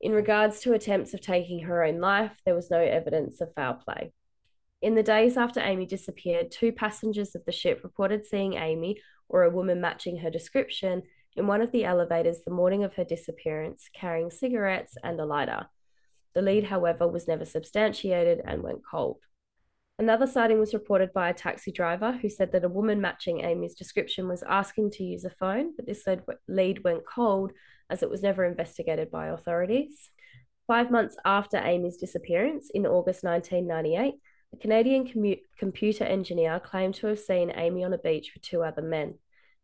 In 0.00 0.10
regards 0.10 0.58
to 0.60 0.72
attempts 0.72 1.14
of 1.14 1.20
taking 1.20 1.60
her 1.60 1.84
own 1.84 2.00
life, 2.00 2.32
there 2.44 2.54
was 2.54 2.70
no 2.70 2.80
evidence 2.80 3.40
of 3.40 3.54
foul 3.54 3.74
play. 3.74 4.12
In 4.82 4.96
the 4.96 5.04
days 5.04 5.36
after 5.36 5.60
Amy 5.60 5.86
disappeared, 5.86 6.50
two 6.50 6.72
passengers 6.72 7.36
of 7.36 7.44
the 7.44 7.52
ship 7.52 7.82
reported 7.84 8.26
seeing 8.26 8.54
Amy, 8.54 9.00
or 9.28 9.44
a 9.44 9.50
woman 9.50 9.80
matching 9.80 10.16
her 10.18 10.30
description, 10.30 11.02
in 11.36 11.46
one 11.46 11.62
of 11.62 11.70
the 11.70 11.84
elevators 11.84 12.42
the 12.44 12.50
morning 12.50 12.82
of 12.82 12.94
her 12.94 13.04
disappearance, 13.04 13.88
carrying 13.94 14.32
cigarettes 14.32 14.96
and 15.04 15.20
a 15.20 15.24
lighter. 15.24 15.68
The 16.34 16.42
lead, 16.42 16.64
however, 16.64 17.06
was 17.06 17.28
never 17.28 17.44
substantiated 17.44 18.40
and 18.44 18.64
went 18.64 18.80
cold. 18.90 19.18
Another 20.00 20.26
sighting 20.26 20.58
was 20.58 20.72
reported 20.72 21.12
by 21.12 21.28
a 21.28 21.34
taxi 21.34 21.70
driver 21.70 22.12
who 22.12 22.30
said 22.30 22.52
that 22.52 22.64
a 22.64 22.70
woman 22.70 23.02
matching 23.02 23.44
Amy's 23.44 23.74
description 23.74 24.28
was 24.28 24.42
asking 24.48 24.92
to 24.92 25.04
use 25.04 25.26
a 25.26 25.30
phone, 25.30 25.74
but 25.76 25.84
this 25.84 26.06
lead 26.48 26.82
went 26.82 27.04
cold 27.04 27.52
as 27.90 28.02
it 28.02 28.08
was 28.08 28.22
never 28.22 28.46
investigated 28.46 29.10
by 29.10 29.26
authorities. 29.26 30.10
Five 30.66 30.90
months 30.90 31.18
after 31.26 31.58
Amy's 31.58 31.98
disappearance, 31.98 32.70
in 32.72 32.86
August 32.86 33.24
1998, 33.24 34.14
a 34.54 34.56
Canadian 34.56 35.06
commu- 35.06 35.42
computer 35.58 36.04
engineer 36.04 36.58
claimed 36.60 36.94
to 36.94 37.08
have 37.08 37.18
seen 37.18 37.52
Amy 37.54 37.84
on 37.84 37.92
a 37.92 37.98
beach 37.98 38.32
with 38.32 38.42
two 38.42 38.62
other 38.62 38.80
men. 38.80 39.18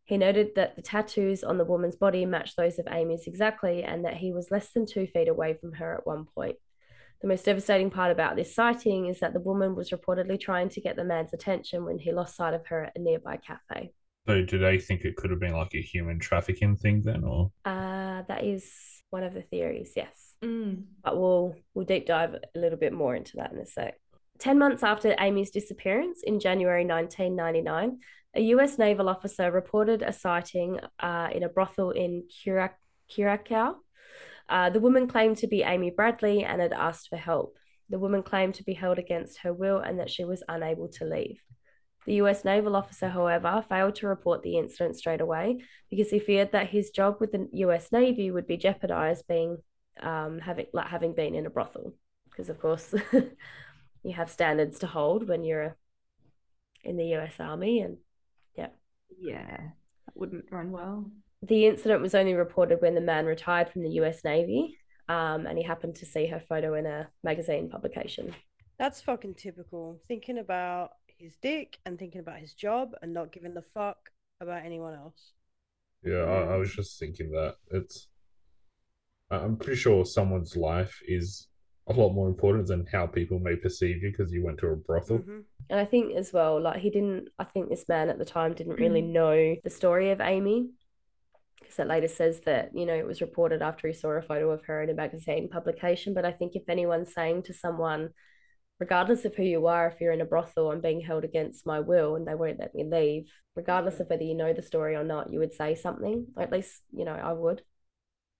He 0.05 0.19
noted 0.19 0.49
that 0.55 0.75
the 0.75 0.83
tattoos 0.83 1.43
on 1.43 1.57
the 1.57 1.65
woman's 1.65 1.95
body 1.95 2.27
matched 2.27 2.57
those 2.57 2.77
of 2.77 2.87
Amy's 2.91 3.25
exactly 3.25 3.81
and 3.81 4.05
that 4.05 4.17
he 4.17 4.33
was 4.33 4.51
less 4.51 4.69
than 4.69 4.85
two 4.85 5.07
feet 5.07 5.29
away 5.29 5.55
from 5.55 5.71
her 5.73 5.95
at 5.95 6.05
one 6.05 6.25
point. 6.25 6.57
The 7.21 7.27
most 7.27 7.45
devastating 7.45 7.89
part 7.89 8.11
about 8.11 8.35
this 8.35 8.53
sighting 8.53 9.07
is 9.07 9.19
that 9.19 9.33
the 9.33 9.39
woman 9.39 9.75
was 9.75 9.89
reportedly 9.89 10.39
trying 10.39 10.69
to 10.69 10.81
get 10.81 10.95
the 10.95 11.03
man's 11.03 11.33
attention 11.33 11.83
when 11.83 11.97
he 11.97 12.11
lost 12.11 12.35
sight 12.35 12.53
of 12.53 12.65
her 12.67 12.85
at 12.85 12.95
a 12.95 12.99
nearby 12.99 13.37
cafe. 13.37 13.91
So, 14.27 14.43
do 14.43 14.57
they 14.59 14.77
think 14.77 15.03
it 15.03 15.15
could 15.15 15.31
have 15.31 15.39
been 15.39 15.53
like 15.53 15.73
a 15.73 15.81
human 15.81 16.19
trafficking 16.19 16.75
thing 16.75 17.01
then, 17.01 17.23
or? 17.23 17.51
Uh, 17.65 18.23
that 18.27 18.43
is 18.43 18.71
one 19.09 19.23
of 19.23 19.33
the 19.33 19.41
theories, 19.41 19.93
yes. 19.95 20.35
Mm. 20.43 20.83
But 21.03 21.17
we'll 21.17 21.55
we'll 21.73 21.85
deep 21.85 22.05
dive 22.05 22.35
a 22.35 22.59
little 22.59 22.77
bit 22.77 22.93
more 22.93 23.15
into 23.15 23.37
that 23.37 23.51
in 23.51 23.59
a 23.59 23.65
sec. 23.65 23.99
Ten 24.37 24.59
months 24.59 24.83
after 24.83 25.15
Amy's 25.19 25.49
disappearance 25.49 26.21
in 26.23 26.39
January 26.39 26.85
1999, 26.85 27.99
a 28.35 28.41
U.S. 28.41 28.77
naval 28.77 29.09
officer 29.09 29.51
reported 29.51 30.03
a 30.03 30.13
sighting 30.13 30.79
uh, 30.99 31.29
in 31.33 31.43
a 31.43 31.49
brothel 31.49 31.91
in 31.91 32.23
Curac- 32.29 32.77
Curacao, 33.09 33.77
uh, 34.49 34.69
the 34.69 34.79
woman 34.79 35.07
claimed 35.07 35.37
to 35.37 35.47
be 35.47 35.63
Amy 35.63 35.89
Bradley 35.89 36.43
and 36.43 36.61
had 36.61 36.73
asked 36.73 37.09
for 37.09 37.17
help. 37.17 37.55
The 37.89 37.99
woman 37.99 38.23
claimed 38.23 38.55
to 38.55 38.63
be 38.63 38.73
held 38.73 38.99
against 38.99 39.39
her 39.39 39.53
will 39.53 39.79
and 39.79 39.99
that 39.99 40.09
she 40.09 40.25
was 40.25 40.43
unable 40.47 40.89
to 40.89 41.05
leave. 41.05 41.41
The 42.05 42.15
US 42.15 42.45
naval 42.45 42.75
officer, 42.75 43.09
however, 43.09 43.63
failed 43.67 43.95
to 43.95 44.07
report 44.07 44.41
the 44.41 44.57
incident 44.57 44.95
straight 44.95 45.21
away 45.21 45.59
because 45.89 46.09
he 46.09 46.19
feared 46.19 46.53
that 46.53 46.69
his 46.69 46.89
job 46.89 47.17
with 47.19 47.33
the 47.33 47.49
US 47.51 47.91
Navy 47.91 48.31
would 48.31 48.47
be 48.47 48.57
jeopardized 48.57 49.25
being 49.27 49.57
um, 50.01 50.39
having 50.39 50.67
like 50.73 50.87
having 50.87 51.13
been 51.13 51.35
in 51.35 51.45
a 51.45 51.49
brothel. 51.49 51.93
Because 52.29 52.49
of 52.49 52.61
course 52.61 52.93
you 54.03 54.13
have 54.13 54.29
standards 54.29 54.79
to 54.79 54.87
hold 54.87 55.27
when 55.27 55.43
you're 55.43 55.75
in 56.83 56.95
the 56.95 57.15
US 57.15 57.35
Army 57.39 57.81
and 57.81 57.97
yeah. 58.55 58.69
Yeah, 59.19 59.57
that 60.05 60.15
wouldn't 60.15 60.45
run 60.51 60.71
well 60.71 61.11
the 61.41 61.65
incident 61.67 62.01
was 62.01 62.15
only 62.15 62.33
reported 62.33 62.81
when 62.81 62.95
the 62.95 63.01
man 63.01 63.25
retired 63.25 63.69
from 63.69 63.83
the 63.83 63.91
US 64.01 64.23
Navy 64.23 64.77
um, 65.09 65.45
and 65.45 65.57
he 65.57 65.63
happened 65.63 65.95
to 65.95 66.05
see 66.05 66.27
her 66.27 66.39
photo 66.39 66.73
in 66.73 66.85
a 66.85 67.07
magazine 67.23 67.69
publication. 67.69 68.33
That's 68.79 69.01
fucking 69.01 69.35
typical. 69.35 69.99
Thinking 70.07 70.37
about 70.37 70.91
his 71.07 71.35
dick 71.41 71.77
and 71.85 71.97
thinking 71.97 72.19
about 72.21 72.39
his 72.39 72.53
job 72.53 72.91
and 73.01 73.13
not 73.13 73.31
giving 73.31 73.53
the 73.53 73.63
fuck 73.73 73.97
about 74.41 74.65
anyone 74.65 74.93
else. 74.93 75.33
Yeah, 76.03 76.23
I, 76.23 76.53
I 76.53 76.57
was 76.57 76.73
just 76.75 76.99
thinking 76.99 77.31
that 77.31 77.55
it's 77.71 78.07
I- 79.31 79.37
I'm 79.37 79.57
pretty 79.57 79.77
sure 79.79 80.05
someone's 80.05 80.55
life 80.55 80.99
is 81.07 81.47
a 81.89 81.93
lot 81.93 82.09
more 82.09 82.27
important 82.27 82.67
than 82.67 82.85
how 82.91 83.07
people 83.07 83.39
may 83.39 83.55
perceive 83.55 84.03
you 84.03 84.11
because 84.11 84.31
you 84.31 84.43
went 84.43 84.57
to 84.59 84.67
a 84.67 84.75
brothel. 84.75 85.19
Mhm. 85.19 85.43
And 85.69 85.79
I 85.79 85.85
think 85.85 86.15
as 86.15 86.33
well, 86.33 86.61
like 86.61 86.79
he 86.81 86.89
didn't, 86.89 87.29
I 87.39 87.45
think 87.45 87.69
this 87.69 87.87
man 87.87 88.09
at 88.09 88.17
the 88.17 88.25
time 88.25 88.53
didn't 88.53 88.75
really 88.79 89.01
know 89.01 89.55
the 89.63 89.69
story 89.69 90.11
of 90.11 90.19
Amy. 90.21 90.69
Because 91.59 91.79
it 91.79 91.87
later 91.87 92.07
says 92.07 92.41
that, 92.41 92.71
you 92.73 92.85
know, 92.85 92.93
it 92.93 93.05
was 93.05 93.21
reported 93.21 93.61
after 93.61 93.87
he 93.87 93.93
saw 93.93 94.09
a 94.09 94.21
photo 94.21 94.51
of 94.51 94.63
her 94.65 94.83
in 94.83 94.89
a 94.89 94.93
magazine 94.93 95.49
publication. 95.49 96.13
But 96.13 96.25
I 96.25 96.31
think 96.31 96.55
if 96.55 96.69
anyone's 96.69 97.13
saying 97.13 97.43
to 97.43 97.53
someone, 97.53 98.09
regardless 98.79 99.25
of 99.25 99.35
who 99.35 99.43
you 99.43 99.67
are, 99.67 99.87
if 99.87 99.99
you're 99.99 100.13
in 100.13 100.21
a 100.21 100.25
brothel, 100.25 100.71
I'm 100.71 100.81
being 100.81 101.01
held 101.01 101.23
against 101.23 101.65
my 101.65 101.79
will 101.79 102.15
and 102.15 102.27
they 102.27 102.35
won't 102.35 102.59
let 102.59 102.75
me 102.75 102.83
leave, 102.83 103.31
regardless 103.55 103.99
of 103.99 104.07
whether 104.07 104.23
you 104.23 104.35
know 104.35 104.53
the 104.53 104.61
story 104.61 104.95
or 104.95 105.03
not, 105.03 105.31
you 105.31 105.39
would 105.39 105.53
say 105.53 105.75
something. 105.75 106.27
Or 106.35 106.43
at 106.43 106.51
least, 106.51 106.83
you 106.91 107.05
know, 107.05 107.13
I 107.15 107.33
would. 107.33 107.63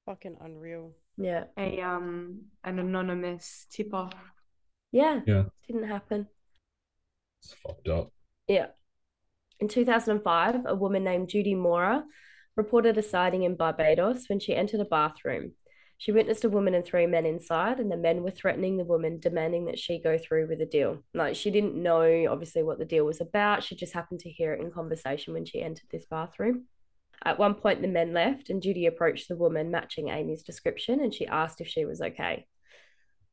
Fucking 0.05 0.37
unreal. 0.39 0.93
Yeah. 1.17 1.45
A 1.57 1.81
um 1.81 2.43
an 2.63 2.79
anonymous 2.79 3.65
tip 3.71 3.93
off. 3.93 4.13
Yeah. 4.91 5.21
Yeah. 5.25 5.43
Didn't 5.65 5.87
happen. 5.87 6.27
It's 7.41 7.53
fucked 7.53 7.87
up. 7.87 8.11
Yeah. 8.47 8.67
In 9.59 9.67
2005, 9.67 10.55
a 10.65 10.75
woman 10.75 11.03
named 11.03 11.29
Judy 11.29 11.55
Mora 11.55 12.03
reported 12.57 12.97
a 12.97 13.03
sighting 13.03 13.43
in 13.43 13.55
Barbados 13.55 14.25
when 14.27 14.39
she 14.39 14.55
entered 14.55 14.81
a 14.81 14.85
bathroom. 14.85 15.53
She 15.99 16.11
witnessed 16.11 16.43
a 16.43 16.49
woman 16.49 16.73
and 16.73 16.83
three 16.85 17.07
men 17.07 17.25
inside, 17.25 17.79
and 17.79 17.91
the 17.91 17.97
men 17.97 18.21
were 18.21 18.31
threatening 18.31 18.77
the 18.77 18.83
woman, 18.83 19.19
demanding 19.19 19.65
that 19.65 19.79
she 19.79 19.99
go 19.99 20.17
through 20.17 20.47
with 20.47 20.59
the 20.59 20.65
deal. 20.65 20.99
Like, 21.13 21.35
she 21.35 21.49
didn't 21.49 21.81
know, 21.81 22.25
obviously, 22.29 22.61
what 22.61 22.77
the 22.77 22.85
deal 22.85 23.05
was 23.05 23.21
about. 23.21 23.63
She 23.63 23.75
just 23.75 23.93
happened 23.93 24.19
to 24.21 24.29
hear 24.29 24.53
it 24.53 24.61
in 24.61 24.69
conversation 24.71 25.33
when 25.33 25.45
she 25.45 25.61
entered 25.61 25.87
this 25.89 26.05
bathroom. 26.05 26.65
At 27.25 27.39
one 27.39 27.55
point, 27.55 27.81
the 27.81 27.87
men 27.87 28.13
left, 28.13 28.51
and 28.51 28.61
Judy 28.61 28.85
approached 28.85 29.27
the 29.27 29.35
woman 29.35 29.71
matching 29.71 30.09
Amy's 30.09 30.43
description, 30.43 30.99
and 30.99 31.11
she 31.11 31.25
asked 31.25 31.61
if 31.61 31.67
she 31.67 31.85
was 31.85 31.99
okay. 31.99 32.45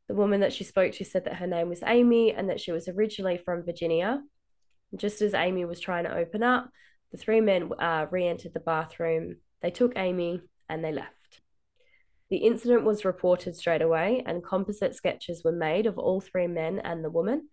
The 0.08 0.14
woman 0.14 0.40
that 0.40 0.52
she 0.52 0.64
spoke 0.64 0.92
to 0.92 1.04
said 1.04 1.24
that 1.26 1.36
her 1.36 1.46
name 1.46 1.68
was 1.68 1.82
Amy 1.86 2.32
and 2.32 2.48
that 2.50 2.60
she 2.60 2.72
was 2.72 2.88
originally 2.88 3.38
from 3.38 3.64
Virginia. 3.64 4.22
Just 4.96 5.22
as 5.22 5.34
Amy 5.34 5.64
was 5.64 5.80
trying 5.80 6.04
to 6.04 6.14
open 6.14 6.42
up, 6.42 6.70
the 7.14 7.18
three 7.18 7.40
men 7.40 7.70
uh, 7.78 8.06
re 8.10 8.26
entered 8.26 8.54
the 8.54 8.58
bathroom. 8.58 9.36
They 9.62 9.70
took 9.70 9.92
Amy 9.94 10.40
and 10.68 10.84
they 10.84 10.90
left. 10.90 11.42
The 12.28 12.38
incident 12.38 12.82
was 12.82 13.04
reported 13.04 13.54
straight 13.54 13.82
away, 13.82 14.24
and 14.26 14.42
composite 14.42 14.96
sketches 14.96 15.44
were 15.44 15.52
made 15.52 15.86
of 15.86 15.96
all 15.96 16.20
three 16.20 16.48
men 16.48 16.80
and 16.80 17.04
the 17.04 17.10
woman. 17.10 17.50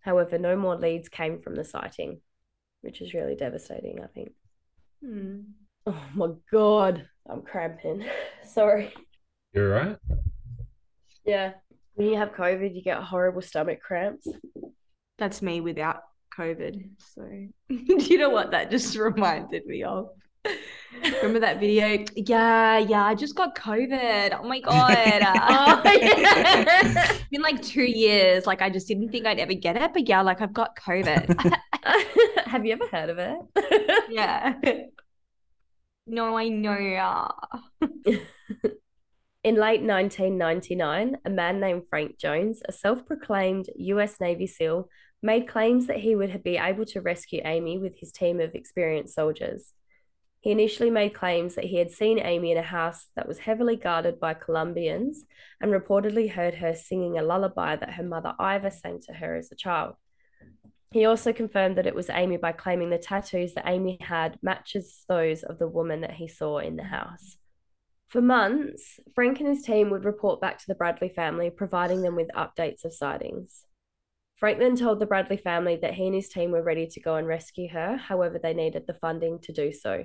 However, 0.00 0.38
no 0.38 0.56
more 0.56 0.76
leads 0.76 1.10
came 1.10 1.42
from 1.42 1.56
the 1.56 1.62
sighting, 1.62 2.22
which 2.80 3.02
is 3.02 3.12
really 3.12 3.36
devastating, 3.36 4.00
I 4.02 4.06
think. 4.06 4.32
Hmm. 5.04 5.40
Oh 5.86 6.02
my 6.14 6.28
God, 6.50 7.06
I'm 7.28 7.42
cramping. 7.42 8.06
Sorry. 8.44 8.94
You're 9.52 9.68
right. 9.68 9.98
Yeah. 11.26 11.52
When 11.96 12.08
you 12.08 12.16
have 12.16 12.32
COVID, 12.32 12.74
you 12.74 12.82
get 12.82 13.02
horrible 13.02 13.42
stomach 13.42 13.82
cramps. 13.82 14.26
That's 15.18 15.42
me 15.42 15.60
without 15.60 16.00
COVID. 16.36 16.82
So 17.14 17.22
do 17.68 17.76
you 18.04 18.18
know 18.18 18.30
what 18.30 18.50
that 18.52 18.70
just 18.70 18.96
reminded 18.98 19.66
me 19.66 19.82
of? 19.82 20.08
Remember 21.04 21.38
that 21.40 21.60
video? 21.60 22.04
Yeah, 22.16 22.78
yeah, 22.78 23.04
I 23.04 23.14
just 23.14 23.36
got 23.36 23.56
COVID. 23.56 24.38
Oh 24.40 24.46
my 24.46 24.60
god. 24.60 24.96
Oh, 25.24 25.82
yeah. 25.84 27.12
Been 27.30 27.42
like 27.42 27.62
two 27.62 27.84
years. 27.84 28.46
Like 28.46 28.60
I 28.60 28.68
just 28.68 28.88
didn't 28.88 29.10
think 29.10 29.26
I'd 29.26 29.38
ever 29.38 29.54
get 29.54 29.76
it, 29.76 29.92
but 29.92 30.08
yeah, 30.08 30.22
like 30.22 30.40
I've 30.40 30.52
got 30.52 30.76
COVID. 30.76 31.54
have 32.46 32.66
you 32.66 32.72
ever 32.72 32.86
heard 32.88 33.10
of 33.10 33.18
it? 33.18 34.08
yeah. 34.10 34.54
No, 36.06 36.36
I 36.36 36.48
know. 36.48 37.30
In 39.44 39.56
late 39.56 39.82
1999, 39.82 41.16
a 41.24 41.30
man 41.30 41.60
named 41.60 41.82
Frank 41.88 42.18
Jones, 42.18 42.62
a 42.68 42.72
self 42.72 43.06
proclaimed 43.06 43.66
US 43.76 44.20
Navy 44.20 44.46
SEAL, 44.46 44.88
made 45.22 45.48
claims 45.48 45.86
that 45.86 46.00
he 46.00 46.16
would 46.16 46.42
be 46.42 46.56
able 46.56 46.84
to 46.86 47.00
rescue 47.00 47.40
Amy 47.44 47.78
with 47.78 47.96
his 47.98 48.12
team 48.12 48.40
of 48.40 48.54
experienced 48.54 49.14
soldiers. 49.14 49.72
He 50.40 50.50
initially 50.50 50.90
made 50.90 51.14
claims 51.14 51.54
that 51.54 51.66
he 51.66 51.76
had 51.76 51.92
seen 51.92 52.18
Amy 52.18 52.50
in 52.50 52.58
a 52.58 52.62
house 52.62 53.06
that 53.14 53.28
was 53.28 53.38
heavily 53.38 53.76
guarded 53.76 54.18
by 54.18 54.34
Colombians 54.34 55.24
and 55.60 55.70
reportedly 55.70 56.32
heard 56.32 56.54
her 56.54 56.74
singing 56.74 57.16
a 57.16 57.22
lullaby 57.22 57.76
that 57.76 57.94
her 57.94 58.02
mother 58.02 58.34
Iva 58.40 58.72
sang 58.72 59.00
to 59.02 59.12
her 59.12 59.36
as 59.36 59.52
a 59.52 59.56
child. 59.56 59.94
He 60.90 61.04
also 61.04 61.32
confirmed 61.32 61.78
that 61.78 61.86
it 61.86 61.94
was 61.94 62.10
Amy 62.10 62.38
by 62.38 62.50
claiming 62.50 62.90
the 62.90 62.98
tattoos 62.98 63.54
that 63.54 63.68
Amy 63.68 63.98
had 64.00 64.36
matches 64.42 65.04
those 65.08 65.44
of 65.44 65.60
the 65.60 65.68
woman 65.68 66.00
that 66.00 66.14
he 66.14 66.26
saw 66.26 66.58
in 66.58 66.74
the 66.74 66.82
house. 66.82 67.38
For 68.08 68.20
months, 68.20 68.98
Frank 69.14 69.38
and 69.38 69.48
his 69.48 69.62
team 69.62 69.90
would 69.90 70.04
report 70.04 70.40
back 70.40 70.58
to 70.58 70.66
the 70.66 70.74
Bradley 70.74 71.08
family, 71.08 71.50
providing 71.50 72.02
them 72.02 72.16
with 72.16 72.28
updates 72.36 72.84
of 72.84 72.92
sightings. 72.92 73.64
Frank 74.42 74.58
then 74.58 74.74
told 74.74 74.98
the 74.98 75.06
Bradley 75.06 75.36
family 75.36 75.76
that 75.82 75.94
he 75.94 76.06
and 76.06 76.16
his 76.16 76.28
team 76.28 76.50
were 76.50 76.64
ready 76.64 76.88
to 76.88 77.00
go 77.00 77.14
and 77.14 77.28
rescue 77.28 77.68
her, 77.68 77.96
however, 77.96 78.40
they 78.42 78.52
needed 78.52 78.88
the 78.88 78.94
funding 78.94 79.38
to 79.42 79.52
do 79.52 79.70
so. 79.70 80.04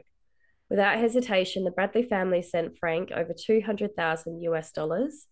Without 0.70 1.00
hesitation, 1.00 1.64
the 1.64 1.72
Bradley 1.72 2.04
family 2.04 2.44
sent 2.44 2.78
Frank 2.78 3.10
over 3.12 3.34
200,000 3.34 4.42
US 4.44 4.72
dollars. 4.72 5.26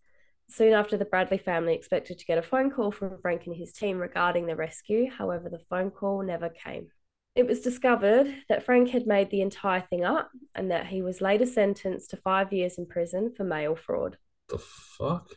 Soon 0.49 0.73
after, 0.73 0.97
the 0.97 1.05
Bradley 1.05 1.37
family 1.37 1.75
expected 1.75 2.17
to 2.17 2.25
get 2.25 2.39
a 2.39 2.41
phone 2.41 2.71
call 2.71 2.91
from 2.91 3.21
Frank 3.21 3.45
and 3.45 3.55
his 3.55 3.73
team 3.73 3.99
regarding 3.99 4.47
the 4.47 4.55
rescue. 4.55 5.07
However, 5.07 5.49
the 5.49 5.61
phone 5.69 5.91
call 5.91 6.23
never 6.23 6.49
came. 6.49 6.87
It 7.35 7.45
was 7.45 7.61
discovered 7.61 8.35
that 8.49 8.65
Frank 8.65 8.89
had 8.89 9.05
made 9.05 9.29
the 9.29 9.41
entire 9.41 9.81
thing 9.81 10.03
up 10.03 10.31
and 10.55 10.71
that 10.71 10.87
he 10.87 11.03
was 11.03 11.21
later 11.21 11.45
sentenced 11.45 12.09
to 12.09 12.17
five 12.17 12.51
years 12.51 12.79
in 12.79 12.87
prison 12.87 13.35
for 13.37 13.43
mail 13.43 13.75
fraud. 13.75 14.17
The 14.49 14.57
fuck? 14.57 15.29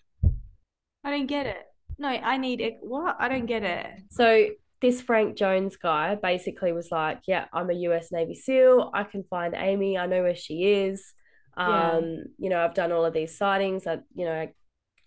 I 1.04 1.10
don't 1.10 1.26
get 1.26 1.44
it. 1.44 1.67
No, 1.98 2.08
I 2.08 2.36
need 2.36 2.60
it. 2.60 2.78
What? 2.80 3.16
I 3.18 3.28
don't 3.28 3.46
get 3.46 3.62
it. 3.64 3.86
So 4.10 4.46
this 4.80 5.00
Frank 5.00 5.36
Jones 5.36 5.76
guy 5.76 6.14
basically 6.14 6.72
was 6.72 6.90
like, 6.92 7.20
"Yeah, 7.26 7.46
I'm 7.52 7.70
a 7.70 7.74
U.S. 7.74 8.12
Navy 8.12 8.34
SEAL. 8.34 8.90
I 8.94 9.02
can 9.04 9.24
find 9.24 9.54
Amy. 9.56 9.98
I 9.98 10.06
know 10.06 10.22
where 10.22 10.36
she 10.36 10.64
is. 10.64 11.12
Um, 11.56 11.72
Yeah. 11.74 12.00
you 12.38 12.48
know, 12.50 12.64
I've 12.64 12.74
done 12.74 12.92
all 12.92 13.04
of 13.04 13.12
these 13.14 13.36
sightings. 13.36 13.86
I, 13.86 13.98
you 14.14 14.24
know, 14.24 14.46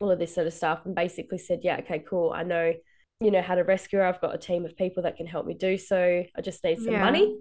all 0.01 0.11
of 0.11 0.19
this 0.19 0.35
sort 0.35 0.47
of 0.47 0.53
stuff." 0.53 0.81
And 0.85 0.93
basically 0.93 1.37
said, 1.37 1.59
"Yeah, 1.63 1.77
okay, 1.79 1.99
cool. 1.99 2.31
I 2.33 2.43
know, 2.43 2.73
you 3.21 3.31
know, 3.31 3.41
how 3.41 3.55
to 3.55 3.63
rescue 3.63 3.99
her. 3.99 4.05
I've 4.05 4.19
got 4.19 4.35
a 4.35 4.37
team 4.37 4.65
of 4.65 4.75
people 4.75 5.03
that 5.03 5.15
can 5.15 5.27
help 5.27 5.45
me 5.45 5.53
do 5.53 5.77
so. 5.77 6.23
I 6.35 6.41
just 6.41 6.63
need 6.63 6.79
some 6.79 6.93
Yeah. 6.95 7.01
money." 7.05 7.37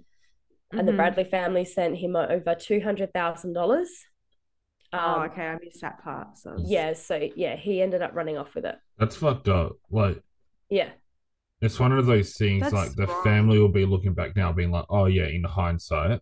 And 0.72 0.86
the 0.86 0.92
Mhm. 0.92 0.96
Bradley 0.96 1.24
family 1.24 1.64
sent 1.64 1.96
him 1.96 2.14
over 2.14 2.54
two 2.54 2.80
hundred 2.80 3.12
thousand 3.12 3.54
dollars. 3.54 3.90
Um, 4.92 5.00
oh, 5.04 5.20
okay. 5.22 5.46
I 5.46 5.58
missed 5.62 5.80
that 5.82 6.02
part. 6.02 6.36
So 6.38 6.56
Yeah, 6.58 6.92
so 6.94 7.28
yeah, 7.36 7.56
he 7.56 7.80
ended 7.82 8.02
up 8.02 8.14
running 8.14 8.36
off 8.38 8.54
with 8.54 8.64
it. 8.64 8.76
That's 8.98 9.16
fucked 9.16 9.48
up. 9.48 9.72
Like, 9.90 10.22
Yeah, 10.68 10.90
it's 11.60 11.78
one 11.78 11.92
of 11.92 12.06
those 12.06 12.36
things 12.36 12.62
That's 12.62 12.72
like 12.72 12.94
the 12.96 13.06
wrong. 13.06 13.24
family 13.24 13.58
will 13.58 13.68
be 13.68 13.84
looking 13.86 14.14
back 14.14 14.34
now, 14.36 14.52
being 14.52 14.70
like, 14.70 14.86
oh, 14.88 15.06
yeah, 15.06 15.26
in 15.26 15.44
hindsight, 15.44 16.20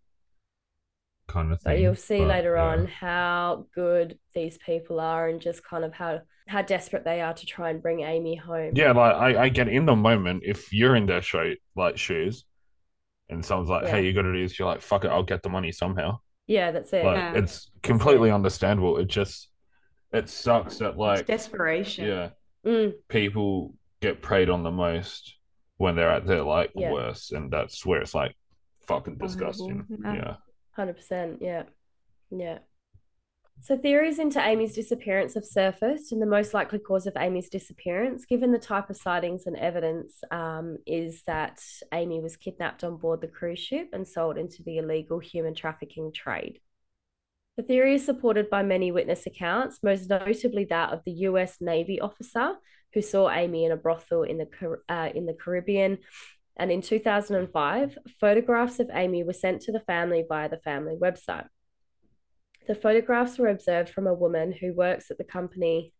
kind 1.29 1.53
of 1.53 1.61
but 1.65 1.75
thing. 1.75 1.83
you'll 1.83 1.95
see 1.95 2.19
But, 2.19 2.29
later 2.29 2.57
yeah. 2.57 2.65
on 2.65 2.87
how 2.87 3.67
good 3.75 4.19
these 4.35 4.59
people 4.59 5.01
are 5.01 5.29
and 5.29 5.41
just 5.41 5.65
kind 5.65 5.85
of 5.85 5.93
how 5.95 6.21
how 6.49 6.63
desperate 6.63 7.05
they 7.05 7.21
are 7.21 7.35
to 7.35 7.45
try 7.47 7.69
and 7.69 7.83
bring 7.83 8.01
Amy 8.01 8.35
home. 8.35 8.73
Yeah, 8.75 8.93
like 8.93 9.15
I, 9.15 9.43
I 9.45 9.49
get 9.51 9.69
in 9.69 9.85
the 9.85 9.95
moment 9.95 10.43
if 10.47 10.73
you're 10.73 10.97
in 10.97 11.05
their 11.07 11.21
show 11.21 11.53
like 11.77 11.99
shoes 11.99 12.45
and 13.29 13.45
someone's 13.45 13.69
like, 13.69 13.85
Yeah. 13.85 13.91
Hey, 13.91 14.07
you 14.07 14.15
gotta 14.15 14.33
do 14.33 14.43
this, 14.43 14.59
you're 14.59 14.69
like, 14.69 14.81
fuck 14.81 15.05
it, 15.05 15.09
I'll 15.11 15.23
get 15.23 15.43
the 15.43 15.51
money 15.51 15.73
somehow. 15.73 16.21
Yeah, 16.49 16.73
that's 16.73 16.93
it. 16.93 17.05
Like 17.05 17.17
Yeah. 17.17 17.35
it's 17.35 17.71
completely 17.83 18.31
understandable. 18.33 18.99
It 18.99 19.07
just 19.07 19.49
it 20.13 20.29
sucks 20.29 20.79
that 20.79 20.91
it's 20.91 20.99
like 20.99 21.27
desperation. 21.27 22.07
yeah, 22.07 22.31
Mm, 22.67 22.95
people 23.09 23.75
get 24.01 24.23
preyed 24.23 24.49
on 24.51 24.63
the 24.63 24.71
most 24.71 25.37
when 25.77 25.95
they're 25.95 26.11
at 26.11 26.27
their 26.27 26.43
like 26.43 26.73
Yeah. 26.75 26.91
worst 26.93 27.33
and 27.33 27.51
that's 27.53 27.85
where 27.87 28.01
it's 28.01 28.15
like 28.15 28.35
fucking 28.89 29.19
disgusting. 29.19 29.87
yeah. 30.03 30.15
Yeah. 30.15 30.37
100%. 30.77 31.39
Yeah. 31.41 31.65
Yeah. 32.31 32.59
So, 33.61 33.77
theories 33.77 34.19
into 34.19 34.41
Amy's 34.41 34.75
disappearance 34.75 35.35
have 35.35 35.45
surfaced, 35.45 36.13
and 36.13 36.23
the 36.23 36.27
most 36.27 36.55
likely 36.55 36.79
cause 36.79 37.07
of 37.07 37.17
Amy's 37.17 37.49
disappearance, 37.49 38.25
given 38.25 38.53
the 38.53 38.59
type 38.59 38.89
of 38.89 38.97
sightings 38.97 39.47
and 39.47 39.57
evidence, 39.57 40.23
um, 40.31 40.79
is 40.87 41.23
that 41.27 41.61
Amy 41.93 42.21
was 42.21 42.37
kidnapped 42.37 42.85
on 42.85 42.97
board 42.97 43.21
the 43.21 43.27
cruise 43.27 43.59
ship 43.59 43.89
and 43.93 44.07
sold 44.07 44.39
into 44.39 44.63
the 44.63 44.79
illegal 44.79 45.19
human 45.19 45.55
trafficking 45.55 46.13
trade. 46.13 46.61
The 47.57 47.65
theory 47.65 47.97
is 47.97 48.05
supported 48.05 48.49
by 48.49 48.63
many 48.63 48.93
witness 48.93 49.27
accounts, 49.27 49.83
most 49.83 50.09
notably 50.09 50.65
that 50.67 50.93
of 50.93 51.03
the 51.05 51.13
US 51.27 51.57
Navy 51.61 52.01
officer 52.01 52.55
who 52.95 53.03
saw 53.03 53.29
Amy 53.29 53.65
in 53.65 53.73
a 53.73 53.77
brothel 53.77 54.23
in 54.23 54.39
the, 54.39 54.79
uh, 54.89 55.11
in 55.13 55.27
the 55.27 55.35
Caribbean. 55.35 55.99
And 56.57 56.71
in 56.71 56.81
2005, 56.81 57.99
photographs 58.21 58.79
of 58.79 58.91
Amy 58.93 59.25
were 59.25 59.33
sent 59.33 59.63
to 59.63 59.73
the 59.73 59.81
family 59.81 60.25
via 60.29 60.49
the 60.49 60.59
family 60.59 60.97
website. 60.97 61.49
The 62.69 62.75
photographs 62.75 63.39
were 63.39 63.49
observed 63.49 63.89
from 63.89 64.07
a 64.07 64.15
woman 64.15 64.53
who 64.53 64.75
works 64.75 65.11
at 65.11 65.17
the 65.17 65.25
company, 65.25 65.95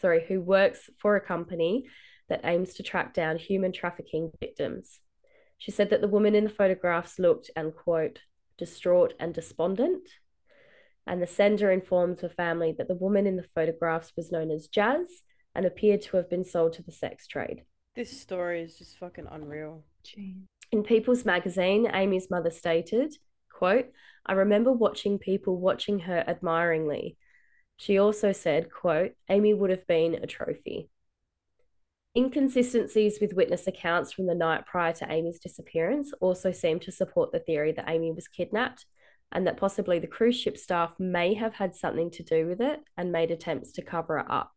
sorry, 0.00 0.24
who 0.26 0.40
works 0.40 0.88
for 0.98 1.16
a 1.16 1.20
company 1.20 1.86
that 2.30 2.40
aims 2.44 2.74
to 2.74 2.82
track 2.82 3.12
down 3.12 3.36
human 3.36 3.72
trafficking 3.72 4.32
victims. 4.40 5.00
She 5.58 5.70
said 5.70 5.90
that 5.90 6.00
the 6.00 6.08
woman 6.08 6.34
in 6.34 6.44
the 6.44 6.50
photographs 6.50 7.18
looked, 7.18 7.50
and 7.54 7.74
quote, 7.74 8.20
distraught 8.56 9.12
and 9.20 9.34
despondent. 9.34 10.08
And 11.06 11.20
the 11.20 11.26
sender 11.26 11.70
informed 11.70 12.18
the 12.18 12.30
family 12.30 12.74
that 12.78 12.88
the 12.88 12.94
woman 12.94 13.26
in 13.26 13.36
the 13.36 13.46
photographs 13.54 14.12
was 14.16 14.32
known 14.32 14.50
as 14.50 14.68
Jazz 14.68 15.08
and 15.54 15.66
appeared 15.66 16.00
to 16.02 16.16
have 16.16 16.30
been 16.30 16.46
sold 16.46 16.72
to 16.74 16.82
the 16.82 16.92
sex 16.92 17.26
trade. 17.26 17.64
This 17.94 18.18
story 18.18 18.62
is 18.62 18.78
just 18.78 18.96
fucking 18.98 19.26
unreal. 19.30 19.84
Gee. 20.02 20.38
In 20.72 20.82
People's 20.82 21.26
Magazine, 21.26 21.88
Amy's 21.92 22.30
mother 22.30 22.50
stated, 22.50 23.14
quote, 23.56 23.86
I 24.26 24.32
remember 24.32 24.72
watching 24.72 25.18
people 25.18 25.56
watching 25.58 26.00
her 26.00 26.24
admiringly. 26.26 27.16
She 27.76 27.98
also 27.98 28.32
said, 28.32 28.70
quote, 28.70 29.12
Amy 29.28 29.54
would 29.54 29.70
have 29.70 29.86
been 29.86 30.14
a 30.14 30.26
trophy. 30.26 30.90
Inconsistencies 32.16 33.18
with 33.20 33.34
witness 33.34 33.66
accounts 33.66 34.12
from 34.12 34.26
the 34.26 34.34
night 34.34 34.66
prior 34.66 34.92
to 34.94 35.12
Amy's 35.12 35.40
disappearance 35.40 36.12
also 36.20 36.52
seem 36.52 36.78
to 36.80 36.92
support 36.92 37.32
the 37.32 37.40
theory 37.40 37.72
that 37.72 37.88
Amy 37.88 38.12
was 38.12 38.28
kidnapped 38.28 38.86
and 39.32 39.46
that 39.46 39.56
possibly 39.56 39.98
the 39.98 40.06
cruise 40.06 40.38
ship 40.38 40.56
staff 40.56 40.92
may 40.98 41.34
have 41.34 41.54
had 41.54 41.74
something 41.74 42.10
to 42.12 42.22
do 42.22 42.46
with 42.46 42.60
it 42.60 42.80
and 42.96 43.10
made 43.10 43.32
attempts 43.32 43.72
to 43.72 43.82
cover 43.82 44.18
it 44.18 44.26
up. 44.30 44.53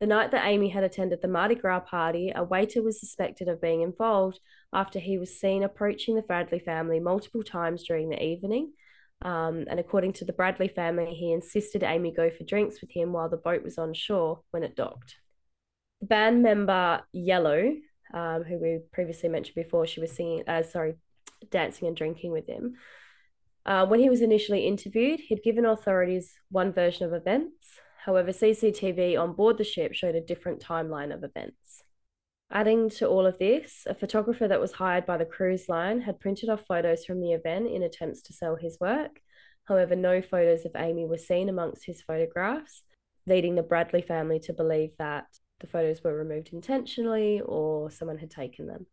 The 0.00 0.06
night 0.06 0.30
that 0.32 0.46
Amy 0.46 0.68
had 0.68 0.84
attended 0.84 1.22
the 1.22 1.28
Mardi 1.28 1.54
Gras 1.54 1.80
party, 1.80 2.30
a 2.34 2.44
waiter 2.44 2.82
was 2.82 3.00
suspected 3.00 3.48
of 3.48 3.62
being 3.62 3.80
involved 3.80 4.40
after 4.72 4.98
he 4.98 5.16
was 5.16 5.40
seen 5.40 5.62
approaching 5.62 6.16
the 6.16 6.22
Bradley 6.22 6.58
family 6.58 7.00
multiple 7.00 7.42
times 7.42 7.84
during 7.84 8.10
the 8.10 8.22
evening. 8.22 8.72
Um, 9.22 9.64
and 9.70 9.80
according 9.80 10.12
to 10.14 10.26
the 10.26 10.34
Bradley 10.34 10.68
family, 10.68 11.14
he 11.14 11.32
insisted 11.32 11.82
Amy 11.82 12.12
go 12.12 12.30
for 12.30 12.44
drinks 12.44 12.82
with 12.82 12.90
him 12.90 13.14
while 13.14 13.30
the 13.30 13.38
boat 13.38 13.62
was 13.62 13.78
on 13.78 13.94
shore 13.94 14.40
when 14.50 14.62
it 14.62 14.76
docked. 14.76 15.16
The 16.02 16.08
band 16.08 16.42
member 16.42 17.00
Yellow, 17.12 17.72
um, 18.12 18.44
who 18.44 18.58
we 18.58 18.80
previously 18.92 19.30
mentioned 19.30 19.54
before, 19.54 19.86
she 19.86 20.02
was 20.02 20.12
singing, 20.12 20.44
uh, 20.46 20.62
sorry, 20.62 20.96
dancing 21.50 21.88
and 21.88 21.96
drinking 21.96 22.32
with 22.32 22.46
him. 22.46 22.74
Uh, 23.64 23.86
when 23.86 24.00
he 24.00 24.10
was 24.10 24.20
initially 24.20 24.66
interviewed, 24.66 25.20
he'd 25.20 25.42
given 25.42 25.64
authorities 25.64 26.34
one 26.50 26.70
version 26.70 27.06
of 27.06 27.14
events. 27.14 27.80
However, 28.06 28.30
CCTV 28.30 29.20
on 29.20 29.32
board 29.32 29.58
the 29.58 29.64
ship 29.64 29.92
showed 29.92 30.14
a 30.14 30.20
different 30.20 30.60
timeline 30.60 31.12
of 31.12 31.24
events. 31.24 31.82
Adding 32.52 32.88
to 32.90 33.08
all 33.08 33.26
of 33.26 33.40
this, 33.40 33.82
a 33.88 33.96
photographer 33.96 34.46
that 34.46 34.60
was 34.60 34.74
hired 34.74 35.04
by 35.04 35.16
the 35.16 35.24
cruise 35.24 35.68
line 35.68 36.02
had 36.02 36.20
printed 36.20 36.48
off 36.48 36.64
photos 36.68 37.04
from 37.04 37.20
the 37.20 37.32
event 37.32 37.66
in 37.66 37.82
attempts 37.82 38.22
to 38.22 38.32
sell 38.32 38.54
his 38.54 38.78
work. 38.80 39.20
However, 39.64 39.96
no 39.96 40.22
photos 40.22 40.64
of 40.64 40.76
Amy 40.76 41.04
were 41.04 41.18
seen 41.18 41.48
amongst 41.48 41.84
his 41.84 42.00
photographs, 42.00 42.84
leading 43.26 43.56
the 43.56 43.64
Bradley 43.64 44.02
family 44.02 44.38
to 44.38 44.52
believe 44.52 44.92
that 45.00 45.26
the 45.58 45.66
photos 45.66 46.04
were 46.04 46.16
removed 46.16 46.50
intentionally 46.52 47.42
or 47.44 47.90
someone 47.90 48.18
had 48.18 48.30
taken 48.30 48.68
them. 48.68 48.86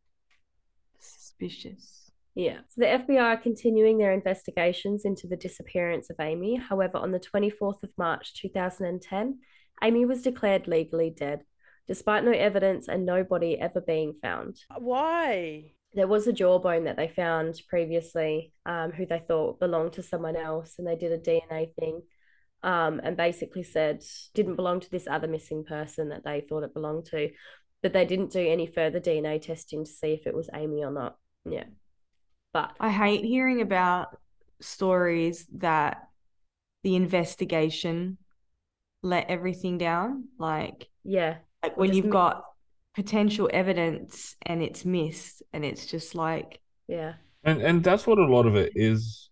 Suspicious. 0.97 2.02
Yeah. 2.35 2.59
So 2.69 2.81
the 2.81 2.87
FBI 2.87 3.21
are 3.21 3.37
continuing 3.37 3.97
their 3.97 4.11
investigations 4.11 5.05
into 5.05 5.27
the 5.27 5.37
disappearance 5.37 6.09
of 6.09 6.19
Amy. 6.19 6.55
However, 6.55 6.97
on 6.97 7.11
the 7.11 7.19
24th 7.19 7.83
of 7.83 7.91
March 7.97 8.33
2010, 8.35 9.39
Amy 9.83 10.05
was 10.05 10.21
declared 10.21 10.67
legally 10.67 11.11
dead, 11.11 11.43
despite 11.87 12.23
no 12.23 12.31
evidence 12.31 12.87
and 12.87 13.05
no 13.05 13.23
body 13.23 13.59
ever 13.59 13.81
being 13.81 14.15
found. 14.21 14.57
Why? 14.77 15.73
There 15.93 16.07
was 16.07 16.25
a 16.25 16.33
jawbone 16.33 16.85
that 16.85 16.97
they 16.97 17.07
found 17.07 17.61
previously, 17.69 18.51
um, 18.65 18.91
who 18.91 19.05
they 19.05 19.19
thought 19.27 19.59
belonged 19.59 19.93
to 19.93 20.03
someone 20.03 20.35
else, 20.35 20.75
and 20.79 20.87
they 20.87 20.95
did 20.95 21.11
a 21.11 21.19
DNA 21.19 21.71
thing, 21.75 22.01
um, 22.63 22.99
and 23.03 23.15
basically 23.15 23.61
said 23.61 24.03
didn't 24.33 24.55
belong 24.55 24.79
to 24.79 24.89
this 24.89 25.07
other 25.07 25.27
missing 25.27 25.63
person 25.63 26.09
that 26.09 26.23
they 26.23 26.41
thought 26.41 26.63
it 26.63 26.73
belonged 26.73 27.05
to, 27.05 27.29
but 27.83 27.93
they 27.93 28.05
didn't 28.05 28.31
do 28.31 28.39
any 28.39 28.65
further 28.65 28.99
DNA 28.99 29.39
testing 29.39 29.85
to 29.85 29.91
see 29.91 30.13
if 30.13 30.25
it 30.25 30.33
was 30.33 30.49
Amy 30.55 30.83
or 30.83 30.91
not. 30.91 31.17
Yeah, 31.45 31.65
but 32.53 32.71
I 32.79 32.89
hate 32.91 33.25
hearing 33.25 33.61
about 33.61 34.17
stories 34.61 35.45
that 35.57 36.07
the 36.83 36.95
investigation 36.95 38.17
let 39.03 39.29
everything 39.29 39.77
down. 39.77 40.25
Like, 40.39 40.89
yeah, 41.03 41.37
like 41.63 41.77
when 41.77 41.93
you've 41.93 42.05
mi- 42.05 42.09
got 42.09 42.43
potential 42.95 43.49
evidence 43.53 44.35
and 44.43 44.61
it's 44.63 44.85
missed, 44.85 45.43
and 45.53 45.65
it's 45.65 45.85
just 45.87 46.15
like, 46.15 46.61
yeah, 46.87 47.15
And 47.43 47.61
and 47.61 47.83
that's 47.83 48.07
what 48.07 48.17
a 48.19 48.25
lot 48.25 48.45
of 48.45 48.55
it 48.55 48.71
is, 48.75 49.29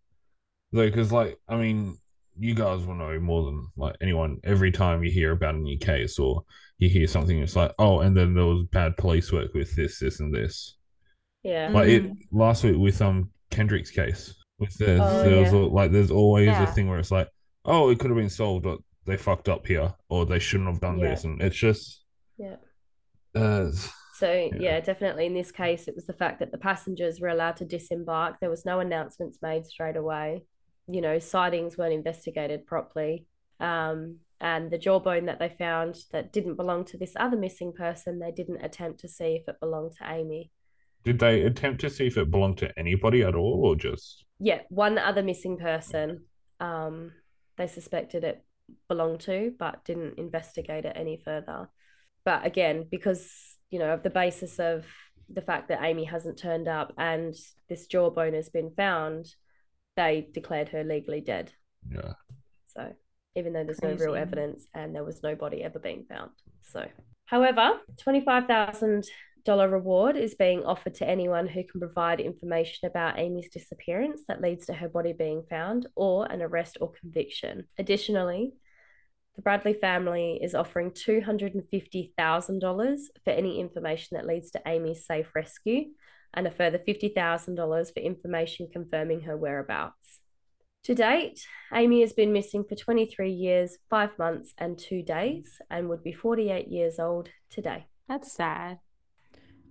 though, 0.71 0.87
because 0.87 1.11
like 1.11 1.39
I 1.47 1.57
mean, 1.57 1.97
you 2.39 2.55
guys 2.55 2.85
will 2.85 2.95
know 2.95 3.19
more 3.19 3.45
than 3.45 3.67
like 3.77 3.95
anyone. 4.01 4.39
Every 4.43 4.71
time 4.71 5.03
you 5.03 5.11
hear 5.11 5.31
about 5.33 5.55
a 5.55 5.59
new 5.59 5.77
case 5.79 6.19
or 6.19 6.43
you 6.79 6.89
hear 6.89 7.07
something, 7.07 7.39
it's 7.39 7.55
like, 7.55 7.73
oh, 7.79 8.01
and 8.01 8.17
then 8.17 8.33
there 8.35 8.45
was 8.45 8.65
bad 8.71 8.97
police 8.97 9.31
work 9.31 9.53
with 9.53 9.75
this, 9.75 9.99
this, 9.99 10.19
and 10.21 10.33
this. 10.33 10.77
Yeah, 11.43 11.69
Like 11.69 11.89
it 11.89 12.03
Mm. 12.03 12.17
last 12.31 12.63
week 12.63 12.77
with 12.77 13.01
um 13.01 13.31
Kendrick's 13.49 13.91
case, 13.91 14.33
with 14.59 14.77
the 14.77 14.93
Oh, 15.03 15.23
there 15.23 15.41
was 15.41 15.51
yeah. 15.53 15.59
a- 15.59 15.73
like 15.77 15.91
there's 15.91 16.11
always 16.11 16.47
Yeah. 16.47 16.63
a 16.63 16.67
thing 16.67 16.87
where 16.89 16.99
it's 16.99 17.11
like, 17.11 17.27
oh, 17.65 17.89
it 17.89 17.99
could 17.99 18.09
have 18.11 18.17
been 18.17 18.29
solved, 18.29 18.63
but 18.63 18.79
they 19.05 19.17
fucked 19.17 19.49
up 19.49 19.65
here, 19.67 19.93
or 20.09 20.25
they 20.25 20.39
shouldn't 20.39 20.69
have 20.69 20.79
done 20.81 20.99
Yeah. 20.99 21.09
this, 21.09 21.23
and 21.23 21.41
it's 21.41 21.55
just 21.57 22.03
yeah. 22.37 22.57
uh 23.35 23.71
So 24.15 24.31
Yeah. 24.31 24.49
yeah. 24.59 24.79
definitely 24.81 25.25
in 25.25 25.33
this 25.33 25.51
case, 25.51 25.87
it 25.87 25.95
was 25.95 26.05
the 26.05 26.13
fact 26.13 26.39
that 26.39 26.51
the 26.51 26.57
passengers 26.57 27.19
were 27.19 27.29
allowed 27.29 27.57
to 27.57 27.65
disembark. 27.65 28.39
There 28.39 28.49
was 28.51 28.65
no 28.65 28.79
announcements 28.79 29.41
made 29.41 29.65
straight 29.65 29.95
away. 29.95 30.45
You 30.87 31.01
know, 31.01 31.17
sightings 31.19 31.77
weren't 31.77 31.93
investigated 31.93 32.67
properly. 32.67 33.25
Um, 33.59 34.19
and 34.39 34.69
the 34.71 34.77
jawbone 34.77 35.25
that 35.25 35.39
they 35.39 35.49
found 35.49 35.95
that 36.11 36.31
didn't 36.33 36.55
belong 36.55 36.83
to 36.85 36.97
this 36.97 37.13
other 37.15 37.37
missing 37.37 37.73
person, 37.73 38.19
they 38.19 38.31
didn't 38.31 38.63
attempt 38.63 38.99
to 39.01 39.07
see 39.07 39.35
if 39.35 39.47
it 39.47 39.59
belonged 39.59 39.93
to 39.97 40.11
Amy. 40.11 40.51
Did 41.03 41.19
they 41.19 41.41
attempt 41.41 41.81
to 41.81 41.89
see 41.89 42.07
if 42.07 42.17
it 42.17 42.31
belonged 42.31 42.57
to 42.59 42.77
anybody 42.77 43.23
at 43.23 43.35
all, 43.35 43.61
or 43.65 43.75
just 43.75 44.25
Yeah, 44.39 44.59
one 44.69 44.97
other 44.97 45.23
missing 45.23 45.57
person. 45.57 46.25
Um, 46.59 47.11
they 47.57 47.67
suspected 47.67 48.23
it 48.23 48.43
belonged 48.87 49.21
to, 49.21 49.53
but 49.57 49.83
didn't 49.85 50.17
investigate 50.17 50.85
it 50.85 50.93
any 50.95 51.17
further. 51.23 51.69
But 52.23 52.45
again, 52.45 52.85
because 52.89 53.29
you 53.69 53.79
know 53.79 53.93
of 53.93 54.03
the 54.03 54.09
basis 54.09 54.59
of 54.59 54.85
the 55.33 55.41
fact 55.41 55.69
that 55.69 55.83
Amy 55.83 56.03
hasn't 56.03 56.37
turned 56.37 56.67
up 56.67 56.93
and 56.97 57.33
this 57.69 57.87
jawbone 57.87 58.33
has 58.33 58.49
been 58.49 58.71
found, 58.75 59.25
they 59.95 60.27
declared 60.33 60.69
her 60.69 60.83
legally 60.83 61.21
dead. 61.21 61.51
yeah? 61.89 62.13
So 62.67 62.93
even 63.35 63.53
though 63.53 63.63
there's 63.63 63.81
no 63.81 63.93
real 63.93 64.15
evidence 64.15 64.67
and 64.73 64.93
there 64.93 65.05
was 65.05 65.23
no 65.23 65.35
body 65.35 65.63
ever 65.63 65.79
being 65.79 66.05
found. 66.09 66.31
So, 66.63 66.85
however, 67.25 67.79
twenty-five 67.97 68.45
thousand 68.45 69.05
dollar 69.43 69.69
reward 69.69 70.15
is 70.15 70.35
being 70.35 70.63
offered 70.63 70.95
to 70.95 71.07
anyone 71.07 71.47
who 71.47 71.63
can 71.63 71.79
provide 71.79 72.19
information 72.19 72.87
about 72.87 73.19
Amy's 73.19 73.49
disappearance 73.49 74.23
that 74.27 74.41
leads 74.41 74.65
to 74.67 74.73
her 74.73 74.89
body 74.89 75.13
being 75.13 75.43
found 75.49 75.87
or 75.95 76.31
an 76.31 76.41
arrest 76.41 76.77
or 76.81 76.91
conviction. 76.91 77.67
Additionally, 77.77 78.53
the 79.35 79.41
Bradley 79.41 79.73
family 79.73 80.39
is 80.41 80.53
offering 80.53 80.91
$250,000 80.91 82.99
for 83.23 83.29
any 83.29 83.59
information 83.59 84.17
that 84.17 84.27
leads 84.27 84.51
to 84.51 84.61
Amy's 84.65 85.05
safe 85.05 85.31
rescue 85.33 85.85
and 86.33 86.47
a 86.47 86.51
further 86.51 86.79
$50,000 86.79 87.93
for 87.93 87.99
information 87.99 88.69
confirming 88.71 89.21
her 89.21 89.37
whereabouts. 89.37 90.19
To 90.85 90.95
date, 90.95 91.45
Amy 91.73 92.01
has 92.01 92.13
been 92.13 92.33
missing 92.33 92.63
for 92.63 92.75
23 92.75 93.31
years, 93.31 93.77
5 93.89 94.17
months, 94.17 94.53
and 94.57 94.77
2 94.77 95.03
days, 95.03 95.61
and 95.69 95.89
would 95.89 96.03
be 96.03 96.11
48 96.11 96.67
years 96.67 96.99
old 96.99 97.29
today. 97.49 97.85
that's 98.07 98.31
sad. 98.31 98.79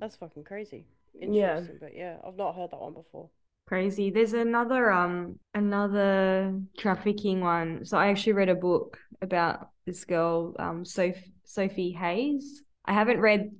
That's 0.01 0.17
fucking 0.17 0.45
crazy. 0.45 0.87
Yeah. 1.15 1.53
Interesting, 1.59 1.79
but 1.81 1.95
yeah, 1.97 2.17
I've 2.27 2.37
not 2.37 2.57
heard 2.57 2.71
that 2.71 2.81
one 2.81 2.95
before. 2.95 3.29
Crazy. 3.67 4.11
There's 4.11 4.33
another 4.33 4.91
um 4.91 5.39
another 5.55 6.61
trafficking 6.77 7.41
one. 7.41 7.85
So 7.85 7.97
I 7.99 8.09
actually 8.09 8.33
read 8.33 8.49
a 8.49 8.55
book 8.55 8.99
about 9.23 9.71
this 9.87 10.05
girl, 10.05 10.55
um 10.59 10.85
Soph- 10.85 11.23
Sophie 11.45 11.93
Hayes. 11.93 12.63
I 12.85 12.93
haven't 12.95 13.21
read 13.21 13.53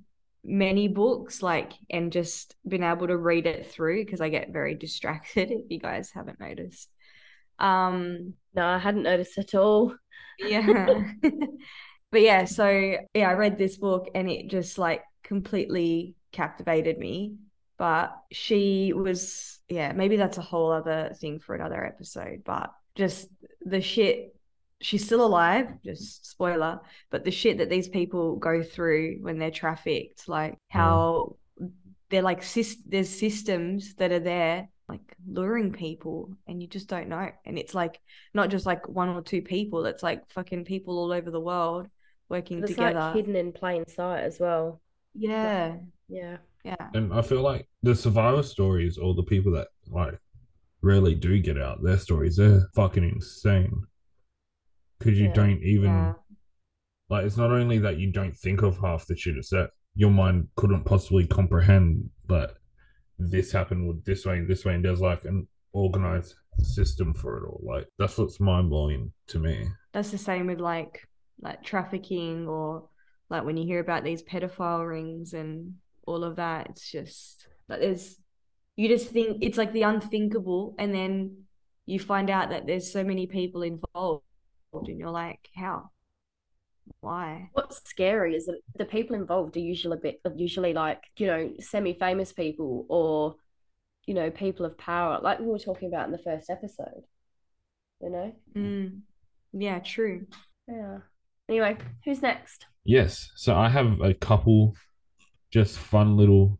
many 0.43 0.87
books 0.87 1.41
like 1.43 1.73
and 1.89 2.11
just 2.11 2.55
been 2.67 2.83
able 2.83 3.07
to 3.07 3.15
read 3.17 3.45
it 3.45 3.67
through 3.67 4.03
because 4.03 4.19
I 4.21 4.29
get 4.29 4.51
very 4.51 4.75
distracted 4.85 5.51
if 5.51 5.65
you 5.69 5.79
guys 5.79 6.11
haven't 6.11 6.39
noticed. 6.41 6.89
Um 7.59 8.33
No, 8.53 8.65
I 8.65 8.79
hadn't 8.79 9.03
noticed 9.03 9.37
at 9.37 9.55
all. 9.55 9.95
yeah. 10.39 11.03
but 12.11 12.21
yeah, 12.21 12.45
so 12.45 12.67
yeah, 13.13 13.29
I 13.29 13.33
read 13.33 13.57
this 13.57 13.77
book 13.77 14.09
and 14.13 14.29
it 14.29 14.49
just 14.49 14.77
like 14.77 15.03
completely 15.23 16.15
captivated 16.31 16.97
me. 16.97 17.35
But 17.77 18.15
she 18.31 18.93
was, 18.93 19.59
yeah, 19.67 19.91
maybe 19.93 20.15
that's 20.15 20.37
a 20.37 20.41
whole 20.41 20.71
other 20.71 21.13
thing 21.19 21.39
for 21.39 21.55
another 21.55 21.83
episode. 21.83 22.43
But 22.45 22.71
just 22.95 23.27
the 23.65 23.81
shit, 23.81 24.35
she's 24.81 25.03
still 25.05 25.25
alive, 25.25 25.67
just 25.83 26.29
spoiler, 26.29 26.79
but 27.09 27.23
the 27.23 27.31
shit 27.31 27.57
that 27.57 27.69
these 27.71 27.87
people 27.89 28.35
go 28.35 28.61
through 28.61 29.17
when 29.21 29.39
they're 29.39 29.49
trafficked, 29.49 30.27
like 30.29 30.57
how 30.69 31.37
they're 32.09 32.21
like, 32.21 32.43
there's 32.85 33.09
systems 33.09 33.95
that 33.95 34.11
are 34.11 34.19
there 34.19 34.69
like 34.87 35.15
luring 35.25 35.71
people 35.71 36.35
and 36.47 36.61
you 36.61 36.67
just 36.67 36.87
don't 36.87 37.07
know. 37.07 37.29
And 37.45 37.57
it's 37.57 37.73
like, 37.73 37.99
not 38.33 38.49
just 38.49 38.65
like 38.65 38.87
one 38.89 39.09
or 39.09 39.21
two 39.21 39.41
people. 39.41 39.85
It's 39.85 40.03
like 40.03 40.29
fucking 40.31 40.65
people 40.65 40.99
all 40.99 41.13
over 41.13 41.31
the 41.31 41.39
world 41.39 41.87
working 42.29 42.59
It's 42.59 42.71
together. 42.71 42.99
like 42.99 43.15
hidden 43.15 43.35
in 43.35 43.53
plain 43.53 43.87
sight 43.87 44.19
as 44.23 44.39
well. 44.39 44.81
yeah, 45.15 45.77
Yeah. 46.11 46.37
yeah, 46.65 46.75
And 46.93 47.13
I 47.13 47.21
feel 47.21 47.41
like 47.41 47.67
the 47.83 47.95
survivor 47.95 48.43
stories 48.43 48.97
or 48.97 49.15
the 49.15 49.23
people 49.23 49.51
that 49.53 49.69
like 49.87 50.19
really 50.81 51.15
do 51.15 51.39
get 51.39 51.57
out 51.59 51.81
their 51.81 51.97
stories, 51.97 52.35
they're 52.37 52.67
fucking 52.75 53.03
insane. 53.03 53.85
because 54.99 55.17
you 55.19 55.27
Yeah. 55.27 55.33
don't 55.33 55.63
even 55.63 55.89
Yeah. 55.89 56.13
like. 57.09 57.25
It's 57.25 57.37
not 57.37 57.49
only 57.51 57.79
that 57.79 57.97
you 57.97 58.11
don't 58.11 58.37
think 58.37 58.61
of 58.61 58.77
half 58.77 59.07
the 59.07 59.15
shit. 59.15 59.35
It's 59.35 59.49
that 59.49 59.71
your 59.95 60.11
mind 60.11 60.47
couldn't 60.55 60.83
possibly 60.83 61.25
comprehend 61.25 62.07
that 62.27 62.51
this 63.17 63.51
happened 63.51 63.87
with 63.87 64.03
this 64.05 64.25
way 64.27 64.37
and 64.37 64.47
this 64.47 64.63
way, 64.63 64.75
and 64.75 64.85
there's 64.85 65.01
like 65.01 65.25
an 65.25 65.47
organized 65.73 66.35
system 66.59 67.13
for 67.15 67.37
it 67.39 67.47
all. 67.47 67.61
Like 67.63 67.87
that's 67.97 68.15
what's 68.19 68.39
mind 68.39 68.69
blowing 68.69 69.11
to 69.27 69.39
me. 69.39 69.65
That's 69.93 70.11
the 70.11 70.17
same 70.19 70.45
with 70.47 70.59
like 70.59 71.07
like 71.39 71.63
trafficking 71.63 72.47
or 72.47 72.87
like 73.29 73.43
when 73.43 73.57
you 73.57 73.65
hear 73.65 73.79
about 73.79 74.03
these 74.03 74.21
pedophile 74.21 74.87
rings 74.87 75.33
and 75.33 75.73
all 76.11 76.23
of 76.23 76.35
that, 76.35 76.67
it's 76.69 76.91
just 76.91 77.47
like 77.67 77.79
there's 77.79 78.17
you 78.75 78.87
just 78.87 79.09
think 79.09 79.39
it's 79.41 79.57
like 79.57 79.73
the 79.73 79.83
unthinkable 79.83 80.75
and 80.79 80.93
then 80.93 81.43
you 81.85 81.99
find 81.99 82.29
out 82.29 82.49
that 82.49 82.65
there's 82.65 82.91
so 82.91 83.03
many 83.03 83.27
people 83.27 83.63
involved 83.63 84.23
and 84.73 84.97
you're 84.97 85.09
like, 85.09 85.49
how? 85.55 85.89
Why? 86.99 87.49
What's 87.53 87.81
scary 87.89 88.35
is 88.35 88.45
that 88.45 88.59
the 88.75 88.85
people 88.85 89.15
involved 89.15 89.57
are 89.57 89.61
usually 89.61 89.97
a 89.97 90.01
bit 90.01 90.21
usually 90.35 90.73
like, 90.73 91.03
you 91.17 91.27
know, 91.27 91.53
semi-famous 91.59 92.33
people 92.33 92.85
or, 92.89 93.35
you 94.05 94.13
know, 94.13 94.29
people 94.31 94.65
of 94.65 94.77
power, 94.77 95.19
like 95.21 95.39
we 95.39 95.47
were 95.47 95.59
talking 95.59 95.89
about 95.89 96.05
in 96.05 96.11
the 96.11 96.17
first 96.17 96.49
episode. 96.49 97.03
You 98.01 98.09
know? 98.09 98.35
Mm. 98.55 99.01
Yeah, 99.53 99.79
true. 99.79 100.25
Yeah. 100.67 100.99
Anyway, 101.49 101.77
who's 102.05 102.21
next? 102.21 102.65
Yes. 102.83 103.31
So 103.35 103.55
I 103.55 103.69
have 103.69 103.99
a 104.01 104.13
couple 104.13 104.75
just 105.51 105.77
fun 105.77 106.17
little 106.17 106.59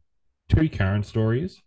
two 0.49 0.69
Karen 0.69 1.03
stories 1.03 1.61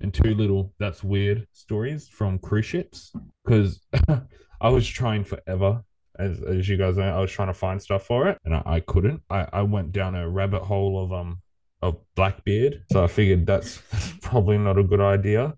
and 0.00 0.12
two 0.12 0.34
little 0.34 0.72
that's 0.78 1.02
weird 1.04 1.46
stories 1.52 2.08
from 2.08 2.38
cruise 2.38 2.66
ships. 2.66 3.12
Because 3.44 3.80
I 4.60 4.68
was 4.68 4.86
trying 4.86 5.24
forever, 5.24 5.82
as 6.18 6.40
as 6.42 6.68
you 6.68 6.76
guys 6.76 6.96
know, 6.96 7.04
I 7.04 7.20
was 7.20 7.30
trying 7.30 7.48
to 7.48 7.54
find 7.54 7.80
stuff 7.80 8.06
for 8.06 8.28
it 8.28 8.38
and 8.44 8.54
I, 8.54 8.62
I 8.64 8.80
couldn't. 8.80 9.22
I, 9.28 9.46
I 9.52 9.62
went 9.62 9.92
down 9.92 10.14
a 10.14 10.28
rabbit 10.28 10.62
hole 10.62 11.02
of 11.02 11.12
um 11.12 11.40
of 11.82 11.98
Blackbeard. 12.14 12.82
So 12.90 13.04
I 13.04 13.06
figured 13.06 13.46
that's 13.46 13.82
probably 14.22 14.58
not 14.58 14.78
a 14.78 14.82
good 14.82 15.00
idea. 15.00 15.54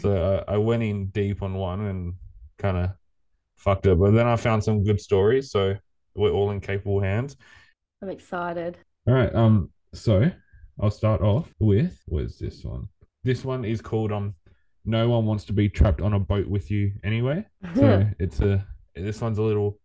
So 0.00 0.44
I, 0.48 0.54
I 0.54 0.56
went 0.56 0.82
in 0.82 1.06
deep 1.06 1.42
on 1.42 1.54
one 1.54 1.80
and 1.82 2.14
kind 2.58 2.76
of 2.76 2.90
fucked 3.56 3.86
it. 3.86 3.98
But 3.98 4.12
then 4.12 4.26
I 4.26 4.36
found 4.36 4.64
some 4.64 4.82
good 4.82 5.00
stories. 5.00 5.50
So 5.50 5.76
we're 6.14 6.32
all 6.32 6.50
in 6.50 6.60
capable 6.60 7.00
hands. 7.00 7.36
I'm 8.02 8.08
excited. 8.08 8.78
All 9.06 9.14
right. 9.14 9.34
Um. 9.34 9.70
So 9.92 10.30
I'll 10.80 10.90
start 10.90 11.20
off 11.20 11.52
with 11.58 11.98
where's 12.06 12.38
this 12.38 12.64
one? 12.64 12.88
This 13.24 13.44
one 13.44 13.64
is 13.64 13.80
called 13.80 14.12
um. 14.12 14.34
No 14.86 15.10
one 15.10 15.26
wants 15.26 15.44
to 15.44 15.52
be 15.52 15.68
trapped 15.68 16.00
on 16.00 16.14
a 16.14 16.18
boat 16.18 16.46
with 16.48 16.70
you 16.70 16.92
anyway. 17.04 17.44
So 17.74 18.06
it's 18.18 18.40
a 18.40 18.64
this 18.94 19.20
one's 19.20 19.38
a 19.38 19.42
little 19.42 19.78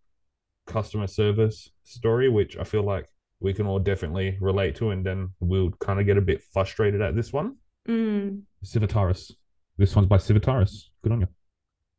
customer 0.68 1.08
service 1.08 1.70
story, 1.84 2.30
which 2.30 2.58
I 2.58 2.64
feel 2.64 2.84
like 2.84 3.08
we 3.40 3.54
can 3.54 3.68
all 3.68 3.80
definitely 3.80 4.38
relate 4.40 4.76
to, 4.78 4.92
and 4.92 5.06
then 5.06 5.30
we'll 5.40 5.72
kind 5.82 6.00
of 6.00 6.06
get 6.06 6.18
a 6.18 6.22
bit 6.22 6.42
frustrated 6.54 7.02
at 7.02 7.16
this 7.16 7.34
one. 7.34 7.58
Mm. 7.88 8.42
Civitaris. 8.64 9.32
This 9.78 9.96
one's 9.96 10.08
by 10.08 10.18
Civitaris. 10.18 10.86
Good 11.04 11.12
on 11.12 11.22
you. 11.22 11.28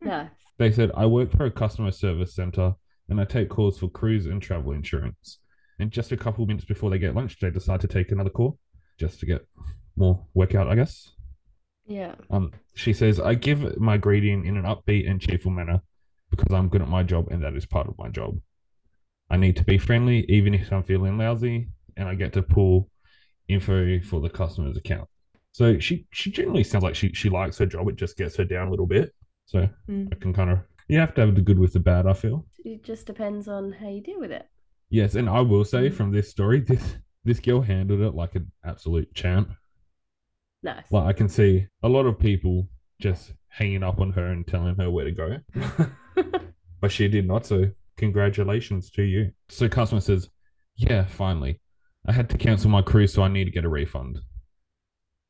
no. 0.00 0.28
They 0.58 0.72
said, 0.72 0.90
I 0.96 1.04
work 1.04 1.30
for 1.36 1.44
a 1.44 1.50
customer 1.50 1.90
service 1.90 2.34
center 2.34 2.72
and 3.10 3.20
I 3.20 3.24
take 3.24 3.50
calls 3.50 3.78
for 3.78 3.88
cruise 3.90 4.24
and 4.24 4.40
travel 4.40 4.72
insurance. 4.72 5.38
And 5.78 5.90
just 5.90 6.12
a 6.12 6.16
couple 6.16 6.46
minutes 6.46 6.64
before 6.64 6.90
they 6.90 6.98
get 6.98 7.14
lunch, 7.14 7.38
they 7.38 7.50
decide 7.50 7.80
to 7.82 7.88
take 7.88 8.10
another 8.12 8.30
call 8.30 8.58
just 8.98 9.20
to 9.20 9.26
get 9.26 9.46
more 9.96 10.26
workout, 10.34 10.68
I 10.68 10.74
guess. 10.74 11.12
Yeah. 11.86 12.14
Um, 12.30 12.52
she 12.74 12.92
says, 12.92 13.20
I 13.20 13.34
give 13.34 13.78
my 13.78 13.96
greeting 13.96 14.46
in 14.46 14.56
an 14.56 14.64
upbeat 14.64 15.08
and 15.08 15.20
cheerful 15.20 15.50
manner 15.50 15.80
because 16.30 16.52
I'm 16.52 16.68
good 16.68 16.82
at 16.82 16.88
my 16.88 17.02
job 17.02 17.28
and 17.30 17.42
that 17.44 17.54
is 17.54 17.66
part 17.66 17.88
of 17.88 17.98
my 17.98 18.08
job. 18.08 18.38
I 19.30 19.36
need 19.36 19.56
to 19.56 19.64
be 19.64 19.78
friendly 19.78 20.24
even 20.28 20.54
if 20.54 20.72
I'm 20.72 20.82
feeling 20.82 21.18
lousy 21.18 21.68
and 21.96 22.08
I 22.08 22.14
get 22.14 22.32
to 22.34 22.42
pull 22.42 22.90
info 23.48 24.00
for 24.00 24.20
the 24.20 24.30
customer's 24.30 24.76
account. 24.76 25.08
So 25.52 25.78
she 25.78 26.06
she 26.10 26.30
generally 26.30 26.64
sounds 26.64 26.84
like 26.84 26.94
she 26.94 27.12
she 27.12 27.30
likes 27.30 27.58
her 27.58 27.66
job. 27.66 27.88
It 27.88 27.96
just 27.96 28.16
gets 28.16 28.36
her 28.36 28.44
down 28.44 28.68
a 28.68 28.70
little 28.70 28.86
bit. 28.86 29.14
So 29.46 29.68
Mm. 29.88 30.12
I 30.12 30.16
can 30.16 30.32
kind 30.34 30.50
of 30.50 30.58
you 30.88 30.98
have 30.98 31.14
to 31.14 31.20
have 31.22 31.34
the 31.34 31.40
good 31.40 31.58
with 31.58 31.72
the 31.72 31.80
bad. 31.80 32.06
I 32.06 32.12
feel 32.12 32.46
It 32.64 32.84
just 32.84 33.06
depends 33.06 33.48
on 33.48 33.72
how 33.72 33.88
you 33.88 34.00
deal 34.00 34.20
with 34.20 34.32
it. 34.32 34.46
Yes, 34.90 35.14
and 35.14 35.28
I 35.28 35.40
will 35.40 35.64
say 35.64 35.88
Mm. 35.90 35.94
from 35.94 36.12
this 36.12 36.30
story, 36.30 36.60
this 36.60 36.96
this 37.24 37.40
girl 37.40 37.60
handled 37.60 38.00
it 38.02 38.14
like 38.14 38.34
an 38.36 38.50
absolute 38.64 39.12
champ. 39.14 39.52
Nice. 40.62 40.90
Like 40.92 41.06
I 41.06 41.12
can 41.12 41.28
see 41.28 41.66
a 41.82 41.88
lot 41.88 42.06
of 42.06 42.18
people 42.18 42.68
just 43.00 43.32
hanging 43.48 43.82
up 43.82 44.00
on 44.00 44.12
her 44.12 44.26
and 44.26 44.46
telling 44.46 44.76
her 44.76 44.90
where 44.90 45.04
to 45.04 45.12
go, 45.12 45.38
but 46.80 46.90
she 46.92 47.08
did 47.08 47.26
not. 47.26 47.44
So 47.46 47.70
congratulations 47.96 48.90
to 48.92 49.02
you. 49.02 49.32
So 49.48 49.68
customer 49.68 50.00
says, 50.00 50.30
"Yeah, 50.76 51.04
finally, 51.04 51.60
I 52.06 52.12
had 52.12 52.28
to 52.30 52.38
cancel 52.38 52.70
my 52.70 52.82
cruise, 52.82 53.12
so 53.12 53.22
I 53.22 53.28
need 53.28 53.44
to 53.44 53.50
get 53.50 53.64
a 53.64 53.68
refund." 53.68 54.20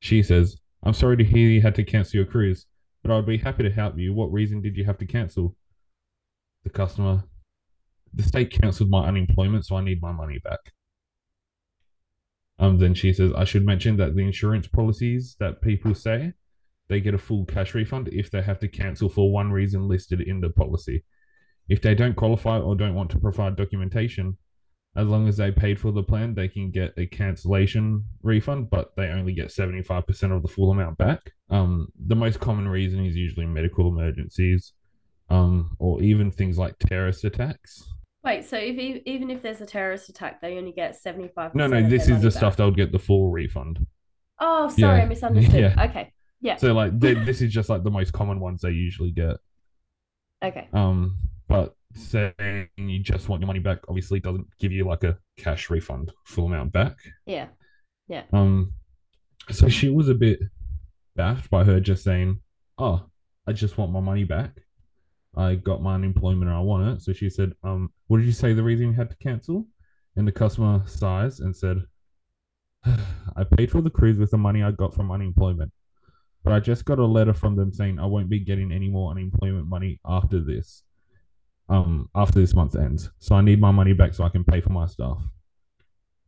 She 0.01 0.23
says, 0.23 0.61
"I'm 0.83 0.93
sorry 0.93 1.17
to 1.17 1.25
hear 1.25 1.49
you 1.49 1.63
had 1.63 1.75
to 1.77 1.85
cancel 1.85 2.19
your 2.19 2.27
cruise, 2.27 2.67
but 3.03 3.11
I'd 3.11 3.27
be 3.27 3.39
happy 3.39 3.63
to 3.63 3.71
help 3.71 3.99
you. 3.99 4.13
What 4.13 4.33
reason 4.33 4.61
did 4.61 4.77
you 4.77 4.85
have 4.85 4.99
to 4.99 5.07
cancel?" 5.07 5.57
The 6.65 6.71
customer, 6.71 7.25
the 8.17 8.23
state 8.23 8.51
cancelled 8.51 8.91
my 8.91 9.07
unemployment, 9.07 9.67
so 9.67 9.77
I 9.77 9.85
need 9.85 10.03
my 10.03 10.13
money 10.13 10.39
back. 10.43 10.59
Um, 12.59 12.79
then 12.79 12.95
she 12.95 13.13
says, 13.13 13.33
I 13.37 13.45
should 13.45 13.67
mention 13.67 13.99
that 13.99 14.17
the 14.17 14.23
insurance 14.23 14.67
policies 14.67 15.37
that 15.39 15.61
people 15.61 15.95
say 15.95 16.33
they 16.89 17.01
get 17.01 17.15
a 17.15 17.19
full 17.19 17.45
cash 17.45 17.75
refund 17.75 18.09
if 18.13 18.31
they 18.31 18.41
have 18.43 18.59
to 18.61 18.69
cancel 18.69 19.09
for 19.09 19.31
one 19.31 19.53
reason 19.53 19.89
listed 19.89 20.21
in 20.23 20.41
the 20.41 20.51
policy. 20.51 21.05
If 21.69 21.83
they 21.83 21.95
don't 21.95 22.17
qualify 22.17 22.59
or 22.59 22.75
don't 22.75 22.95
want 22.95 23.11
to 23.11 23.19
provide 23.19 23.57
documentation, 23.57 24.39
as 24.97 25.07
long 25.09 25.29
as 25.29 25.37
they 25.37 25.51
paid 25.51 25.79
for 25.79 25.93
the 25.93 26.03
plan, 26.03 26.35
they 26.35 26.49
can 26.49 26.71
get 26.71 26.95
a 26.97 27.07
cancellation 27.07 28.05
refund, 28.23 28.71
but 28.71 28.97
they 28.97 29.09
only 29.09 29.35
get 29.35 29.49
75% 29.49 30.35
of 30.35 30.41
the 30.41 30.49
full 30.49 30.71
amount 30.71 30.97
back. 30.97 31.33
Um, 31.51 31.89
the 32.07 32.17
most 32.17 32.41
common 32.41 32.67
reason 32.67 33.05
is 33.05 33.15
usually 33.15 33.45
medical 33.45 33.89
emergencies, 33.89 34.73
um, 35.29 35.77
or 35.79 36.03
even 36.03 36.31
things 36.31 36.57
like 36.57 36.79
terrorist 36.79 37.25
attacks. 37.25 37.85
Wait, 38.27 38.45
so 38.45 38.57
if 38.57 38.77
even 39.07 39.31
if 39.31 39.41
there's 39.41 39.61
a 39.61 39.67
terrorist 39.67 40.09
attack, 40.09 40.41
they 40.41 40.59
only 40.59 40.73
get 40.73 40.97
75%. 41.01 41.55
No, 41.55 41.69
no, 41.69 41.89
this 41.89 42.03
is 42.03 42.09
the 42.09 42.15
money 42.15 42.31
stuff 42.31 42.57
they'll 42.57 42.73
get 42.73 42.91
the 42.91 42.99
full 42.99 43.31
refund. 43.31 43.87
Oh, 44.41 44.69
sorry, 44.69 44.99
Yeah. 44.99 45.05
I 45.05 45.07
misunderstood. 45.09 45.55
Yeah. 45.55 45.85
Okay. 45.89 46.13
Yeah. 46.41 46.57
So 46.57 46.73
like 46.75 46.99
they, 46.99 47.15
this 47.15 47.41
is 47.41 47.53
just 47.53 47.69
like 47.69 47.85
the 47.85 47.91
most 47.91 48.13
common 48.13 48.41
ones 48.41 48.63
they 48.63 48.71
usually 48.71 49.13
get. 49.13 49.37
Okay. 50.45 50.69
Um, 50.73 51.19
but 51.49 51.77
saying 51.95 52.69
you 52.77 52.99
just 52.99 53.29
want 53.29 53.41
your 53.41 53.47
money 53.47 53.61
back 53.61 53.79
obviously 53.89 54.19
doesn't 54.19 54.47
give 54.59 54.73
you 54.73 54.85
like 54.85 55.05
a 55.05 55.17
cash 55.39 55.71
refund 55.71 56.13
full 56.25 56.47
amount 56.47 56.73
back. 56.73 56.97
Yeah. 57.27 57.47
Yeah. 58.09 58.25
Um, 58.33 58.73
so 59.51 59.69
she 59.69 59.89
was 59.89 60.09
a 60.09 60.15
bit 60.15 60.41
baffed 61.15 61.49
by 61.49 61.63
her 61.63 61.79
just 61.79 62.03
saying, 62.03 62.41
"Oh, 62.77 63.07
I 63.47 63.53
just 63.53 63.79
want 63.79 63.93
my 63.93 64.01
money 64.01 64.25
back. 64.25 64.66
I 65.37 65.57
got 65.57 65.83
my 65.83 65.95
unemployment 65.95 66.49
and 66.51 66.57
I 66.57 66.61
want 66.61 66.89
it." 66.89 67.03
So 67.03 67.13
she 67.13 67.31
said, 67.31 67.53
"Um, 67.63 67.93
what 68.09 68.19
did 68.19 68.27
you 68.27 68.33
say 68.33 68.53
the 68.53 68.63
reason 68.63 68.89
you 68.89 68.93
had 68.93 69.11
to 69.11 69.17
cancel?" 69.17 69.67
And 70.17 70.27
the 70.27 70.33
customer 70.33 70.83
sighs 70.87 71.41
and 71.41 71.55
said, 71.55 71.83
"I 72.85 73.45
paid 73.57 73.71
for 73.71 73.83
the 73.83 73.91
cruise 73.91 74.19
with 74.19 74.31
the 74.31 74.39
money 74.39 74.63
I 74.63 74.71
got 74.71 74.95
from 74.95 75.11
unemployment, 75.11 75.73
but 76.43 76.53
I 76.53 76.61
just 76.61 76.85
got 76.85 76.99
a 76.99 77.05
letter 77.05 77.35
from 77.35 77.57
them 77.57 77.73
saying 77.73 77.99
I 77.99 78.07
won't 78.07 78.31
be 78.31 78.41
getting 78.41 78.73
any 78.73 78.89
more 78.89 79.11
unemployment 79.11 79.67
money 79.69 80.01
after 80.07 80.41
this." 80.41 80.83
Um, 81.69 82.09
after 82.15 82.39
this 82.39 82.55
month 82.55 82.77
ends, 82.77 83.11
so 83.19 83.35
I 83.35 83.41
need 83.41 83.61
my 83.61 83.73
money 83.73 83.93
back 83.93 84.15
so 84.15 84.23
I 84.23 84.29
can 84.29 84.45
pay 84.45 84.61
for 84.61 84.71
my 84.71 84.87
stuff. 84.87 85.21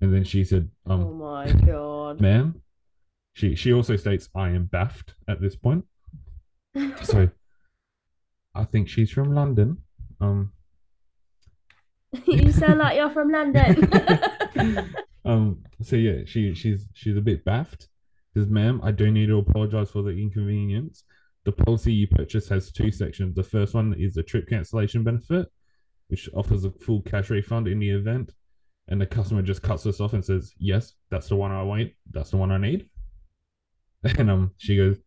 And 0.01 0.13
then 0.13 0.25
she 0.25 0.45
said, 0.45 0.69
"Um, 0.87 1.01
oh 1.05 1.13
my 1.13 1.53
god. 1.53 2.21
ma'am. 2.21 2.61
She 3.35 3.55
she 3.55 3.73
also 3.73 3.95
states 3.95 4.29
I 4.35 4.49
am 4.51 4.65
baffed 4.65 5.15
at 5.29 5.41
this 5.41 5.55
point. 5.55 5.85
So 7.05 7.29
I 8.59 8.65
think 8.65 8.89
she's 8.89 9.11
from 9.11 9.35
London. 9.35 9.79
Um 10.21 10.53
you 12.25 12.53
sound 12.53 12.79
like 12.79 12.97
you're 12.97 13.11
from 13.11 13.31
London. 13.31 13.91
um 15.25 15.65
so 15.83 15.97
yeah, 15.97 16.25
she 16.27 16.55
she's 16.55 16.89
she's 16.93 17.17
a 17.17 17.23
bit 17.23 17.45
baffed. 17.45 17.89
Says, 18.35 18.49
ma'am, 18.49 18.81
I 18.85 18.93
do 18.93 19.11
need 19.11 19.27
to 19.27 19.39
apologize 19.39 19.91
for 19.91 20.03
the 20.03 20.11
inconvenience. 20.11 21.05
The 21.45 21.53
policy 21.53 21.93
you 21.93 22.07
purchased 22.07 22.49
has 22.51 22.71
two 22.71 22.91
sections. 22.91 23.35
The 23.35 23.43
first 23.43 23.75
one 23.75 23.95
is 23.99 24.17
a 24.17 24.23
trip 24.23 24.49
cancellation 24.49 25.03
benefit, 25.03 25.51
which 26.09 26.29
offers 26.35 26.65
a 26.65 26.71
full 26.71 27.03
cash 27.03 27.31
refund 27.31 27.69
in 27.69 27.79
the 27.79 27.91
event. 27.91 28.33
And 28.89 29.01
the 29.01 29.07
customer 29.07 29.43
just 29.43 29.63
cuts 29.63 29.87
us 29.87 30.01
off 30.01 30.13
and 30.13 30.25
says, 30.25 30.53
Yes, 30.59 30.95
that's 31.11 31.29
the 31.29 31.37
one 31.37 31.51
I 31.51 31.63
want. 31.63 31.91
That's 32.11 32.31
the 32.31 32.37
one 32.37 32.51
I 32.51 32.59
need. 32.59 32.89
And 34.19 34.31
um, 34.31 34.53
she 34.59 34.77
goes, 34.77 34.99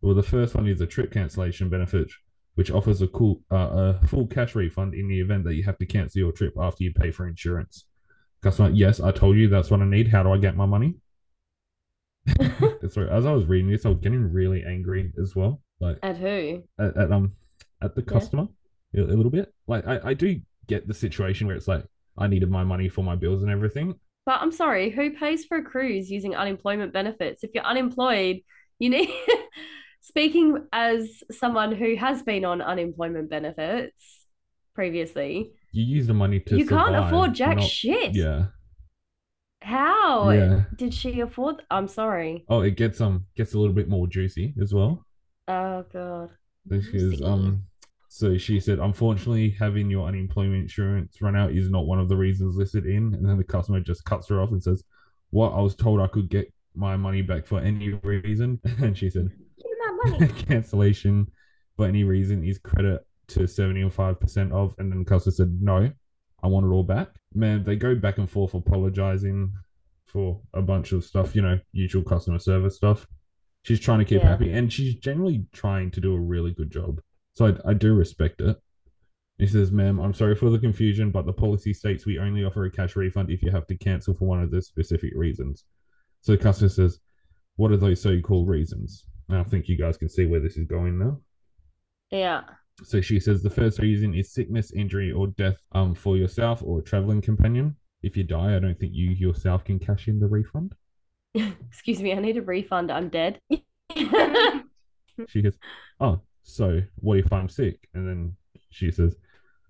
Well, 0.00 0.14
the 0.14 0.22
first 0.22 0.54
one 0.54 0.66
is 0.66 0.80
a 0.80 0.86
trip 0.86 1.12
cancellation 1.12 1.68
benefit, 1.68 2.10
which 2.58 2.72
offers 2.72 3.00
a 3.02 3.06
cool 3.06 3.40
uh, 3.52 3.94
a 4.02 4.06
full 4.08 4.26
cash 4.26 4.56
refund 4.56 4.92
in 4.92 5.06
the 5.06 5.20
event 5.20 5.44
that 5.44 5.54
you 5.54 5.62
have 5.62 5.78
to 5.78 5.86
cancel 5.86 6.18
your 6.18 6.32
trip 6.32 6.52
after 6.58 6.82
you 6.82 6.92
pay 6.92 7.12
for 7.12 7.28
insurance. 7.28 7.84
Customer, 8.42 8.70
yes, 8.70 8.98
I 8.98 9.12
told 9.12 9.36
you 9.36 9.48
that's 9.48 9.70
what 9.70 9.80
I 9.80 9.84
need. 9.84 10.08
How 10.08 10.24
do 10.24 10.32
I 10.32 10.38
get 10.38 10.56
my 10.56 10.66
money? 10.66 10.96
Sorry, 12.88 13.08
as 13.10 13.26
I 13.26 13.32
was 13.32 13.46
reading 13.46 13.70
this, 13.70 13.86
I 13.86 13.90
was 13.90 13.98
getting 14.00 14.32
really 14.32 14.64
angry 14.64 15.12
as 15.22 15.36
well. 15.36 15.62
Like 15.78 15.98
At 16.02 16.16
who? 16.16 16.64
at, 16.80 16.96
at 16.96 17.12
um 17.12 17.34
at 17.80 17.94
the 17.94 18.02
Yeah. 18.02 18.12
customer 18.18 18.48
a, 18.96 19.02
a 19.02 19.14
little 19.18 19.30
bit. 19.30 19.54
Like 19.68 19.86
I, 19.86 20.00
I 20.06 20.14
do 20.14 20.40
get 20.66 20.88
the 20.88 20.94
situation 20.94 21.46
where 21.46 21.54
it's 21.54 21.68
like 21.68 21.84
I 22.16 22.26
needed 22.26 22.50
my 22.50 22.64
money 22.64 22.88
for 22.88 23.04
my 23.04 23.14
bills 23.14 23.44
and 23.44 23.52
everything. 23.52 23.94
But 24.26 24.40
I'm 24.40 24.50
sorry, 24.50 24.90
who 24.90 25.12
pays 25.12 25.44
for 25.44 25.58
a 25.58 25.64
cruise 25.64 26.10
using 26.10 26.34
unemployment 26.34 26.92
benefits? 26.92 27.44
If 27.44 27.52
you're 27.54 27.62
unemployed, 27.64 28.40
you 28.80 28.90
need. 28.90 29.10
Speaking 30.08 30.66
as 30.72 31.22
someone 31.30 31.72
who 31.74 31.94
has 31.96 32.22
been 32.22 32.44
on 32.46 32.62
unemployment 32.62 33.28
benefits 33.28 34.24
previously, 34.74 35.52
You 35.72 35.84
use 35.84 36.06
the 36.06 36.14
money 36.14 36.40
to 36.40 36.56
you 36.56 36.66
can't 36.66 36.96
afford 36.96 37.34
jack 37.34 37.58
not- 37.58 37.66
shit. 37.66 38.14
Yeah. 38.14 38.46
How 39.60 40.30
Yeah. 40.30 40.64
did 40.76 40.94
she 40.94 41.20
afford? 41.20 41.56
I'm 41.70 41.88
sorry. 41.88 42.44
Oh, 42.48 42.62
it 42.62 42.76
gets 42.76 43.00
um 43.00 43.26
gets 43.36 43.52
a 43.54 43.58
little 43.58 43.74
bit 43.74 43.88
more 43.88 44.06
juicy 44.06 44.54
as 44.62 44.72
well. 44.72 45.04
Oh 45.46 45.84
god. 45.92 46.30
Because 46.66 47.20
um 47.22 47.64
so 48.08 48.38
she 48.38 48.58
said, 48.60 48.78
unfortunately, 48.78 49.50
having 49.50 49.90
your 49.90 50.08
unemployment 50.08 50.62
insurance 50.62 51.20
run 51.20 51.36
out 51.36 51.52
is 51.52 51.68
not 51.70 51.86
one 51.86 52.00
of 52.00 52.08
the 52.08 52.16
reasons 52.16 52.56
listed 52.56 52.86
in. 52.86 53.12
And 53.14 53.28
then 53.28 53.36
the 53.36 53.44
customer 53.44 53.80
just 53.80 54.04
cuts 54.06 54.28
her 54.30 54.40
off 54.40 54.52
and 54.52 54.62
says, 54.62 54.82
What? 55.30 55.50
I 55.52 55.60
was 55.60 55.74
told 55.76 56.00
I 56.00 56.06
could 56.06 56.30
get 56.30 56.50
my 56.74 56.96
money 56.96 57.20
back 57.20 57.46
for 57.46 57.60
any 57.60 57.90
reason. 58.02 58.58
And 58.82 58.96
she 58.96 59.10
said, 59.10 59.28
Give 59.28 59.38
me 59.38 59.44
my 59.44 59.47
money. 60.04 60.28
cancellation 60.46 61.26
for 61.76 61.86
any 61.86 62.04
reason 62.04 62.44
is 62.44 62.58
credit 62.58 63.06
to 63.28 63.40
75% 63.40 64.52
of. 64.52 64.74
And 64.78 64.90
then 64.90 65.00
the 65.00 65.04
customer 65.04 65.32
said, 65.32 65.58
No, 65.60 65.90
I 66.42 66.46
want 66.46 66.66
it 66.66 66.70
all 66.70 66.82
back. 66.82 67.08
Man, 67.34 67.64
they 67.64 67.76
go 67.76 67.94
back 67.94 68.18
and 68.18 68.30
forth 68.30 68.54
apologizing 68.54 69.52
for 70.06 70.40
a 70.54 70.62
bunch 70.62 70.92
of 70.92 71.04
stuff, 71.04 71.36
you 71.36 71.42
know, 71.42 71.58
usual 71.72 72.02
customer 72.02 72.38
service 72.38 72.76
stuff. 72.76 73.06
She's 73.62 73.80
trying 73.80 73.98
to 73.98 74.04
keep 74.04 74.22
Yeah. 74.22 74.28
happy 74.28 74.52
and 74.52 74.72
she's 74.72 74.94
generally 74.94 75.46
trying 75.52 75.90
to 75.90 76.00
do 76.00 76.14
a 76.14 76.20
really 76.20 76.52
good 76.52 76.70
job. 76.70 77.00
So 77.34 77.46
I, 77.46 77.70
I 77.70 77.74
do 77.74 77.94
respect 77.94 78.40
it. 78.40 78.56
He 79.38 79.46
says, 79.46 79.70
Ma'am, 79.70 80.00
I'm 80.00 80.14
sorry 80.14 80.34
for 80.34 80.50
the 80.50 80.58
confusion, 80.58 81.10
but 81.10 81.26
the 81.26 81.32
policy 81.32 81.72
states 81.74 82.06
we 82.06 82.18
only 82.18 82.44
offer 82.44 82.64
a 82.64 82.70
cash 82.70 82.96
refund 82.96 83.30
if 83.30 83.42
you 83.42 83.50
have 83.50 83.66
to 83.68 83.76
cancel 83.76 84.14
for 84.14 84.24
one 84.26 84.42
of 84.42 84.50
the 84.50 84.60
specific 84.62 85.12
reasons. 85.14 85.64
So 86.22 86.32
the 86.32 86.38
customer 86.38 86.70
says, 86.70 86.98
What 87.56 87.70
are 87.70 87.76
those 87.76 88.00
so 88.00 88.18
called 88.20 88.48
reasons? 88.48 89.04
And 89.28 89.38
I 89.38 89.44
think 89.44 89.68
you 89.68 89.76
guys 89.76 89.96
can 89.96 90.08
see 90.08 90.26
where 90.26 90.40
this 90.40 90.56
is 90.56 90.66
going 90.66 90.98
now. 90.98 91.20
Yeah. 92.10 92.42
So 92.84 93.00
she 93.00 93.20
says 93.20 93.42
the 93.42 93.50
first 93.50 93.78
reason 93.80 94.14
is 94.14 94.32
sickness, 94.32 94.72
injury, 94.72 95.12
or 95.12 95.26
death 95.28 95.58
um, 95.72 95.94
for 95.94 96.16
yourself 96.16 96.62
or 96.64 96.78
a 96.78 96.82
traveling 96.82 97.20
companion. 97.20 97.76
If 98.02 98.16
you 98.16 98.22
die, 98.22 98.56
I 98.56 98.60
don't 98.60 98.78
think 98.78 98.92
you 98.94 99.10
yourself 99.10 99.64
can 99.64 99.78
cash 99.78 100.08
in 100.08 100.20
the 100.20 100.28
refund. 100.28 100.74
Excuse 101.34 102.00
me, 102.00 102.12
I 102.12 102.20
need 102.20 102.36
a 102.36 102.42
refund. 102.42 102.90
I'm 102.90 103.08
dead. 103.08 103.40
She 105.26 105.42
goes, 105.42 105.58
Oh, 106.00 106.20
so 106.44 106.80
what 106.96 107.18
if 107.18 107.32
I'm 107.32 107.48
sick? 107.48 107.88
And 107.94 108.06
then 108.06 108.36
she 108.70 108.90
says, 108.90 109.16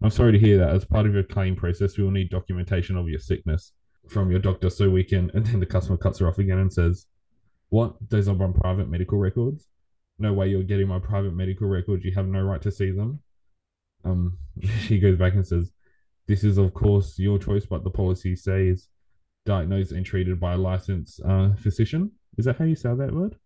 I'm 0.03 0.11
sorry 0.11 0.33
to 0.33 0.39
hear 0.39 0.59
that. 0.59 0.75
As 0.75 0.85
part 0.85 1.07
of 1.07 1.15
your 1.15 1.23
claim 1.23 1.57
process, 1.57 1.97
we 1.97 2.05
will 2.05 2.11
need 2.11 2.31
documentation 2.31 2.97
of 2.97 3.09
your 3.09 3.19
sickness 3.19 3.73
from 4.09 4.31
your 4.31 4.41
doctor 4.41 4.71
so 4.71 4.91
we 4.91 5.05
can. 5.05 5.31
And 5.35 5.45
then 5.47 5.61
the 5.61 5.67
customer 5.67 5.97
cuts 5.97 6.19
her 6.19 6.29
off 6.29 6.39
again 6.39 6.59
and 6.59 6.73
says, 6.73 7.07
What? 7.71 7.97
Those 8.09 8.29
are 8.29 8.35
my 8.35 8.51
private 8.53 8.89
medical 8.89 9.19
records? 9.19 9.69
No 10.19 10.33
way 10.33 10.49
you're 10.49 10.63
getting 10.63 10.89
my 10.89 10.99
private 10.99 11.35
medical 11.35 11.69
records. 11.69 12.05
You 12.05 12.13
have 12.15 12.27
no 12.27 12.41
right 12.41 12.63
to 12.63 12.73
see 12.73 12.91
them. 12.91 13.21
Um, 14.05 14.39
she 14.81 14.99
goes 14.99 15.17
back 15.17 15.35
and 15.35 15.47
says, 15.47 15.71
This 16.27 16.45
is, 16.45 16.59
of 16.59 16.75
course, 16.75 17.19
your 17.19 17.39
choice, 17.39 17.67
but 17.67 17.85
the 17.85 17.91
policy 17.91 18.35
says 18.35 18.89
diagnosed 19.47 19.93
and 19.93 20.05
treated 20.05 20.39
by 20.39 20.53
a 20.53 20.59
licensed 20.59 21.21
uh, 21.25 21.55
physician. 21.57 22.11
Is 22.37 22.45
that 22.45 22.59
how 22.59 22.65
you 22.65 22.77
say 22.77 22.95
that 22.95 23.13
word? 23.13 23.37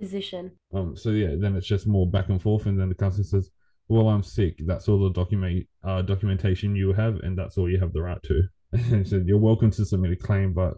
Physician. 0.00 0.52
Um, 0.74 0.96
so 0.96 1.10
yeah, 1.10 1.34
then 1.38 1.54
it's 1.54 1.66
just 1.66 1.86
more 1.86 2.06
back 2.06 2.28
and 2.28 2.40
forth, 2.40 2.66
and 2.66 2.80
then 2.80 2.88
the 2.88 2.94
customer 2.94 3.24
says, 3.24 3.50
"Well, 3.88 4.08
I'm 4.08 4.22
sick. 4.22 4.58
That's 4.66 4.88
all 4.88 4.98
the 4.98 5.10
document 5.10 5.66
uh, 5.84 6.02
documentation 6.02 6.74
you 6.74 6.92
have, 6.94 7.16
and 7.22 7.38
that's 7.38 7.56
all 7.58 7.70
you 7.70 7.78
have 7.78 7.92
the 7.92 8.02
right 8.02 8.22
to." 8.24 8.42
And 8.72 9.06
said, 9.06 9.26
"You're 9.26 9.38
welcome 9.38 9.70
to 9.72 9.84
submit 9.84 10.12
a 10.12 10.16
claim, 10.16 10.54
but 10.54 10.74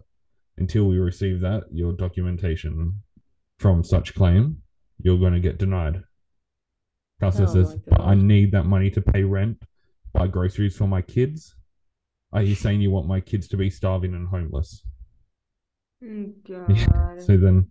until 0.57 0.85
we 0.85 0.97
receive 0.97 1.39
that, 1.41 1.63
your 1.71 1.93
documentation 1.93 3.01
from 3.59 3.83
such 3.83 4.13
claim, 4.15 4.61
you're 4.99 5.19
going 5.19 5.33
to 5.33 5.39
get 5.39 5.59
denied." 5.59 6.01
Customer 7.19 7.47
Oh 7.49 7.53
says, 7.53 7.75
"But 7.87 8.01
I 8.01 8.15
need 8.15 8.51
that 8.51 8.65
money 8.65 8.89
to 8.91 9.01
pay 9.01 9.23
rent, 9.23 9.63
buy 10.13 10.27
groceries 10.27 10.75
for 10.77 10.87
my 10.87 11.01
kids. 11.01 11.55
Are 12.33 12.43
you 12.43 12.55
saying 12.55 12.81
you 12.81 12.91
want 12.91 13.07
my 13.07 13.21
kids 13.21 13.47
to 13.49 13.57
be 13.57 13.69
starving 13.69 14.13
and 14.13 14.27
homeless?" 14.27 14.83
Oh, 16.03 16.05
mm, 16.05 16.33
Yeah. 16.69 16.85
God. 16.87 17.21
So 17.21 17.37
then 17.37 17.69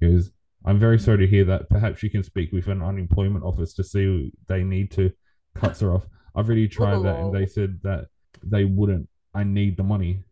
he 0.00 0.08
goes, 0.08 0.30
I'm 0.64 0.78
very 0.80 0.98
sorry 0.98 1.18
to 1.18 1.26
hear 1.26 1.44
that. 1.44 1.68
Perhaps 1.70 2.02
you 2.02 2.10
can 2.10 2.24
speak 2.24 2.52
with 2.52 2.66
an 2.66 2.82
unemployment 2.82 3.44
office 3.44 3.72
to 3.74 3.84
see 3.84 4.32
they 4.48 4.64
need 4.64 4.90
to 4.92 5.12
cut 5.54 5.78
her 5.78 5.94
off. 5.94 6.06
I've 6.34 6.46
already 6.46 6.68
tried 6.68 7.04
that 7.04 7.20
and 7.20 7.34
they 7.34 7.46
said 7.46 7.78
that 7.82 8.06
they 8.44 8.64
wouldn't. 8.64 9.08
I 9.32 9.44
need 9.44 9.76
the 9.76 9.84
money. 9.84 10.24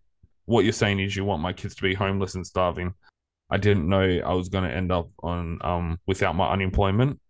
What 0.47 0.65
you're 0.65 0.73
saying 0.73 1.01
is 1.01 1.17
you 1.17 1.25
want 1.25 1.43
my 1.43 1.53
kids 1.53 1.75
to 1.77 1.83
be 1.83 1.95
homeless 1.95 2.35
and 2.35 2.47
starving. 2.47 2.95
I 3.51 3.57
didn't 3.57 3.89
know 3.89 4.01
I 4.01 4.35
was 4.35 4.49
going 4.49 4.65
to 4.65 4.75
end 4.75 4.91
up 4.91 5.09
on 5.23 5.59
um 5.63 5.99
without 6.07 6.35
my 6.35 6.51
unemployment 6.51 7.21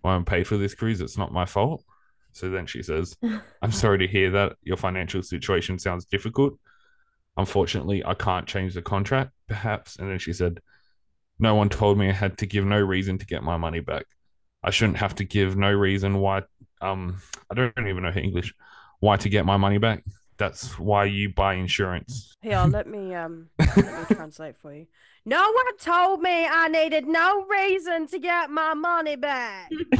while 0.00 0.16
I'm 0.16 0.24
paid 0.24 0.46
for 0.46 0.56
this 0.56 0.74
cruise. 0.74 1.00
It's 1.00 1.18
not 1.18 1.32
my 1.32 1.46
fault. 1.46 1.84
So 2.32 2.50
then 2.50 2.66
she 2.66 2.82
says, 2.82 3.16
I'm 3.62 3.72
sorry 3.72 3.98
to 3.98 4.06
hear 4.06 4.30
that. 4.32 4.56
Your 4.62 4.76
financial 4.76 5.22
situation 5.22 5.78
sounds 5.78 6.04
difficult. 6.04 6.58
Unfortunately, 7.36 8.04
I 8.04 8.14
can't 8.14 8.46
change 8.46 8.74
the 8.74 8.82
contract, 8.82 9.32
perhaps. 9.48 9.96
And 9.96 10.10
then 10.10 10.18
she 10.18 10.32
said, 10.32 10.60
No 11.38 11.54
one 11.54 11.68
told 11.68 11.98
me 11.98 12.08
I 12.08 12.12
had 12.12 12.38
to 12.38 12.46
give 12.46 12.64
no 12.64 12.80
reason 12.80 13.18
to 13.18 13.26
get 13.26 13.42
my 13.42 13.56
money 13.56 13.80
back. 13.80 14.04
I 14.62 14.70
shouldn't 14.70 14.98
have 14.98 15.14
to 15.16 15.24
give 15.24 15.56
no 15.56 15.70
reason 15.70 16.18
why. 16.18 16.42
Um, 16.80 17.20
I 17.50 17.54
don't 17.54 17.72
even 17.78 18.02
know 18.02 18.12
her 18.12 18.20
English. 18.20 18.54
Why 19.00 19.16
to 19.16 19.28
get 19.28 19.46
my 19.46 19.56
money 19.56 19.78
back? 19.78 20.04
That's 20.36 20.78
why 20.78 21.04
you 21.04 21.28
buy 21.28 21.54
insurance. 21.54 22.34
Here, 22.42 22.64
let 22.68 22.86
me 22.88 23.14
um 23.14 23.48
let 23.58 23.76
me 23.76 24.16
translate 24.16 24.56
for 24.60 24.74
you. 24.74 24.86
No 25.24 25.40
one 25.40 25.76
told 25.78 26.20
me 26.20 26.46
I 26.46 26.68
needed 26.68 27.06
no 27.06 27.46
reason 27.46 28.06
to 28.08 28.18
get 28.18 28.50
my 28.50 28.74
money 28.74 29.16
back. 29.16 29.70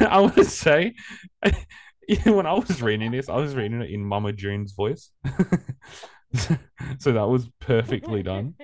I 0.00 0.18
want 0.20 0.34
to 0.36 0.44
say, 0.44 0.94
when 2.24 2.46
I 2.46 2.54
was 2.54 2.82
reading 2.82 3.12
this, 3.12 3.28
I 3.28 3.36
was 3.36 3.54
reading 3.54 3.80
it 3.80 3.90
in 3.90 4.04
Mama 4.04 4.32
June's 4.32 4.72
voice. 4.72 5.10
so 6.34 7.12
that 7.12 7.28
was 7.28 7.48
perfectly 7.60 8.22
done. 8.24 8.54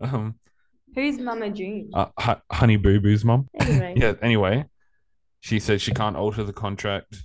Um, 0.00 0.34
Who's 0.94 1.18
Mama 1.18 1.50
June? 1.50 1.90
uh, 1.94 2.06
Hu- 2.18 2.42
Honey 2.54 2.76
Boo 2.76 3.00
Boo's 3.00 3.24
mum. 3.24 3.48
Anyway. 3.58 3.94
yeah. 3.96 4.14
Anyway, 4.20 4.66
she 5.40 5.58
said 5.58 5.80
she 5.80 5.92
can't 5.92 6.16
alter 6.16 6.44
the 6.44 6.52
contract. 6.52 7.16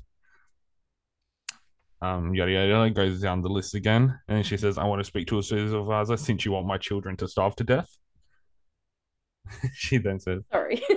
Um, 2.02 2.34
yada 2.34 2.52
yada 2.52 2.68
yada. 2.68 2.90
Goes 2.90 3.22
down 3.22 3.42
the 3.42 3.50
list 3.50 3.76
again, 3.76 4.20
and 4.28 4.46
she 4.46 4.58
says, 4.58 4.78
"I 4.78 4.86
want 4.86 5.00
to 5.02 5.04
speak 5.04 5.28
to 5.28 5.38
a 5.40 5.44
supervisor 5.44 6.18
since 6.18 6.46
you 6.46 6.52
want 6.52 6.66
my 6.66 6.78
children 6.78 7.16
to 7.18 7.28
starve 7.28 7.56
to 7.58 7.64
death." 7.64 7.90
she 9.74 9.98
then 9.98 10.20
says, 10.20 10.42
Sorry. 10.52 10.82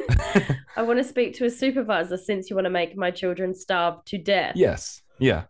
I 0.77 0.83
want 0.83 0.99
to 0.99 1.05
speak 1.05 1.35
to 1.37 1.45
a 1.47 1.51
supervisor 1.51 2.17
since 2.17 2.49
you 2.51 2.57
want 2.57 2.67
to 2.67 2.71
make 2.71 2.97
my 2.97 3.11
children 3.11 3.55
starve 3.55 4.05
to 4.07 4.19
death. 4.19 4.53
"Yes, 4.57 5.03
yeah, 5.19 5.45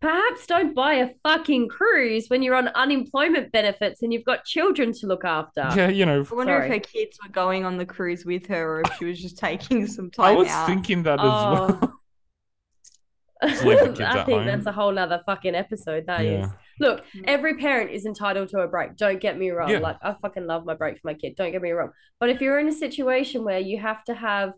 Perhaps 0.00 0.46
don't 0.48 0.74
buy 0.74 0.94
a 0.94 1.10
fucking 1.22 1.68
cruise 1.68 2.26
when 2.28 2.42
you're 2.42 2.56
on 2.56 2.66
unemployment 2.68 3.52
benefits 3.52 4.02
and 4.02 4.12
you've 4.12 4.24
got 4.24 4.44
children 4.44 4.92
to 4.94 5.06
look 5.06 5.24
after. 5.24 5.68
yeah." 5.76 5.88
You 5.88 6.04
know, 6.06 6.24
I 6.30 6.34
wonder 6.34 6.60
if 6.60 6.70
her 6.72 6.80
kids 6.80 7.18
were 7.22 7.30
going 7.30 7.64
on 7.64 7.76
the 7.78 7.86
cruise 7.86 8.24
with 8.26 8.46
her 8.48 8.76
or 8.78 8.80
if 8.80 8.92
she 8.98 9.04
was 9.04 9.20
just 9.22 9.38
taking 9.38 9.86
some 9.86 10.10
time. 10.10 10.26
I 10.26 10.32
was 10.32 10.48
out. 10.48 10.66
thinking 10.66 11.02
that 11.04 11.20
as 11.20 11.24
Oh. 11.26 11.52
well. 11.80 11.98
Just 13.42 13.64
leave 13.64 13.78
kids 13.84 14.00
I 14.00 14.18
at 14.20 14.26
think 14.26 14.38
home. 14.38 14.46
that's 14.46 14.66
a 14.66 14.72
whole 14.72 14.98
other 14.98 15.22
fucking 15.26 15.54
episode. 15.54 16.06
That 16.06 16.24
is. 16.24 16.46
Yeah. 16.46 16.52
Look, 16.80 17.04
mm. 17.14 17.24
every 17.26 17.56
parent 17.56 17.90
is 17.90 18.06
entitled 18.06 18.48
to 18.50 18.60
a 18.60 18.68
break. 18.68 18.96
Don't 18.96 19.20
get 19.20 19.38
me 19.38 19.50
wrong. 19.50 19.70
Yeah. 19.70 19.78
Like 19.78 19.96
I 20.02 20.14
fucking 20.20 20.46
love 20.46 20.64
my 20.64 20.74
break 20.74 20.96
for 20.98 21.08
my 21.08 21.14
kid. 21.14 21.36
Don't 21.36 21.52
get 21.52 21.62
me 21.62 21.70
wrong. 21.70 21.90
But 22.18 22.30
if 22.30 22.40
you're 22.40 22.58
in 22.58 22.68
a 22.68 22.72
situation 22.72 23.44
where 23.44 23.58
you 23.58 23.78
have 23.78 24.04
to 24.04 24.14
have 24.14 24.52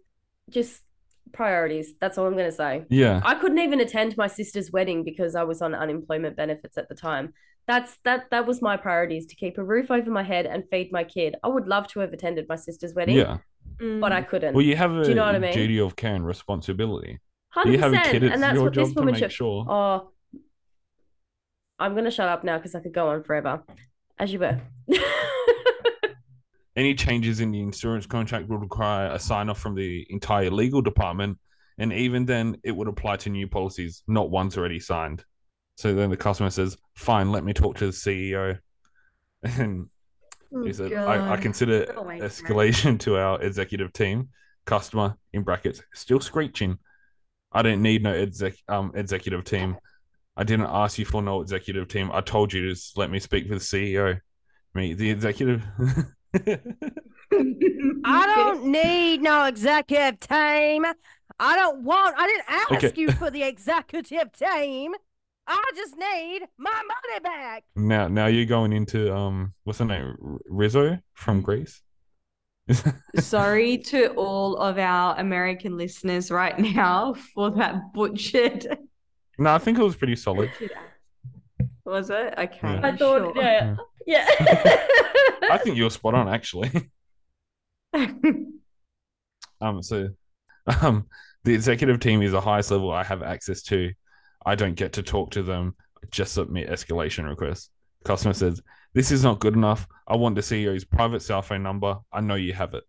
just 0.51 0.80
priorities, 1.32 1.95
that's 2.01 2.18
all 2.18 2.26
I'm 2.26 2.37
gonna 2.37 2.53
say. 2.53 2.85
Yeah, 2.89 3.20
I 3.24 3.35
couldn't 3.35 3.59
even 3.59 3.80
attend 3.80 4.16
my 4.16 4.26
sister's 4.26 4.70
wedding 4.70 5.05
because 5.05 5.35
I 5.35 5.45
was 5.45 5.62
on 5.62 5.74
unemployment 5.74 6.37
benefits 6.37 6.78
at 6.78 6.89
the 6.89 6.95
time. 6.95 7.32
That's 7.66 7.97
that 8.05 8.26
that 8.30 8.47
was 8.47 8.61
my 8.61 8.76
priorities 8.76 9.26
to 9.26 9.37
keep 9.37 9.59
a 9.59 9.64
roof 9.64 9.91
over 9.91 10.11
my 10.11 10.22
head 10.22 10.47
and 10.47 10.64
feed 10.70 10.93
my 10.93 11.05
kid. 11.05 11.37
I 11.43 11.49
would 11.49 11.66
love 11.66 11.89
to 11.89 12.01
have 12.01 12.12
attended 12.12 12.47
my 12.49 12.57
sister's 12.57 12.95
wedding, 12.95 13.16
yeah. 13.16 13.39
Mm. 13.80 14.01
but 14.01 14.12
I 14.12 14.22
couldn't. 14.22 14.55
Well, 14.55 14.64
you 14.64 14.76
have 14.76 14.93
a 14.93 15.03
Do 15.03 15.09
you 15.11 15.14
know 15.14 15.24
what 15.24 15.35
I 15.35 15.39
mean? 15.39 15.53
duty 15.53 15.80
of 15.80 15.97
care 15.97 16.14
and 16.14 16.26
responsibility. 16.26 17.20
Hundred 17.55 17.72
You 17.72 17.78
have 17.78 17.92
a 17.92 17.96
percent, 17.96 18.12
kid, 18.12 18.22
it's 18.24 18.34
and 18.34 18.42
that's 18.42 18.55
your 18.55 18.64
what 18.64 18.72
job 18.72 18.84
this 18.86 18.94
to 18.94 18.98
woman 19.00 19.12
make 19.12 19.22
should. 19.22 19.32
sure. 19.32 19.64
Oh, 19.68 20.11
I'm 21.78 21.94
gonna 21.94 22.11
shut 22.11 22.28
up 22.28 22.42
now 22.42 22.57
because 22.59 22.74
I 22.74 22.80
could 22.80 22.92
go 22.92 23.09
on 23.11 23.22
forever. 23.22 23.62
As 24.18 24.32
you 24.32 24.40
were. 24.40 24.61
Any 26.76 26.96
changes 26.96 27.38
in 27.38 27.52
the 27.52 27.61
insurance 27.61 28.07
contract 28.07 28.48
would 28.48 28.61
require 28.61 29.07
a 29.12 29.18
sign 29.20 29.48
off 29.48 29.61
from 29.61 29.76
the 29.76 30.05
entire 30.11 30.50
legal 30.50 30.82
department, 30.82 31.38
and 31.78 31.92
even 31.92 32.24
then, 32.24 32.57
it 32.64 32.72
would 32.72 32.88
apply 32.88 33.16
to 33.18 33.30
new 33.30 33.46
policies, 33.46 34.02
not 34.09 34.30
ones 34.30 34.59
already 34.59 34.80
signed. 34.80 35.24
So 35.76 35.94
then 35.94 36.11
the 36.11 36.16
customer 36.16 36.50
says, 36.50 36.76
"Fine, 36.96 37.30
let 37.30 37.44
me 37.44 37.52
talk 37.52 37.76
to 37.76 37.86
the 37.86 37.92
CEO." 37.92 38.59
And 39.59 39.88
oh, 40.55 40.64
he 40.64 40.72
said, 40.72 40.92
I, 40.94 41.34
I 41.34 41.36
consider 41.36 41.92
Oh 41.96 42.05
escalation 42.05 42.98
to 43.00 43.18
our 43.18 43.42
executive 43.42 43.92
team. 43.92 44.30
Customer 44.64 45.16
in 45.34 45.42
brackets 45.42 45.82
still 45.92 46.18
screeching. 46.20 46.78
I 47.55 47.62
didn't 47.62 47.82
need 47.82 48.02
no 48.02 48.12
exec 48.12 48.55
um 48.68 48.92
executive 48.94 49.44
team. 49.44 49.76
I 50.36 50.42
didn't 50.44 50.66
ask 50.66 50.98
you 50.98 51.05
for 51.05 51.22
no 51.22 51.40
executive 51.40 51.86
team. 51.88 52.11
I 52.12 52.20
told 52.20 52.52
you 52.52 52.62
to 52.62 52.70
just 52.70 52.98
let 52.98 53.11
me 53.11 53.20
speak 53.20 53.46
for 53.48 53.55
the 53.55 53.61
CEO. 53.61 54.20
Me, 54.74 54.92
the 54.94 55.09
executive. 55.11 55.62
I 57.32 58.26
don't 58.36 58.66
need 58.66 59.22
no 59.22 59.44
executive 59.44 60.20
team. 60.20 60.84
I 61.38 61.57
don't 61.57 61.82
want. 61.84 62.16
I 62.18 62.26
didn't 62.26 62.48
ask 62.48 62.72
Okay. 62.84 63.00
you 63.00 63.12
for 63.12 63.30
the 63.30 63.42
executive 63.42 64.32
team. 64.32 64.92
I 65.46 65.70
just 65.76 65.96
need 65.96 66.42
my 66.59 66.70
money 66.72 67.20
back. 67.22 67.64
now, 67.76 68.09
now 68.09 68.26
you're 68.26 68.46
going 68.46 68.72
into 68.72 69.14
um, 69.14 69.52
what's 69.64 69.78
the 69.78 69.84
name? 69.84 70.16
Rizzo 70.46 70.98
from 71.12 71.42
Greece. 71.42 71.82
Sorry 73.19 73.79
to 73.79 74.09
all 74.15 74.57
of 74.57 74.79
our 74.79 75.19
American 75.19 75.77
listeners 75.77 76.31
right 76.31 76.59
now 76.59 77.15
for 77.35 77.51
that 77.53 77.93
butchered. 77.93 78.79
no, 79.39 79.55
I 79.55 79.59
think 79.59 79.79
it 79.79 79.83
was 79.83 79.97
pretty 79.97 80.17
solid. 80.17 80.51
Was 81.87 82.09
it? 82.09 82.33
Okay. 82.39 82.59
Yeah. 82.62 82.81
I 82.83 82.97
thought, 82.97 83.35
sure. 83.35 83.43
yeah, 83.43 83.77
yeah. 84.07 84.27
I 85.51 85.61
think 85.62 85.77
you 85.77 85.85
were 85.85 85.91
spot 85.91 86.15
on, 86.15 86.29
actually. 86.29 86.71
Um, 89.61 89.83
so, 89.83 90.09
um, 90.81 91.07
the 91.45 91.53
executive 91.53 92.01
team 92.01 92.23
is 92.23 92.33
the 92.33 92.41
highest 92.41 92.71
level 92.71 92.91
I 92.91 93.05
have 93.05 93.23
access 93.23 93.62
to. 93.65 93.93
I 94.47 94.55
don't 94.55 94.75
get 94.75 94.95
to 94.95 95.03
talk 95.03 95.33
to 95.33 95.43
them. 95.43 95.75
Just 96.11 96.33
submit 96.35 96.71
escalation 96.71 97.29
requests. 97.29 97.71
Customer 98.05 98.35
says, 98.35 98.62
"This 98.95 99.11
is 99.11 99.22
not 99.22 99.40
good 99.40 99.55
enough. 99.55 99.86
I 100.07 100.16
want 100.16 100.34
the 100.36 100.40
CEO's 100.40 100.84
private 100.84 101.20
cell 101.20 101.42
phone 101.42 101.62
number. 101.62 101.99
I 102.12 102.20
know 102.20 102.34
you 102.36 102.53
have 102.55 102.74
it." 102.74 102.84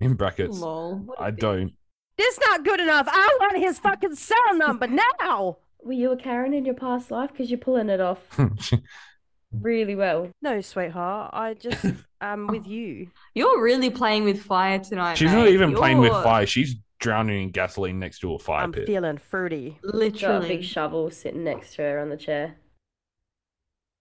In 0.00 0.14
brackets, 0.14 0.58
Lol. 0.58 0.96
What 0.96 1.18
a 1.18 1.22
I 1.22 1.30
bitch. 1.30 1.38
don't. 1.38 1.72
This 2.16 2.38
not 2.40 2.64
good 2.64 2.80
enough. 2.80 3.08
I 3.10 3.38
want 3.40 3.58
his 3.58 3.78
fucking 3.78 4.14
cell 4.14 4.54
number 4.56 4.86
now. 4.86 5.56
Were 5.82 5.92
you 5.92 6.12
a 6.12 6.16
Karen 6.16 6.54
in 6.54 6.64
your 6.64 6.74
past 6.74 7.10
life? 7.10 7.30
Because 7.32 7.50
you're 7.50 7.58
pulling 7.58 7.88
it 7.88 8.00
off 8.00 8.18
really 9.52 9.94
well. 9.94 10.30
No, 10.42 10.60
sweetheart. 10.60 11.30
I 11.32 11.54
just 11.54 11.84
am 12.20 12.46
with 12.46 12.66
you. 12.66 13.08
You're 13.34 13.62
really 13.62 13.90
playing 13.90 14.24
with 14.24 14.40
fire 14.42 14.78
tonight. 14.78 15.16
She's 15.16 15.32
not 15.32 15.44
mate. 15.44 15.54
even 15.54 15.74
playing 15.74 15.98
with 15.98 16.12
fire. 16.12 16.46
She's 16.46 16.76
drowning 17.00 17.42
in 17.42 17.50
gasoline 17.50 17.98
next 17.98 18.20
to 18.20 18.34
a 18.34 18.38
fire 18.38 18.64
I'm 18.64 18.72
pit. 18.72 18.86
feeling 18.86 19.18
fruity. 19.18 19.78
Literally. 19.82 20.38
Got 20.40 20.44
a 20.44 20.48
big 20.48 20.64
shovel 20.64 21.10
sitting 21.10 21.44
next 21.44 21.74
to 21.76 21.82
her 21.82 21.98
on 21.98 22.08
the 22.08 22.16
chair. 22.16 22.56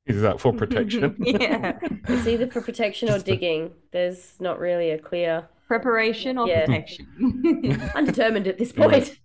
Is 0.06 0.22
that 0.22 0.40
for 0.40 0.52
protection? 0.52 1.16
yeah. 1.20 1.80
It's 2.08 2.28
either 2.28 2.48
for 2.48 2.62
protection 2.62 3.10
or 3.10 3.20
digging. 3.20 3.72
There's 3.92 4.36
not 4.40 4.60
really 4.60 4.92
a 4.92 4.98
clear. 4.98 5.48
Preparation 5.68 6.38
or 6.38 6.48
Yeah. 6.48 6.66
protection? 6.66 7.08
Undetermined 7.96 8.48
at 8.48 8.58
this 8.58 8.74
point. 8.74 9.18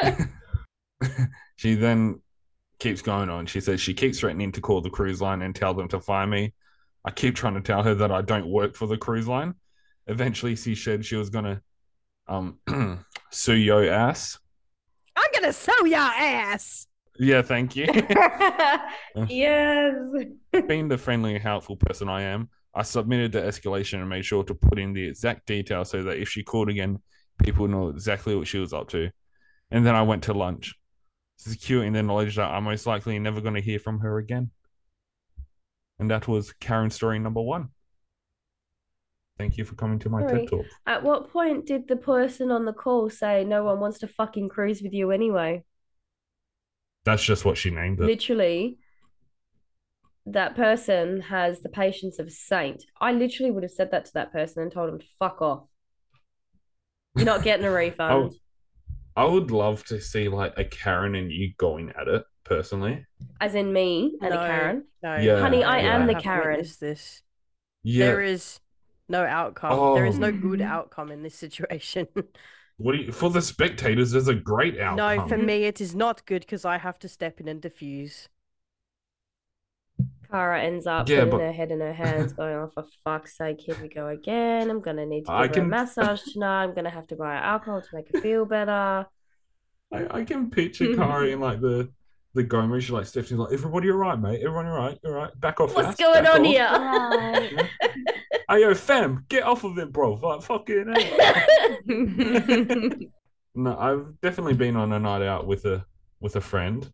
she 1.56 1.74
then 1.74 2.20
keeps 2.78 3.00
going 3.02 3.30
on. 3.30 3.46
She 3.46 3.60
says 3.60 3.80
she 3.80 3.94
keeps 3.94 4.20
threatening 4.20 4.52
to 4.52 4.60
call 4.60 4.80
the 4.82 4.90
cruise 4.90 5.22
line 5.22 5.42
and 5.42 5.54
tell 5.54 5.72
them 5.74 5.88
to 5.88 6.00
fire 6.00 6.26
me. 6.26 6.52
I 7.04 7.10
keep 7.10 7.34
trying 7.34 7.54
to 7.54 7.60
tell 7.62 7.82
her 7.82 7.94
that 7.94 8.12
I 8.12 8.20
don't 8.22 8.46
work 8.48 8.76
for 8.76 8.86
the 8.86 8.98
cruise 8.98 9.26
line. 9.26 9.54
Eventually, 10.06 10.54
she 10.54 10.74
said 10.74 11.04
she 11.04 11.16
was 11.16 11.30
gonna 11.30 11.62
um 12.26 12.58
sue 13.30 13.54
your 13.54 13.88
ass. 13.90 14.38
I'm 15.16 15.30
gonna 15.32 15.52
sue 15.52 15.86
your 15.86 15.98
ass. 15.98 16.86
Yeah, 17.18 17.42
thank 17.42 17.74
you. 17.74 17.86
yes. 19.28 19.94
Being 20.66 20.88
the 20.88 20.98
friendly 20.98 21.34
and 21.34 21.42
helpful 21.42 21.76
person 21.76 22.08
I 22.08 22.22
am, 22.22 22.48
I 22.74 22.82
submitted 22.82 23.32
the 23.32 23.40
escalation 23.40 24.00
and 24.00 24.08
made 24.08 24.24
sure 24.24 24.44
to 24.44 24.54
put 24.54 24.78
in 24.78 24.92
the 24.92 25.08
exact 25.08 25.46
details 25.46 25.90
so 25.90 26.02
that 26.04 26.18
if 26.18 26.28
she 26.28 26.44
called 26.44 26.68
again, 26.68 26.98
people 27.42 27.66
know 27.66 27.88
exactly 27.88 28.36
what 28.36 28.46
she 28.46 28.58
was 28.58 28.72
up 28.72 28.88
to. 28.90 29.10
And 29.70 29.84
then 29.84 29.94
I 29.94 30.02
went 30.02 30.24
to 30.24 30.32
lunch, 30.32 30.74
securing 31.36 31.92
the 31.92 32.02
knowledge 32.02 32.36
that 32.36 32.50
I'm 32.50 32.64
most 32.64 32.86
likely 32.86 33.18
never 33.18 33.40
going 33.40 33.54
to 33.54 33.60
hear 33.60 33.78
from 33.78 34.00
her 34.00 34.18
again. 34.18 34.50
And 35.98 36.10
that 36.10 36.28
was 36.28 36.52
Karen's 36.52 36.94
story 36.94 37.18
number 37.18 37.42
one. 37.42 37.70
Thank 39.38 39.56
you 39.56 39.64
for 39.64 39.74
coming 39.74 39.98
to 40.00 40.08
my 40.08 40.20
Sorry. 40.22 40.40
TED 40.40 40.48
talk. 40.48 40.66
At 40.86 41.02
what 41.02 41.30
point 41.32 41.66
did 41.66 41.86
the 41.86 41.96
person 41.96 42.50
on 42.50 42.64
the 42.64 42.72
call 42.72 43.08
say 43.08 43.44
no 43.44 43.64
one 43.64 43.78
wants 43.78 43.98
to 44.00 44.08
fucking 44.08 44.48
cruise 44.48 44.82
with 44.82 44.92
you 44.92 45.10
anyway? 45.10 45.64
That's 47.08 47.24
just 47.24 47.44
what 47.44 47.56
she 47.58 47.70
named 47.70 48.00
it. 48.00 48.04
Literally, 48.06 48.78
that 50.26 50.54
person 50.56 51.20
has 51.22 51.60
the 51.60 51.68
patience 51.68 52.18
of 52.18 52.26
a 52.26 52.30
saint. 52.30 52.84
I 53.00 53.12
literally 53.12 53.50
would 53.50 53.62
have 53.62 53.72
said 53.72 53.90
that 53.92 54.04
to 54.06 54.12
that 54.14 54.32
person 54.32 54.62
and 54.62 54.70
told 54.70 54.90
him 54.90 54.98
to 54.98 55.06
fuck 55.18 55.40
off. 55.40 55.64
You're 57.16 57.24
not 57.24 57.42
getting 57.42 57.64
a 57.64 57.70
refund. 57.72 58.24
would, 58.24 58.32
I 59.16 59.24
would 59.24 59.50
love 59.50 59.84
to 59.86 60.00
see 60.00 60.28
like 60.28 60.54
a 60.56 60.64
Karen 60.64 61.14
and 61.14 61.32
you 61.32 61.52
going 61.56 61.90
at 61.98 62.08
it 62.08 62.24
personally. 62.44 63.06
As 63.40 63.54
in 63.54 63.72
me 63.72 64.18
and 64.20 64.34
no, 64.34 64.40
a 64.40 64.46
Karen. 64.46 64.84
No, 65.02 65.16
Yeah, 65.16 65.40
Honey, 65.40 65.64
I 65.64 65.78
am 65.80 66.06
the 66.06 66.14
Karen. 66.14 66.58
witness 66.58 66.76
This. 66.76 67.22
Yeah. 67.82 68.06
There 68.06 68.22
is 68.22 68.60
no 69.08 69.24
outcome. 69.24 69.94
There 69.94 70.06
is 70.06 70.18
no 70.18 70.28
Oh. 70.28 70.32
good 70.32 70.60
outcome 70.60 71.10
in 71.10 71.22
this 71.22 71.34
situation. 71.34 72.06
What 72.78 72.92
do 72.92 72.98
you, 72.98 73.12
for 73.12 73.28
the 73.30 73.42
spectators? 73.42 74.12
There's 74.12 74.28
a 74.28 74.34
great 74.34 74.78
outcome. 74.78 75.16
no, 75.18 75.26
for 75.28 75.36
me, 75.36 75.64
it 75.64 75.80
is 75.80 75.94
not 75.94 76.24
good 76.26 76.42
because 76.42 76.64
I 76.64 76.78
have 76.78 76.98
to 77.00 77.08
step 77.08 77.40
in 77.40 77.48
and 77.48 77.60
defuse. 77.60 78.28
Cara 80.30 80.62
ends 80.62 80.86
up 80.86 81.08
Yeah, 81.08 81.20
putting 81.24 81.30
but- 81.30 81.40
her 81.40 81.52
head 81.52 81.70
in 81.72 81.80
her 81.80 81.92
hands, 81.92 82.32
going, 82.34 82.54
Oh, 82.54 82.70
for 82.72 82.84
fuck's 83.02 83.36
sake, 83.36 83.60
here 83.62 83.76
we 83.80 83.88
go 83.88 84.08
again. 84.08 84.70
I'm 84.70 84.80
gonna 84.80 85.06
need 85.06 85.22
to 85.22 85.26
give 85.26 85.34
I 85.34 85.46
her 85.46 85.52
can- 85.52 85.64
a 85.64 85.66
massage 85.68 86.22
tonight. 86.32 86.64
I'm 86.64 86.74
gonna 86.74 86.90
have 86.90 87.06
to 87.08 87.16
buy 87.16 87.32
her 87.34 87.42
alcohol 87.42 87.80
to 87.80 87.88
make 87.94 88.12
her 88.14 88.20
feel 88.20 88.44
better. 88.44 89.06
I, 89.90 90.06
I 90.18 90.24
can 90.24 90.50
picture 90.50 90.94
Cara 90.94 91.28
in 91.28 91.40
like 91.40 91.60
the 91.62 91.90
the 92.34 92.42
Gomer. 92.42 92.80
She 92.80 92.92
like 92.92 93.06
steps 93.06 93.30
in 93.30 93.38
like, 93.38 93.52
everybody 93.52 93.90
all 93.90 93.98
right, 93.98 94.18
mate? 94.18 94.40
Everyone 94.42 94.66
all 94.66 94.76
right? 94.76 94.98
All 95.04 95.12
right? 95.12 95.40
Back 95.40 95.60
off. 95.60 95.74
What's 95.74 95.88
ass, 95.88 95.96
going 95.96 96.26
on 96.26 96.40
off." 96.40 96.46
here? 96.46 97.68
Hey 98.50 98.62
yo, 98.62 98.72
fam, 98.72 99.26
get 99.28 99.42
off 99.42 99.62
of 99.64 99.76
it, 99.76 99.92
bro. 99.92 100.14
Like 100.14 100.40
fucking 100.40 100.94
hell. 101.86 102.96
No, 103.54 103.76
I've 103.76 104.20
definitely 104.20 104.54
been 104.54 104.76
on 104.76 104.92
a 104.92 105.00
night 105.00 105.22
out 105.22 105.46
with 105.46 105.64
a 105.64 105.84
with 106.20 106.36
a 106.36 106.40
friend. 106.40 106.88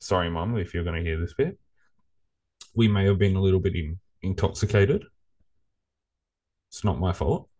Sorry, 0.00 0.30
mum, 0.30 0.56
if 0.56 0.72
you're 0.72 0.82
going 0.82 0.96
to 0.96 1.02
hear 1.08 1.20
this 1.20 1.34
bit. 1.34 1.58
We 2.74 2.88
may 2.88 3.04
have 3.04 3.18
been 3.18 3.36
a 3.36 3.40
little 3.40 3.60
bit 3.60 3.76
in, 3.76 3.98
intoxicated. 4.22 5.04
It's 6.70 6.84
not 6.84 6.98
my 6.98 7.12
fault. 7.12 7.50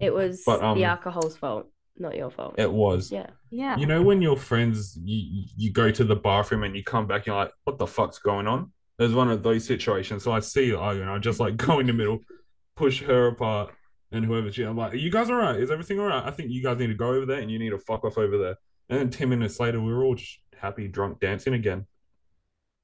It 0.00 0.12
was 0.12 0.42
But, 0.44 0.64
um, 0.64 0.76
the 0.76 0.84
alcohol's 0.84 1.36
fault, 1.36 1.68
not 1.96 2.16
your 2.16 2.30
fault. 2.30 2.54
It 2.58 2.72
was. 2.72 3.10
Yeah. 3.10 3.28
yeah. 3.50 3.76
You 3.76 3.86
know 3.86 4.02
when 4.02 4.20
your 4.20 4.36
friends 4.36 4.98
you 5.02 5.44
you 5.56 5.72
go 5.72 5.90
to 5.90 6.04
the 6.04 6.16
bathroom 6.16 6.62
and 6.64 6.76
you 6.76 6.82
come 6.82 7.06
back, 7.06 7.26
you're 7.26 7.36
like, 7.36 7.52
what 7.64 7.78
the 7.78 7.86
fuck's 7.86 8.18
going 8.18 8.46
on? 8.46 8.72
There's 8.98 9.14
one 9.14 9.30
of 9.30 9.42
those 9.42 9.64
situations. 9.64 10.22
So 10.22 10.32
I 10.32 10.40
see 10.40 10.66
you 10.66 10.78
and 10.78 11.10
I 11.10 11.18
just 11.18 11.40
like 11.40 11.56
go 11.68 11.78
in 11.78 11.86
the 11.86 11.92
middle, 11.92 12.20
push 12.76 13.02
her 13.02 13.28
apart, 13.28 13.74
and 14.12 14.24
whoever 14.24 14.50
she 14.50 14.62
I'm 14.62 14.76
like, 14.76 14.94
Are 14.94 14.96
you 14.96 15.10
guys 15.10 15.30
all 15.30 15.36
right? 15.36 15.56
Is 15.56 15.70
everything 15.70 16.00
all 16.00 16.06
right? 16.06 16.24
I 16.24 16.30
think 16.30 16.50
you 16.50 16.62
guys 16.62 16.78
need 16.78 16.88
to 16.88 16.94
go 16.94 17.08
over 17.08 17.26
there 17.26 17.40
and 17.40 17.50
you 17.50 17.58
need 17.58 17.70
to 17.70 17.78
fuck 17.78 18.04
off 18.04 18.18
over 18.18 18.38
there. 18.38 18.56
And 18.88 18.98
then 18.98 19.10
ten 19.10 19.28
minutes 19.28 19.60
later 19.60 19.80
we 19.80 19.92
were 19.92 20.04
all 20.04 20.14
just 20.14 20.38
happy, 20.56 20.88
drunk, 20.88 21.20
dancing 21.20 21.54
again. 21.54 21.86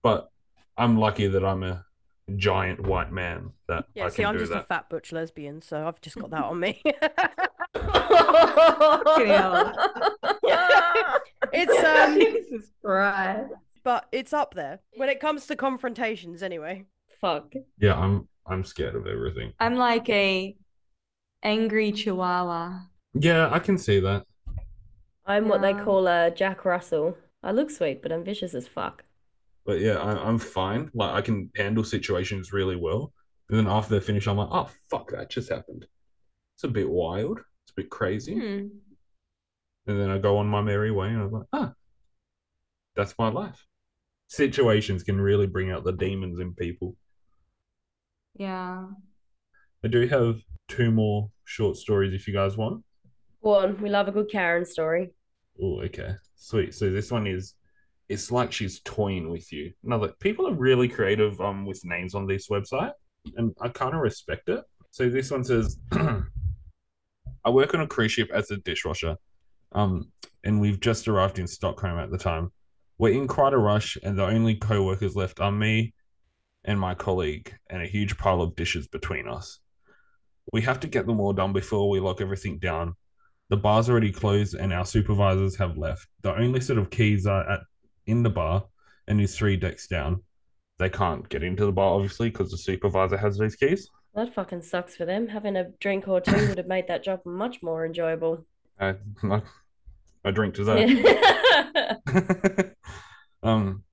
But 0.03 0.29
I'm 0.77 0.99
lucky 0.99 1.27
that 1.27 1.45
I'm 1.45 1.63
a 1.63 1.85
giant 2.37 2.81
white 2.81 3.13
man 3.13 3.51
that 3.69 3.87
Yeah, 3.95 4.07
I 4.07 4.09
see, 4.09 4.17
can 4.17 4.27
I'm 4.27 4.35
do 4.35 4.41
just 4.41 4.53
a 4.53 4.63
fat 4.63 4.89
butch 4.89 5.13
lesbian, 5.13 5.63
so 5.63 5.87
I've 5.87 6.01
just 6.01 6.17
got 6.17 6.31
that 6.31 6.45
on 6.45 6.61
me. 6.61 6.83
it's 11.53 11.85
um, 11.85 12.15
Jesus 12.21 12.71
Christ. 12.85 13.53
but 13.85 14.07
it's 14.13 14.33
up 14.33 14.55
there 14.55 14.81
when 14.97 15.09
it 15.09 15.21
comes 15.21 15.47
to 15.47 15.57
confrontations. 15.57 16.43
Anyway, 16.43 16.87
Fuck. 17.21 17.53
Yeah, 17.79 17.95
I'm 17.95 18.29
I'm 18.47 18.65
scared 18.65 18.95
of 18.95 19.07
everything. 19.07 19.53
I'm 19.61 19.77
like 19.77 20.09
a 20.09 20.57
angry 21.43 21.93
chihuahua. 21.93 22.81
Yeah, 23.15 23.51
I 23.53 23.59
can 23.59 23.77
see 23.77 24.01
that. 24.01 24.25
I'm 25.27 25.49
what 25.49 25.61
they 25.61 25.75
call 25.75 26.07
a 26.09 26.31
Jack 26.31 26.65
Russell. 26.65 27.17
I 27.43 27.53
look 27.53 27.71
sweet, 27.71 28.03
but 28.03 28.13
I'm 28.13 28.25
vicious 28.25 28.55
as 28.55 28.67
fuck. 28.67 29.05
But 29.67 29.81
yeah, 29.81 29.99
I, 29.99 30.13
I'm 30.27 30.39
fine. 30.39 30.91
Like 30.95 31.13
I 31.13 31.21
can 31.21 31.51
handle 31.57 31.85
situations 31.85 32.53
really 32.53 32.77
well. 32.77 33.13
And 33.49 33.59
then 33.59 33.67
after 33.67 33.95
they 33.95 34.05
finish, 34.05 34.27
I'm 34.27 34.39
like, 34.39 34.49
oh 34.51 34.71
fuck, 34.91 35.11
that 35.11 35.31
just 35.31 35.51
happened. 35.51 35.87
It's 36.57 36.65
a 36.65 36.69
bit 36.69 36.89
wild. 36.89 37.41
It's 37.81 37.83
a 37.83 37.83
bit 37.83 37.91
crazy. 37.91 38.35
Hmm. 38.35 38.67
And 39.87 40.01
then 40.01 40.11
I 40.11 40.19
go 40.19 40.39
on 40.39 40.47
my 40.47 40.61
merry 40.61 40.91
way, 40.91 41.09
and 41.09 41.23
I'm 41.23 41.33
like, 41.33 41.47
ah, 41.53 41.73
that's 42.95 43.15
my 43.19 43.29
life. 43.29 43.67
Situations 44.29 45.03
can 45.03 45.21
really 45.21 45.47
bring 45.47 45.71
out 45.71 45.85
the 45.85 45.93
demons 45.93 46.39
in 46.39 46.55
people. 46.55 46.97
Yeah. 48.37 48.87
I 49.85 49.89
do 49.89 50.07
have 50.07 50.41
two 50.69 50.91
more 50.91 51.31
short 51.45 51.77
stories 51.77 52.13
if 52.13 52.29
you 52.29 52.35
guys 52.35 52.57
want. 52.57 52.85
Go 53.43 53.57
on. 53.57 53.81
We 53.81 53.89
love 53.89 54.09
a 54.09 54.13
good 54.13 54.31
Karen 54.31 54.65
story. 54.65 55.11
Oh, 55.61 55.81
okay. 55.83 56.15
Sweet. 56.37 56.75
So 56.75 56.91
this 56.91 57.11
one 57.11 57.27
is 57.27 57.55
it's 58.09 58.31
like 58.31 58.53
she's 58.53 58.81
toying 58.81 59.31
with 59.31 59.53
you. 59.53 59.73
Another 59.85 60.13
people 60.21 60.47
are 60.47 60.55
really 60.55 60.89
creative 60.89 61.41
um 61.41 61.65
with 61.65 61.81
names 61.85 62.15
on 62.15 62.27
this 62.27 62.49
website 62.49 62.93
and 63.37 63.55
I 63.61 63.69
kind 63.69 63.95
of 63.95 64.01
respect 64.01 64.49
it. 64.49 64.63
So 64.91 65.09
this 65.09 65.31
one 65.31 65.45
says 65.45 65.79
I 67.45 67.51
work 67.51 67.75
on 67.75 67.81
a 67.81 67.87
cruise 67.87 68.13
ship 68.13 68.31
as 68.33 68.51
a 68.51 68.57
dishwasher. 68.59 69.17
Um 69.73 70.11
and 70.45 70.61
we've 70.61 70.81
just 70.81 71.09
arrived 71.09 71.39
in 71.39 71.47
Stockholm 71.47 71.99
at 71.99 72.11
the 72.11 72.19
time. 72.19 72.51
We're 72.99 73.15
in 73.15 73.29
quite 73.29 73.55
a 73.55 73.59
rush, 73.59 73.97
and 74.03 74.19
the 74.19 74.27
only 74.27 74.57
co 74.57 74.85
workers 74.85 75.17
left 75.17 75.41
are 75.41 75.53
me 75.53 75.95
and 76.65 76.79
my 76.79 76.95
colleague, 76.95 77.55
and 77.69 77.83
a 77.83 77.87
huge 77.87 78.19
pile 78.19 78.43
of 78.43 78.57
dishes 78.57 78.89
between 78.89 79.27
us. 79.27 79.59
We 80.53 80.61
have 80.63 80.81
to 80.81 80.87
get 80.87 81.07
them 81.07 81.21
all 81.21 81.33
done 81.33 81.53
before 81.53 81.89
we 81.89 82.01
lock 82.01 82.21
everything 82.21 82.59
down. 82.59 82.95
The 83.49 83.57
bar's 83.57 83.89
already 83.89 84.13
closed, 84.13 84.55
and 84.55 84.73
our 84.73 84.85
supervisors 84.85 85.57
have 85.57 85.79
left. 85.79 86.07
The 86.23 86.37
only 86.37 86.61
set 86.61 86.79
of 86.79 86.91
keys 86.91 87.27
are 87.27 87.49
at 87.51 87.61
in 88.07 88.23
the 88.23 88.31
bar, 88.31 88.65
and 89.09 89.21
is 89.21 89.37
three 89.37 89.57
decks 89.57 89.87
down. 89.87 90.23
They 90.79 90.91
can't 90.91 91.29
get 91.29 91.43
into 91.43 91.65
the 91.65 91.73
bar, 91.73 91.95
obviously, 91.95 92.31
because 92.31 92.51
the 92.51 92.59
supervisor 92.59 93.17
has 93.17 93.39
these 93.39 93.57
keys. 93.57 93.89
That 94.15 94.35
fucking 94.35 94.63
sucks 94.63 94.97
for 94.97 95.05
them. 95.05 95.29
Having 95.29 95.57
a 95.57 95.71
drink 95.81 96.09
or 96.09 96.21
two 96.21 96.49
would 96.49 96.59
have 96.59 96.67
made 96.67 96.89
that 96.89 97.05
job 97.05 97.21
much 97.25 97.63
more 97.63 97.87
enjoyable. 97.87 98.45
Uh, 98.79 98.95
I, 99.23 99.43
I 100.25 100.31
drink 100.31 100.55
to 100.55 100.65
that. 100.65 102.75
Um, 103.43 103.85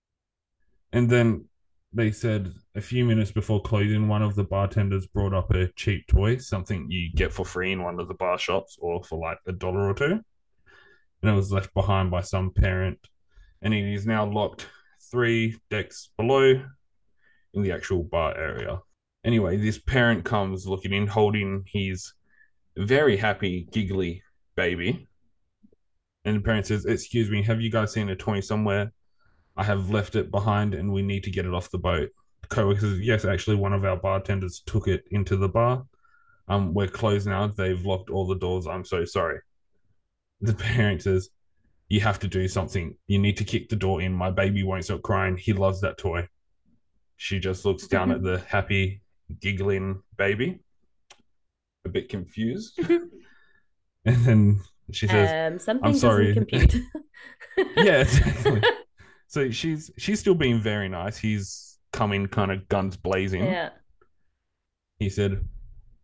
and 0.91 1.09
then 1.09 1.45
they 1.93 2.11
said 2.11 2.53
a 2.75 2.81
few 2.81 3.05
minutes 3.05 3.31
before 3.31 3.61
closing, 3.61 4.07
one 4.07 4.21
of 4.21 4.35
the 4.35 4.43
bartenders 4.43 5.07
brought 5.07 5.33
up 5.33 5.53
a 5.53 5.67
cheap 5.73 6.07
toy, 6.07 6.37
something 6.37 6.89
you 6.89 7.11
get 7.13 7.31
for 7.31 7.45
free 7.45 7.71
in 7.71 7.83
one 7.83 7.99
of 7.99 8.07
the 8.07 8.13
bar 8.13 8.37
shops 8.37 8.77
or 8.79 9.03
for 9.03 9.19
like 9.19 9.39
a 9.47 9.51
dollar 9.51 9.89
or 9.89 9.93
two. 9.93 10.19
And 11.21 11.31
it 11.31 11.33
was 11.33 11.51
left 11.51 11.73
behind 11.73 12.11
by 12.11 12.21
some 12.21 12.51
parent, 12.51 12.99
and 13.61 13.73
it 13.73 13.91
is 13.91 14.05
now 14.05 14.25
locked 14.25 14.67
three 15.09 15.57
decks 15.71 16.09
below 16.17 16.61
in 17.53 17.63
the 17.63 17.71
actual 17.71 18.03
bar 18.03 18.37
area. 18.37 18.79
Anyway, 19.27 19.57
this 19.57 19.77
parent 19.77 20.23
comes 20.23 20.65
looking 20.65 20.93
in, 20.93 21.05
holding 21.05 21.65
his 21.67 22.13
very 22.77 23.17
happy, 23.17 23.67
giggly 23.73 24.23
baby. 24.55 25.09
And 26.23 26.37
the 26.37 26.41
parent 26.41 26.67
says, 26.67 26.85
Excuse 26.85 27.29
me, 27.29 27.43
have 27.43 27.59
you 27.59 27.69
guys 27.69 27.91
seen 27.91 28.09
a 28.09 28.15
toy 28.15 28.39
somewhere? 28.39 28.93
I 29.57 29.65
have 29.65 29.89
left 29.89 30.15
it 30.15 30.31
behind 30.31 30.73
and 30.73 30.93
we 30.93 31.01
need 31.01 31.25
to 31.25 31.31
get 31.31 31.45
it 31.45 31.53
off 31.53 31.71
the 31.71 31.77
boat. 31.77 32.09
The 32.43 32.47
coworker 32.47 32.79
says, 32.79 33.01
Yes, 33.01 33.25
actually, 33.25 33.57
one 33.57 33.73
of 33.73 33.83
our 33.83 33.97
bartenders 33.97 34.63
took 34.65 34.87
it 34.87 35.03
into 35.11 35.35
the 35.35 35.49
bar. 35.49 35.85
Um, 36.47 36.73
we're 36.73 36.87
closed 36.87 37.27
now. 37.27 37.47
They've 37.47 37.85
locked 37.85 38.09
all 38.09 38.27
the 38.27 38.35
doors. 38.35 38.65
I'm 38.65 38.85
so 38.85 39.03
sorry. 39.03 39.39
The 40.39 40.53
parent 40.53 41.01
says, 41.01 41.31
You 41.89 41.99
have 41.99 42.19
to 42.19 42.29
do 42.29 42.47
something. 42.47 42.95
You 43.07 43.19
need 43.19 43.35
to 43.37 43.43
kick 43.43 43.67
the 43.67 43.75
door 43.75 44.01
in. 44.01 44.13
My 44.13 44.31
baby 44.31 44.63
won't 44.63 44.85
stop 44.85 45.01
crying. 45.01 45.35
He 45.35 45.51
loves 45.51 45.81
that 45.81 45.97
toy. 45.97 46.29
She 47.17 47.39
just 47.39 47.65
looks 47.65 47.87
down 47.87 48.11
at 48.11 48.23
the 48.23 48.37
happy, 48.47 49.01
giggling 49.39 50.01
baby, 50.17 50.59
a 51.85 51.89
bit 51.89 52.09
confused. 52.09 52.79
and 54.05 54.25
then 54.25 54.61
she 54.91 55.07
says, 55.07 55.53
um, 55.53 55.59
something 55.59 55.93
sorry. 55.95 56.27
doesn't 56.33 56.49
compute. 56.49 56.83
yeah, 57.75 58.01
exactly. 58.01 58.61
so 59.27 59.49
she's 59.49 59.91
she's 59.97 60.19
still 60.19 60.35
being 60.35 60.61
very 60.61 60.87
nice. 60.87 61.17
He's 61.17 61.79
coming 61.91 62.27
kind 62.27 62.51
of 62.51 62.67
guns 62.69 62.95
blazing. 62.95 63.43
yeah. 63.43 63.69
He 64.99 65.09
said, 65.09 65.43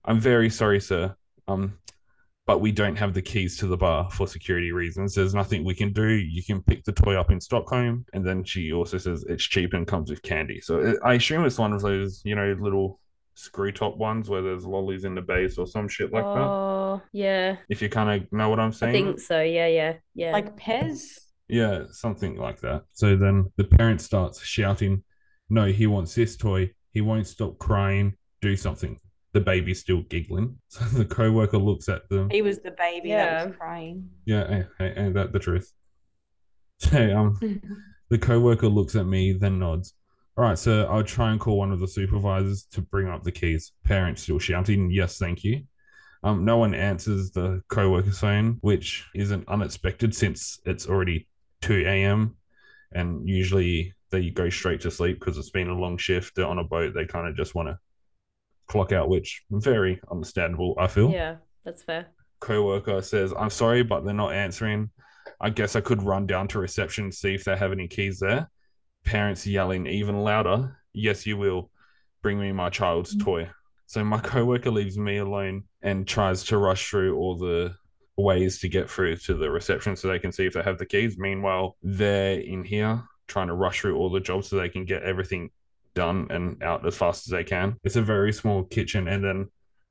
"I'm 0.05 0.19
very 0.19 0.49
sorry, 0.49 0.79
sir. 0.79 1.15
Um, 1.47 1.77
but 2.45 2.59
we 2.59 2.71
don't 2.71 2.97
have 2.97 3.13
the 3.13 3.21
keys 3.21 3.57
to 3.59 3.67
the 3.67 3.77
bar 3.77 4.09
for 4.11 4.27
security 4.27 4.71
reasons. 4.71 5.15
There's 5.15 5.33
nothing 5.33 5.63
we 5.63 5.75
can 5.75 5.93
do. 5.93 6.07
You 6.07 6.43
can 6.43 6.61
pick 6.61 6.83
the 6.83 6.91
toy 6.91 7.15
up 7.15 7.31
in 7.31 7.39
Stockholm." 7.39 8.05
And 8.13 8.25
then 8.25 8.43
she 8.43 8.73
also 8.73 8.97
says 8.97 9.23
it's 9.29 9.43
cheap 9.43 9.73
and 9.73 9.87
comes 9.87 10.09
with 10.09 10.21
candy. 10.23 10.59
So 10.59 10.95
I 11.05 11.13
assume 11.13 11.45
it's 11.45 11.59
one 11.59 11.73
of 11.73 11.81
those, 11.81 12.21
you 12.25 12.35
know, 12.35 12.55
little 12.59 12.99
screw 13.35 13.71
top 13.71 13.97
ones 13.97 14.29
where 14.29 14.41
there's 14.41 14.65
lollies 14.65 15.05
in 15.05 15.15
the 15.15 15.21
base 15.21 15.57
or 15.57 15.65
some 15.67 15.87
shit 15.87 16.11
like 16.13 16.23
that. 16.23 16.29
oh, 16.29 17.01
yeah. 17.11 17.57
If 17.69 17.81
you 17.81 17.89
kind 17.89 18.21
of 18.23 18.31
know 18.31 18.49
what 18.49 18.59
I'm 18.59 18.71
saying. 18.71 18.89
I 18.95 18.97
think 19.07 19.19
so. 19.19 19.41
Yeah, 19.41 19.67
yeah, 19.67 19.93
yeah. 20.15 20.31
Like 20.31 20.55
Pez. 20.57 21.19
Yeah, 21.47 21.83
something 21.91 22.37
like 22.37 22.61
that. 22.61 22.83
So 22.93 23.15
then 23.17 23.51
the 23.57 23.63
parent 23.65 24.01
starts 24.01 24.41
shouting, 24.43 25.03
No, 25.49 25.65
he 25.65 25.87
wants 25.87 26.15
this 26.15 26.37
toy. 26.37 26.71
He 26.91 27.01
won't 27.01 27.27
stop 27.27 27.57
crying. 27.57 28.15
Do 28.41 28.55
something. 28.55 28.99
The 29.33 29.41
baby's 29.41 29.79
still 29.79 30.01
giggling. 30.03 30.57
So 30.69 30.85
the 30.85 31.05
co 31.05 31.31
worker 31.31 31.57
looks 31.57 31.89
at 31.89 32.07
them. 32.09 32.29
He 32.29 32.41
was 32.41 32.59
the 32.61 32.71
baby 32.71 33.09
that 33.09 33.47
was 33.47 33.55
crying. 33.57 34.09
Yeah, 34.25 34.47
ain't, 34.49 34.67
ain't- 34.79 34.97
ain't 34.97 35.13
that 35.15 35.31
the 35.33 35.39
truth? 35.39 35.71
So 36.79 36.97
um, 37.17 37.37
the 38.09 38.17
co 38.17 38.39
worker 38.39 38.67
looks 38.67 38.95
at 38.95 39.05
me, 39.05 39.33
then 39.33 39.59
nods. 39.59 39.93
All 40.35 40.43
right, 40.43 40.57
so 40.57 40.85
I'll 40.85 41.03
try 41.03 41.31
and 41.31 41.39
call 41.39 41.57
one 41.59 41.71
of 41.71 41.79
the 41.79 41.87
supervisors 41.87 42.65
to 42.71 42.81
bring 42.81 43.07
up 43.07 43.23
the 43.23 43.31
keys. 43.31 43.71
Parents 43.83 44.23
still 44.23 44.39
shouting, 44.39 44.89
Yes, 44.89 45.17
thank 45.17 45.43
you. 45.43 45.63
Um, 46.23 46.43
no 46.43 46.57
one 46.57 46.73
answers 46.73 47.31
the 47.31 47.61
co-worker 47.67 48.11
phone, 48.11 48.57
which 48.61 49.05
isn't 49.13 49.47
unexpected 49.47 50.15
since 50.15 50.59
it's 50.65 50.87
already 50.87 51.27
2 51.61 51.83
a.m. 51.85 52.35
and 52.93 53.27
usually 53.27 53.93
they 54.09 54.29
go 54.29 54.49
straight 54.49 54.81
to 54.81 54.91
sleep 54.91 55.19
because 55.19 55.37
it's 55.37 55.49
been 55.49 55.69
a 55.69 55.77
long 55.77 55.97
shift. 55.97 56.35
They're 56.35 56.47
on 56.47 56.59
a 56.59 56.63
boat. 56.63 56.93
They 56.95 57.05
kind 57.05 57.27
of 57.27 57.35
just 57.35 57.53
want 57.53 57.69
to 57.69 57.77
clock 58.67 58.91
out, 58.91 59.09
which 59.09 59.43
very 59.51 59.99
understandable, 60.09 60.75
I 60.79 60.87
feel. 60.87 61.11
yeah, 61.11 61.35
that's 61.63 61.83
fair. 61.83 62.07
Co-worker 62.39 63.01
says, 63.01 63.33
I'm 63.37 63.49
sorry, 63.49 63.83
but 63.83 64.03
they're 64.03 64.13
not 64.13 64.33
answering. 64.33 64.89
I 65.41 65.49
guess 65.49 65.75
I 65.75 65.81
could 65.81 66.01
run 66.01 66.25
down 66.25 66.47
to 66.49 66.59
reception, 66.59 67.05
and 67.05 67.13
see 67.13 67.35
if 67.35 67.43
they 67.43 67.55
have 67.55 67.71
any 67.71 67.87
keys 67.87 68.19
there. 68.19 68.49
Parents 69.03 69.45
yelling 69.45 69.87
even 69.87 70.19
louder, 70.19 70.77
Yes, 70.93 71.25
you 71.25 71.37
will. 71.37 71.69
Bring 72.21 72.39
me 72.39 72.51
my 72.51 72.69
child's 72.69 73.15
mm. 73.15 73.23
toy. 73.23 73.49
So 73.87 74.03
my 74.03 74.19
coworker 74.19 74.71
leaves 74.71 74.97
me 74.97 75.17
alone 75.17 75.63
and 75.81 76.07
tries 76.07 76.43
to 76.45 76.57
rush 76.57 76.89
through 76.89 77.17
all 77.17 77.37
the 77.37 77.75
ways 78.15 78.59
to 78.59 78.69
get 78.69 78.89
through 78.89 79.17
to 79.17 79.33
the 79.33 79.49
reception 79.49 79.95
so 79.95 80.07
they 80.07 80.19
can 80.19 80.31
see 80.31 80.45
if 80.45 80.53
they 80.53 80.61
have 80.61 80.77
the 80.77 80.85
keys. 80.85 81.17
Meanwhile, 81.17 81.75
they're 81.81 82.39
in 82.39 82.63
here 82.63 83.03
trying 83.27 83.47
to 83.47 83.53
rush 83.53 83.81
through 83.81 83.97
all 83.97 84.09
the 84.09 84.19
jobs 84.19 84.47
so 84.47 84.55
they 84.55 84.69
can 84.69 84.85
get 84.85 85.03
everything 85.03 85.49
done 85.95 86.27
and 86.29 86.61
out 86.63 86.85
as 86.85 86.95
fast 86.95 87.27
as 87.27 87.31
they 87.31 87.43
can. 87.43 87.75
It's 87.83 87.95
a 87.95 88.01
very 88.01 88.31
small 88.31 88.63
kitchen, 88.63 89.07
and 89.07 89.23
then 89.23 89.49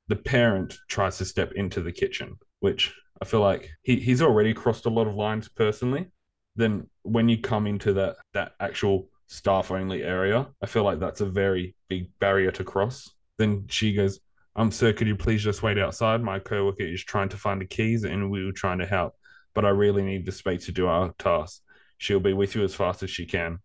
the 0.09 0.17
parent 0.17 0.77
tries 0.89 1.19
to 1.19 1.25
step 1.25 1.53
into 1.53 1.81
the 1.81 1.93
kitchen, 1.93 2.39
which 2.61 2.95
I 3.21 3.25
feel 3.25 3.41
like 3.41 3.71
he, 3.83 3.97
he's 3.97 4.23
already 4.23 4.55
crossed 4.55 4.87
a 4.87 4.91
lot 4.91 5.07
of 5.07 5.15
lines 5.15 5.49
personally. 5.49 6.11
Then 6.57 6.89
when 7.03 7.29
you 7.29 7.39
come 7.39 7.67
into 7.67 7.93
that 7.95 8.17
that 8.35 8.53
actual 8.61 9.09
staff 9.27 9.71
only 9.71 10.03
area, 10.03 10.49
I 10.63 10.67
feel 10.67 10.85
like 10.85 10.99
that's 10.99 11.21
a 11.21 11.27
very 11.27 11.75
big 11.89 12.11
barrier 12.19 12.51
to 12.53 12.65
cross. 12.65 13.09
Then 13.39 13.67
she 13.69 13.95
goes, 13.95 14.21
um, 14.55 14.71
sir, 14.71 14.93
could 14.93 15.07
you 15.07 15.17
please 15.17 15.43
just 15.43 15.63
wait 15.63 15.79
outside? 15.79 16.23
My 16.23 16.39
coworker 16.39 16.83
is 16.83 17.03
trying 17.03 17.31
to 17.31 17.39
find 17.39 17.61
the 17.61 17.67
keys 17.67 18.05
and 18.05 18.31
we 18.31 18.45
were 18.45 18.53
trying 18.53 18.79
to 18.79 18.87
help. 18.87 19.15
But 19.55 19.65
I 19.65 19.71
really 19.71 20.03
need 20.03 20.27
the 20.27 20.33
space 20.33 20.67
to 20.67 20.73
do 20.73 20.87
our 20.87 21.13
task. 21.19 21.63
She'll 21.99 22.21
be 22.21 22.35
with 22.35 22.55
you 22.55 22.63
as 22.65 22.75
fast 22.75 23.03
as 23.03 23.11
she 23.11 23.25
can. 23.25 23.59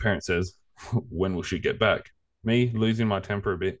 Parent 0.00 0.24
says, 0.24 0.54
When 1.08 1.34
will 1.34 1.42
she 1.42 1.58
get 1.58 1.78
back? 1.78 2.10
Me 2.44 2.70
losing 2.74 3.08
my 3.08 3.20
temper 3.20 3.52
a 3.52 3.58
bit. 3.58 3.80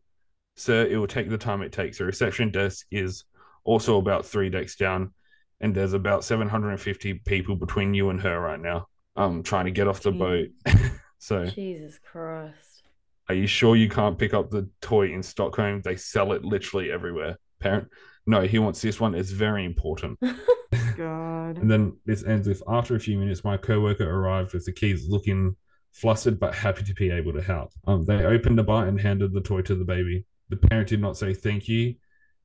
Sir, 0.56 0.86
it 0.86 0.96
will 0.96 1.06
take 1.06 1.28
the 1.28 1.38
time 1.38 1.62
it 1.62 1.72
takes. 1.72 1.98
The 1.98 2.04
reception 2.04 2.50
desk 2.50 2.86
is 2.90 3.24
also 3.64 3.98
about 3.98 4.26
three 4.26 4.50
decks 4.50 4.76
down, 4.76 5.12
and 5.60 5.74
there's 5.74 5.92
about 5.92 6.24
750 6.24 7.14
people 7.26 7.56
between 7.56 7.94
you 7.94 8.10
and 8.10 8.20
her 8.20 8.40
right 8.40 8.60
now. 8.60 8.86
Um, 9.16 9.42
trying 9.42 9.64
to 9.64 9.72
get 9.72 9.88
off 9.88 10.00
the 10.00 10.12
boat. 10.12 10.48
so 11.18 11.46
Jesus 11.46 11.98
Christ. 11.98 12.82
are 13.28 13.34
you 13.34 13.48
sure 13.48 13.74
you 13.74 13.88
can't 13.88 14.16
pick 14.16 14.32
up 14.32 14.50
the 14.50 14.68
toy 14.80 15.12
in 15.12 15.22
Stockholm? 15.22 15.82
They 15.82 15.96
sell 15.96 16.32
it 16.32 16.44
literally 16.44 16.92
everywhere. 16.92 17.36
Parent, 17.58 17.88
no, 18.26 18.42
he 18.42 18.60
wants 18.60 18.80
this 18.80 19.00
one. 19.00 19.16
It's 19.16 19.30
very 19.30 19.64
important. 19.64 20.20
God. 20.96 21.58
And 21.58 21.70
then 21.70 21.96
this 22.06 22.24
ends 22.24 22.46
with 22.46 22.62
after 22.68 22.94
a 22.94 23.00
few 23.00 23.18
minutes, 23.18 23.42
my 23.42 23.56
coworker 23.56 24.08
arrived 24.08 24.52
with 24.52 24.64
the 24.66 24.72
keys, 24.72 25.08
looking 25.08 25.56
flustered 25.92 26.38
but 26.38 26.54
happy 26.54 26.84
to 26.84 26.94
be 26.94 27.10
able 27.10 27.32
to 27.32 27.42
help. 27.42 27.72
Um, 27.86 28.04
they 28.04 28.24
opened 28.24 28.58
the 28.58 28.64
bar 28.64 28.86
and 28.86 29.00
handed 29.00 29.32
the 29.32 29.40
toy 29.40 29.62
to 29.62 29.74
the 29.74 29.84
baby. 29.84 30.24
The 30.50 30.56
parent 30.56 30.88
did 30.88 31.00
not 31.00 31.16
say 31.16 31.34
thank 31.34 31.68
you, 31.68 31.94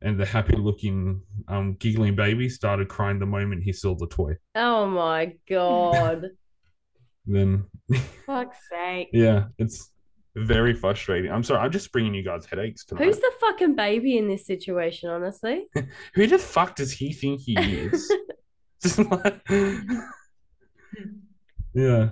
and 0.03 0.19
the 0.19 0.25
happy-looking, 0.25 1.21
um, 1.47 1.73
giggling 1.79 2.15
baby 2.15 2.49
started 2.49 2.87
crying 2.89 3.19
the 3.19 3.25
moment 3.25 3.63
he 3.63 3.73
saw 3.73 3.95
the 3.95 4.07
toy. 4.07 4.37
Oh 4.55 4.85
my 4.87 5.33
God. 5.49 6.27
Then, 7.25 7.63
Fuck's 8.25 8.57
sake. 8.69 9.07
yeah, 9.13 9.45
it's 9.57 9.91
very 10.35 10.73
frustrating. 10.73 11.31
I'm 11.31 11.41
sorry, 11.41 11.61
I'm 11.61 11.71
just 11.71 11.89
bringing 11.93 12.13
you 12.13 12.21
guys 12.21 12.45
headaches 12.45 12.83
tonight. 12.83 13.05
Who's 13.05 13.17
the 13.17 13.31
fucking 13.39 13.75
baby 13.77 14.17
in 14.17 14.27
this 14.27 14.45
situation, 14.45 15.09
honestly? 15.09 15.67
Who 16.15 16.27
the 16.27 16.37
fuck 16.37 16.75
does 16.75 16.91
he 16.91 17.13
think 17.13 17.39
he 17.39 17.53
is? 17.57 18.11
Just 18.81 18.99
like- 18.99 19.41
yeah, 21.73 22.09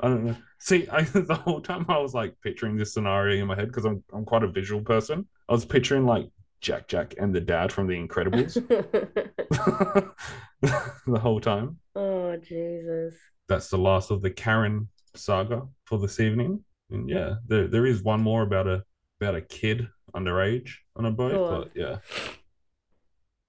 I 0.00 0.08
don't 0.08 0.24
know. 0.26 0.36
See, 0.60 0.86
I, 0.88 1.02
the 1.02 1.34
whole 1.34 1.60
time 1.60 1.84
I 1.88 1.98
was 1.98 2.14
like 2.14 2.34
picturing 2.42 2.76
this 2.76 2.94
scenario 2.94 3.40
in 3.40 3.48
my 3.48 3.56
head 3.56 3.66
because 3.66 3.84
I'm 3.84 4.02
I'm 4.12 4.24
quite 4.24 4.44
a 4.44 4.48
visual 4.48 4.80
person. 4.82 5.26
I 5.48 5.52
was 5.52 5.64
picturing 5.64 6.06
like 6.06 6.28
Jack 6.62 6.88
Jack 6.88 7.14
and 7.18 7.34
the 7.34 7.40
dad 7.40 7.72
from 7.72 7.86
The 7.86 7.94
Incredibles 7.94 8.54
the 11.06 11.18
whole 11.18 11.40
time. 11.40 11.78
oh, 11.96 12.36
Jesus. 12.36 13.14
That's 13.48 13.68
the 13.68 13.78
last 13.78 14.10
of 14.10 14.22
the 14.22 14.30
Karen 14.30 14.88
saga 15.14 15.62
for 15.84 15.98
this 15.98 16.20
evening. 16.20 16.64
And 16.90 17.08
yeah, 17.08 17.34
there 17.46 17.68
there 17.68 17.86
is 17.86 18.02
one 18.02 18.22
more 18.22 18.42
about 18.42 18.66
a 18.66 18.84
about 19.20 19.34
a 19.34 19.42
kid 19.42 19.88
underage 20.14 20.70
on 20.96 21.04
a 21.06 21.10
boat, 21.10 21.48
but 21.50 21.70
yeah. 21.74 21.98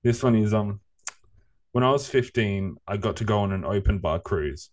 This 0.04 0.24
one 0.24 0.36
is 0.36 0.54
um 0.54 0.82
when 1.72 1.84
I 1.84 1.92
was 1.92 2.08
15, 2.08 2.78
I 2.88 2.98
got 2.98 3.16
to 3.18 3.24
go 3.24 3.40
on 3.40 3.52
an 3.52 3.66
open 3.66 4.00
bar 4.00 4.20
cruise, 4.20 4.70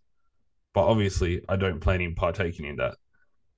but 0.75 0.87
obviously 0.87 1.43
I 1.49 1.57
don't 1.57 1.81
plan 1.81 2.01
in 2.01 2.15
partaking 2.15 2.67
in 2.67 2.77
that. 2.77 2.97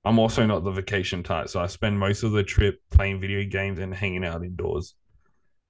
I'm 0.05 0.19
also 0.19 0.45
not 0.45 0.63
the 0.63 0.71
vacation 0.71 1.23
type, 1.23 1.47
so 1.47 1.61
I 1.61 1.67
spend 1.67 1.97
most 1.97 2.23
of 2.23 2.33
the 2.33 2.43
trip 2.43 2.81
playing 2.91 3.21
video 3.21 3.47
games 3.49 3.79
and 3.79 3.93
hanging 3.93 4.25
out 4.25 4.43
indoors. 4.43 4.95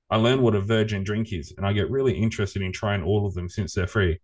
I 0.10 0.18
learned 0.18 0.42
what 0.42 0.56
a 0.56 0.62
virgin 0.62 1.04
drink 1.04 1.34
is, 1.34 1.54
and 1.58 1.66
I 1.66 1.74
get 1.74 1.92
really 1.92 2.14
interested 2.14 2.62
in 2.62 2.72
trying 2.72 3.04
all 3.04 3.28
of 3.28 3.34
them 3.34 3.48
since 3.48 3.74
they're 3.74 3.88
free. 3.88 4.20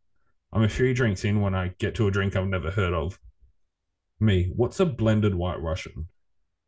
I'm 0.52 0.64
a 0.64 0.70
few 0.70 0.94
drinks 0.94 1.26
in 1.26 1.42
when 1.42 1.54
I 1.54 1.74
get 1.78 1.94
to 1.96 2.08
a 2.08 2.12
drink 2.12 2.36
I've 2.36 2.48
never 2.48 2.72
heard 2.72 2.94
of. 2.94 3.20
Me, 4.20 4.52
what's 4.56 4.80
a 4.80 4.86
blended 4.86 5.36
white 5.36 5.62
Russian? 5.62 6.08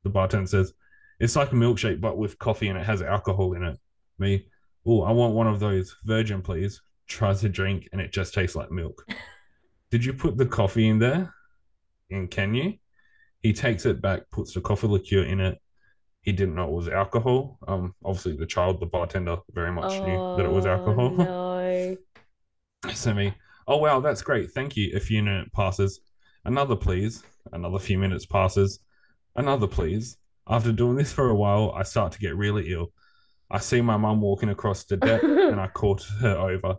The 0.04 0.10
bartender 0.10 0.48
says, 0.48 0.74
it's 1.20 1.36
like 1.36 1.52
a 1.52 1.56
milkshake, 1.56 2.02
but 2.02 2.18
with 2.18 2.40
coffee 2.40 2.70
and 2.70 2.78
it 2.78 2.86
has 2.86 3.02
alcohol 3.02 3.54
in 3.54 3.64
it. 3.64 3.78
Me, 4.18 4.46
oh, 4.86 5.04
I 5.04 5.12
want 5.12 5.36
one 5.36 5.48
of 5.48 5.60
those. 5.60 5.96
Virgin, 6.04 6.42
please. 6.42 6.82
Tries 7.08 7.44
a 7.44 7.50
drink 7.50 7.90
and 7.92 8.02
it 8.02 8.12
just 8.12 8.34
tastes 8.34 8.56
like 8.56 8.72
milk. 8.72 9.06
Did 9.92 10.06
you 10.06 10.14
put 10.14 10.38
the 10.38 10.46
coffee 10.46 10.88
in 10.88 10.98
there? 10.98 11.34
And 12.10 12.32
can 12.32 12.54
you? 12.54 12.76
He 13.44 13.54
takes 13.54 13.86
it 13.86 14.02
back, 14.02 14.22
puts 14.32 14.54
the 14.54 14.62
coffee 14.62 14.88
liqueur 14.88 15.24
in 15.24 15.40
it. 15.40 15.58
He 16.22 16.32
didn't 16.32 16.56
know 16.56 16.68
it 16.68 16.72
was 16.72 16.88
alcohol. 16.88 17.58
Um, 17.68 17.96
obviously 18.06 18.38
the 18.38 18.46
child, 18.46 18.80
the 18.80 18.86
bartender, 18.86 19.38
very 19.54 19.72
much 19.72 20.00
knew 20.02 20.36
that 20.38 20.46
it 20.46 20.52
was 20.52 20.66
Oh, 20.66 20.72
alcohol. 20.72 21.10
No. 21.12 21.98
So 22.94 23.14
me, 23.14 23.32
oh 23.68 23.78
wow, 23.78 24.00
that's 24.00 24.24
great. 24.24 24.52
Thank 24.52 24.76
you. 24.76 24.96
A 24.96 25.00
few 25.00 25.22
minutes 25.22 25.52
passes. 25.54 26.02
Another 26.46 26.76
please. 26.76 27.24
Another 27.54 27.78
few 27.78 28.00
minutes 28.00 28.26
passes. 28.26 28.80
Another 29.36 29.68
please. 29.68 30.18
After 30.48 30.72
doing 30.72 30.96
this 30.96 31.14
for 31.14 31.30
a 31.30 31.36
while, 31.36 31.72
I 31.76 31.84
start 31.84 32.12
to 32.14 32.20
get 32.20 32.36
really 32.36 32.72
ill. 32.72 32.92
I 33.52 33.60
see 33.60 33.82
my 33.82 33.98
mum 33.98 34.20
walking 34.22 34.50
across 34.50 34.84
the 34.86 34.98
deck 34.98 35.22
and 35.22 35.60
I 35.60 35.68
call 35.74 36.00
her 36.22 36.36
over. 36.36 36.76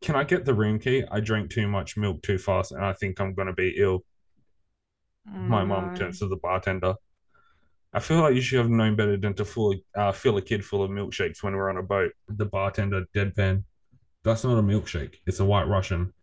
Can 0.00 0.14
I 0.14 0.22
get 0.22 0.44
the 0.44 0.54
room 0.54 0.78
key? 0.78 1.02
I 1.10 1.18
drank 1.18 1.50
too 1.50 1.66
much 1.66 1.96
milk 1.96 2.22
too 2.22 2.38
fast 2.38 2.70
and 2.70 2.84
I 2.84 2.92
think 2.92 3.20
I'm 3.20 3.34
gonna 3.34 3.52
be 3.52 3.74
ill. 3.76 4.04
My 5.26 5.64
mom 5.64 5.94
turns 5.94 6.18
to 6.20 6.28
the 6.28 6.36
bartender. 6.36 6.94
I 7.92 8.00
feel 8.00 8.20
like 8.20 8.34
you 8.34 8.40
should 8.40 8.58
have 8.60 8.70
known 8.70 8.94
better 8.94 9.16
than 9.16 9.34
to 9.34 9.44
full, 9.44 9.74
uh, 9.96 10.12
fill 10.12 10.36
a 10.36 10.42
kid 10.42 10.64
full 10.64 10.82
of 10.82 10.90
milkshakes 10.90 11.42
when 11.42 11.54
we're 11.54 11.70
on 11.70 11.76
a 11.78 11.82
boat. 11.82 12.12
The 12.28 12.46
bartender 12.46 13.04
deadpan. 13.14 13.64
That's 14.22 14.44
not 14.44 14.58
a 14.58 14.62
milkshake. 14.62 15.16
It's 15.26 15.40
a 15.40 15.44
white 15.44 15.68
Russian. 15.68 16.12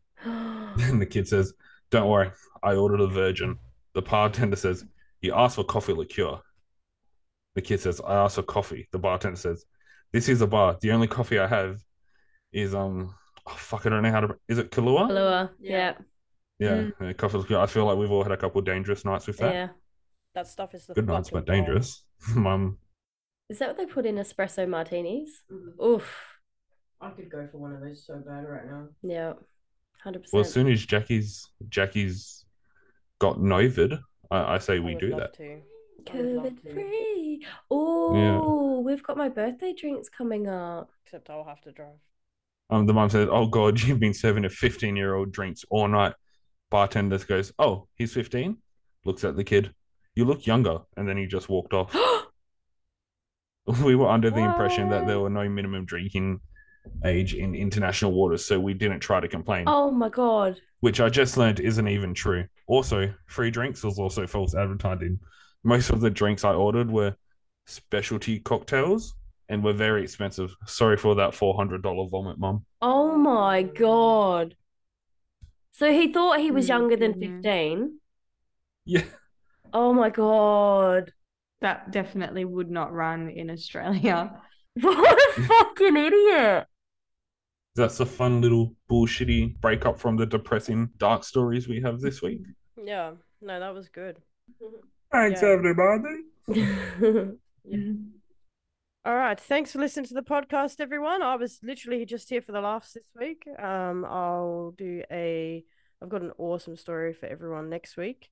And 0.80 1.02
the 1.02 1.08
kid 1.08 1.28
says, 1.28 1.54
Don't 1.90 2.08
worry, 2.08 2.32
I 2.62 2.76
ordered 2.76 3.02
a 3.02 3.08
virgin. 3.08 3.58
The 3.94 4.04
bartender 4.04 4.56
says, 4.56 4.86
You 5.22 5.34
asked 5.34 5.56
for 5.56 5.64
coffee 5.64 5.94
liqueur. 5.94 6.40
The 7.56 7.62
kid 7.62 7.80
says, 7.80 8.00
I 8.00 8.14
asked 8.14 8.36
for 8.36 8.44
coffee. 8.44 8.88
The 8.92 9.00
bartender 9.00 9.38
says, 9.38 9.66
This 10.14 10.30
is 10.30 10.42
a 10.42 10.48
bar. 10.48 10.78
The 10.80 10.92
only 10.92 11.08
coffee 11.08 11.40
I 11.40 11.48
have 11.48 11.80
is 12.54 12.76
um 12.76 13.16
oh, 13.48 13.54
fuck, 13.54 13.86
I 13.86 13.90
don't 13.90 14.04
know 14.04 14.12
how 14.12 14.22
to 14.22 14.36
is 14.48 14.60
it 14.60 14.72
Kahlua? 14.72 15.10
Kahlua. 15.10 15.50
Yeah. 15.60 15.72
Yeah. 15.72 15.94
Yeah, 16.60 16.90
coffee. 17.18 17.56
I 17.56 17.66
feel 17.68 17.86
like 17.86 17.98
we've 17.98 18.12
all 18.12 18.24
had 18.24 18.32
a 18.32 18.38
couple 18.38 18.60
of 18.60 18.66
dangerous 18.66 19.06
nights 19.06 19.28
with 19.28 19.38
that. 19.38 19.54
Yeah. 19.54 19.68
That 20.34 20.48
stuff 20.48 20.74
is 20.74 20.86
the 20.86 20.94
Good 20.94 21.08
nights, 21.08 21.30
but 21.30 21.46
dangerous. 21.46 22.04
Mum. 22.36 22.78
Is 23.50 23.60
that 23.60 23.70
what 23.70 23.78
they 23.78 23.86
put 23.86 24.06
in 24.06 24.16
espresso 24.16 24.68
martinis? 24.68 25.44
bomb. 25.50 25.74
Oof. 25.84 26.16
I 27.00 27.10
could 27.12 27.30
go 27.30 27.48
for 27.52 27.58
one 27.58 27.74
of 27.74 27.82
those 27.82 28.06
so 28.06 28.16
bad 28.16 28.48
right 28.48 28.66
now. 28.66 28.88
Yeah. 29.04 29.34
Hundred 30.04 30.24
percent. 30.24 30.34
Well, 30.34 30.42
as 30.42 30.52
soon 30.52 30.68
as 30.72 30.86
Jackie's 30.86 31.48
Jackie's 31.70 32.46
got 33.20 33.38
novid, 33.38 34.00
I, 34.32 34.56
I 34.56 34.58
say 34.58 34.76
I 34.76 34.80
we 34.80 34.94
would 34.94 35.00
do 35.00 35.10
love 35.10 35.20
that. 35.20 35.34
to. 35.38 35.62
I 36.12 36.18
would 36.18 36.26
love 36.36 36.46
COVID 36.46 36.62
to. 36.64 36.74
free. 36.74 37.46
Oh, 37.70 38.80
we've 38.80 39.04
got 39.04 39.18
my 39.18 39.30
birthday 39.30 39.74
drinks 39.74 40.10
coming 40.10 40.48
up. 40.48 40.92
Except 41.06 41.30
I'll 41.30 41.44
have 41.44 41.62
to 41.62 41.72
drive. 41.72 42.00
Um, 42.70 42.86
the 42.86 42.94
mum 42.94 43.10
said, 43.10 43.30
"Oh 43.30 43.48
God, 43.48 43.82
you've 43.84 44.00
been 44.00 44.14
serving 44.14 44.46
a 44.46 44.50
fifteen-year-old 44.50 45.32
drinks 45.32 45.66
all 45.70 45.88
night." 45.88 46.14
Bartender 46.70 47.18
goes, 47.20 47.54
"Oh, 47.60 47.88
he's 47.96 48.14
15? 48.14 48.58
Looks 49.06 49.24
at 49.24 49.36
the 49.36 49.44
kid. 49.44 49.74
You 50.16 50.26
look 50.26 50.46
younger, 50.46 50.80
and 50.96 51.08
then 51.08 51.18
he 51.18 51.26
just 51.28 51.50
walked 51.50 51.74
off. 51.74 51.96
we 53.84 53.96
were 53.96 54.08
under 54.10 54.30
the 54.30 54.44
impression 54.44 54.90
that 54.90 55.08
there 55.08 55.20
were 55.20 55.30
no 55.30 55.48
minimum 55.50 55.86
drinking 55.86 56.40
age 57.04 57.34
in 57.34 57.54
international 57.54 58.14
waters, 58.14 58.46
so 58.46 58.60
we 58.60 58.74
didn't 58.74 59.02
try 59.02 59.20
to 59.20 59.28
complain. 59.28 59.66
oh 59.68 59.92
my 59.92 60.10
god. 60.10 60.60
Which 60.80 61.02
I 61.02 61.10
just 61.10 61.38
learned 61.38 61.60
isn't 61.60 61.88
even 61.88 62.14
true. 62.14 62.46
Also, 62.68 63.14
free 63.26 63.50
drinks 63.52 63.84
was 63.84 64.00
also 64.00 64.28
false 64.28 64.56
advertising. 64.56 65.20
Most 65.64 65.90
of 65.90 66.02
the 66.02 66.10
drinks 66.10 66.46
I 66.46 66.54
ordered 66.54 66.90
were 66.90 67.16
specialty 67.66 68.40
cocktails 68.40 69.16
and 69.50 69.64
were 69.64 69.74
very 69.74 70.04
expensive. 70.04 70.56
Sorry 70.66 70.96
for 70.98 71.16
that 71.16 71.34
four 71.34 71.56
hundred 71.56 71.82
dollar 71.82 72.08
vomit, 72.10 72.38
mum. 72.38 72.66
Oh 72.82 73.18
my 73.18 73.64
god. 73.64 74.56
So 75.78 75.92
he 75.94 76.12
thought 76.12 76.40
he 76.40 76.52
was 76.52 76.68
Mm, 76.68 76.70
younger 76.70 76.96
than 76.98 77.14
mm, 77.14 77.22
mm. 77.22 77.42
15. 77.44 78.00
Yeah. 78.86 79.04
Oh 79.74 79.94
my 79.94 80.10
god. 80.10 81.14
That 81.62 81.92
definitely 81.92 82.46
would 82.46 82.70
not 82.70 82.94
run 82.94 83.30
in 83.30 83.50
Australia. 83.50 84.42
What 84.82 85.20
a 85.38 85.42
fucking 85.48 85.98
idiot. 85.98 86.68
That's 87.76 88.00
a 88.02 88.06
fun 88.06 88.42
little 88.42 88.76
bullshitty 88.90 89.62
breakup 89.62 90.00
from 90.00 90.18
the 90.18 90.26
depressing 90.26 90.90
dark 90.98 91.24
stories 91.24 91.68
we 91.68 91.80
have 91.82 92.02
this 92.02 92.22
week. 92.22 92.42
Yeah. 92.84 93.14
No, 93.42 93.60
that 93.60 93.74
was 93.74 93.90
good. 93.90 94.18
Thanks, 95.12 95.42
Yeah. 95.42 95.50
everybody. 95.50 96.24
Mm. 97.68 98.17
All 99.08 99.16
right. 99.16 99.40
Thanks 99.40 99.72
for 99.72 99.80
listening 99.80 100.06
to 100.08 100.14
the 100.16 100.22
podcast, 100.22 100.82
everyone. 100.82 101.22
I 101.22 101.38
was 101.38 101.62
literally 101.64 102.06
just 102.06 102.30
here 102.30 102.42
for 102.42 102.52
the 102.52 102.60
laughs 102.60 102.92
this 102.92 103.06
week. 103.18 103.48
Um, 103.58 104.04
I'll 104.04 104.74
do 104.78 105.02
a. 105.10 105.64
I've 106.02 106.10
got 106.10 106.24
an 106.24 106.34
awesome 106.38 106.76
story 106.76 107.14
for 107.14 107.26
everyone 107.28 107.70
next 107.70 107.96
week. 107.96 108.30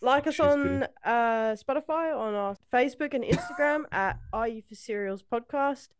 Like 0.00 0.26
us 0.26 0.40
on 0.40 0.80
good. 0.80 0.88
uh, 1.04 1.54
Spotify, 1.54 2.18
on 2.18 2.34
our 2.34 2.56
Facebook 2.72 3.14
and 3.14 3.22
Instagram 3.22 3.84
at 3.92 4.18
Are 4.32 4.48
You 4.48 4.62
for 4.68 4.74
Cereals 4.74 5.22
Podcast, 5.22 5.90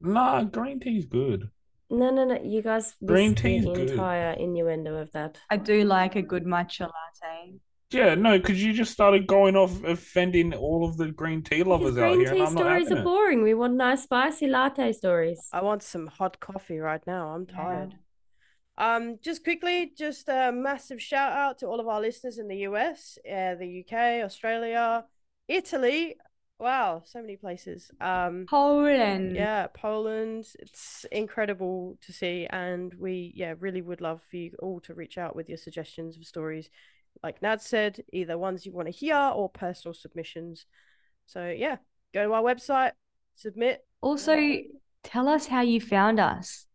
Nah, 0.00 0.44
green 0.44 0.80
tea's 0.80 1.04
good. 1.06 1.50
No, 1.90 2.10
no, 2.10 2.24
no. 2.24 2.40
You 2.42 2.62
guys 2.62 2.94
Green 3.04 3.32
missed 3.32 3.42
the 3.42 3.48
tea's 3.50 3.64
good. 3.66 3.90
entire 3.90 4.32
innuendo 4.32 4.96
of 4.96 5.12
that. 5.12 5.38
I 5.50 5.58
do 5.58 5.84
like 5.84 6.16
a 6.16 6.22
good 6.22 6.44
matcha 6.44 6.80
latte. 6.90 7.54
Yeah, 7.90 8.14
no, 8.16 8.38
because 8.38 8.62
you 8.62 8.72
just 8.72 8.92
started 8.92 9.26
going 9.26 9.56
off 9.56 9.82
offending 9.84 10.52
all 10.54 10.84
of 10.84 10.96
the 10.96 11.12
green 11.12 11.42
tea 11.42 11.62
Because 11.78 11.90
lovers 11.90 11.96
out 11.96 12.16
green 12.16 12.18
here, 12.18 12.32
and 12.32 12.40
tea 12.40 12.42
I'm 12.42 12.56
stories 12.56 12.56
having 12.56 12.92
are 12.92 12.96
it. 12.96 13.10
boring. 13.10 13.42
We 13.42 13.54
want 13.54 13.74
nice 13.74 14.02
spicy 14.04 14.46
latte 14.46 14.92
stories. 14.92 15.48
I 15.52 15.62
want 15.62 15.82
some 15.82 16.06
hot 16.06 16.38
coffee 16.40 16.78
right 16.78 17.04
now. 17.06 17.28
I'm 17.34 17.46
Yeah. 17.48 17.90
tired. 17.90 17.94
Um, 18.78 19.18
just 19.22 19.44
quickly, 19.44 19.92
just 19.96 20.28
a 20.28 20.52
massive 20.52 21.02
shout 21.02 21.32
out 21.32 21.58
to 21.60 21.66
all 21.66 21.80
of 21.80 21.88
our 21.88 22.00
listeners 22.00 22.38
in 22.38 22.48
the 22.48 22.58
US, 22.58 23.18
uh, 23.30 23.54
the 23.56 23.66
UK, 23.68 24.22
Australia, 24.22 25.06
Italy. 25.48 26.16
Wow, 26.58 27.02
so 27.06 27.20
many 27.20 27.36
places. 27.36 27.90
Um, 28.00 28.48
Poland. 28.48 29.32
yeah, 29.32 29.68
Poland. 29.74 30.46
It's 30.60 31.06
incredible 31.12 31.98
to 32.02 32.12
see, 32.12 32.46
and 32.50 32.94
we 32.94 33.32
yeah 33.36 33.54
really 33.60 33.82
would 33.82 34.00
love 34.00 34.22
for 34.30 34.36
you 34.36 34.52
all 34.60 34.80
to 34.82 34.94
reach 34.94 35.18
out 35.18 35.36
with 35.36 35.48
your 35.48 35.58
suggestions 35.58 36.16
of 36.16 36.24
stories, 36.26 36.70
like 37.22 37.40
Nad 37.42 37.62
said, 37.62 38.02
either 38.12 38.36
ones 38.36 38.66
you 38.66 38.72
want 38.72 38.88
to 38.88 38.92
hear 38.92 39.16
or 39.34 39.48
personal 39.48 39.94
submissions. 39.94 40.66
So 41.26 41.48
yeah, 41.48 41.76
go 42.12 42.24
to 42.26 42.32
our 42.32 42.42
website, 42.42 42.92
submit. 43.34 43.84
Also, 44.00 44.36
tell 45.02 45.28
us 45.28 45.46
how 45.46 45.62
you 45.62 45.80
found 45.80 46.20
us. 46.20 46.66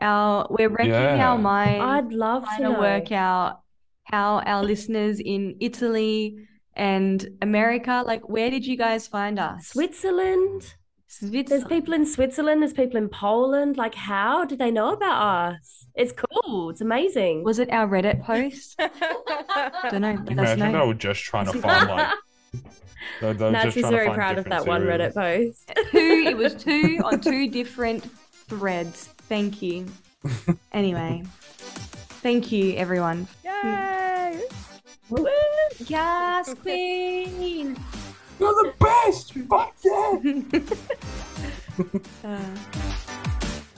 Our 0.00 0.46
we're 0.50 0.68
wrecking 0.68 0.92
Yeah. 0.92 1.30
our 1.32 1.38
minds 1.38 1.84
I'd 1.84 2.12
love 2.12 2.44
to 2.44 2.56
to 2.58 2.62
know. 2.62 2.78
work 2.80 3.10
out 3.10 3.60
how 4.04 4.40
our 4.46 4.62
listeners 4.62 5.18
in 5.20 5.56
Italy 5.60 6.36
and 6.76 7.26
America, 7.42 8.04
like 8.06 8.28
where 8.28 8.48
did 8.50 8.64
you 8.64 8.76
guys 8.76 9.08
find 9.08 9.38
us? 9.40 9.68
Switzerland. 9.68 10.74
There's 11.20 11.64
people 11.64 11.94
in 11.94 12.06
Switzerland. 12.06 12.62
There's 12.62 12.74
people 12.74 12.96
in 12.96 13.08
Poland. 13.08 13.76
Like, 13.76 13.94
how 13.94 14.44
did 14.44 14.58
they 14.58 14.70
know 14.70 14.92
about 14.92 15.54
us? 15.54 15.86
It's 15.94 16.12
cool. 16.12 16.70
It's 16.70 16.80
amazing. 16.80 17.44
Was 17.44 17.58
it 17.58 17.70
our 17.70 17.88
Reddit 17.88 18.22
post? 18.24 18.78
Don't 18.78 20.02
know. 20.02 20.22
Imagine 20.28 20.58
they 20.60 20.72
know. 20.72 20.86
were 20.88 20.94
just 20.94 21.22
trying 21.22 21.46
to 21.46 21.58
find 21.60 21.88
like 21.88 22.14
they, 22.52 22.60
they 23.20 23.26
were 23.26 23.32
just 23.34 23.52
Nancy's 23.52 23.82
trying 23.82 23.92
very 23.92 24.06
find 24.06 24.16
proud 24.16 24.38
of 24.38 24.44
different 24.44 24.64
that 24.64 24.70
one. 24.70 24.82
Reddit 24.82 25.14
post. 25.14 25.72
Two, 25.90 26.24
it 26.26 26.36
was 26.36 26.54
two 26.54 27.00
on 27.04 27.20
two 27.20 27.48
different 27.50 28.04
threads. 28.48 29.06
Thank 29.28 29.62
you. 29.62 29.86
Anyway, 30.72 31.22
thank 32.22 32.52
you, 32.52 32.74
everyone. 32.74 33.26
Yay! 33.44 34.42
Yes, 35.86 36.54
Queen. 36.54 37.76
You're 38.38 38.54
the 38.54 38.72
best. 38.78 39.32
Fuck 39.34 39.74
yeah. 39.84 40.18
Uh, 42.24 42.38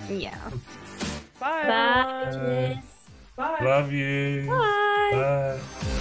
yeah. 0.08 0.50
Bye. 1.38 1.64
Bye. 1.66 2.24
everyone. 2.26 2.74
Jess. 2.74 2.84
Bye. 3.36 3.58
Love 3.60 3.92
you. 3.92 4.46
Bye. 4.48 5.10
Bye. 5.12 5.96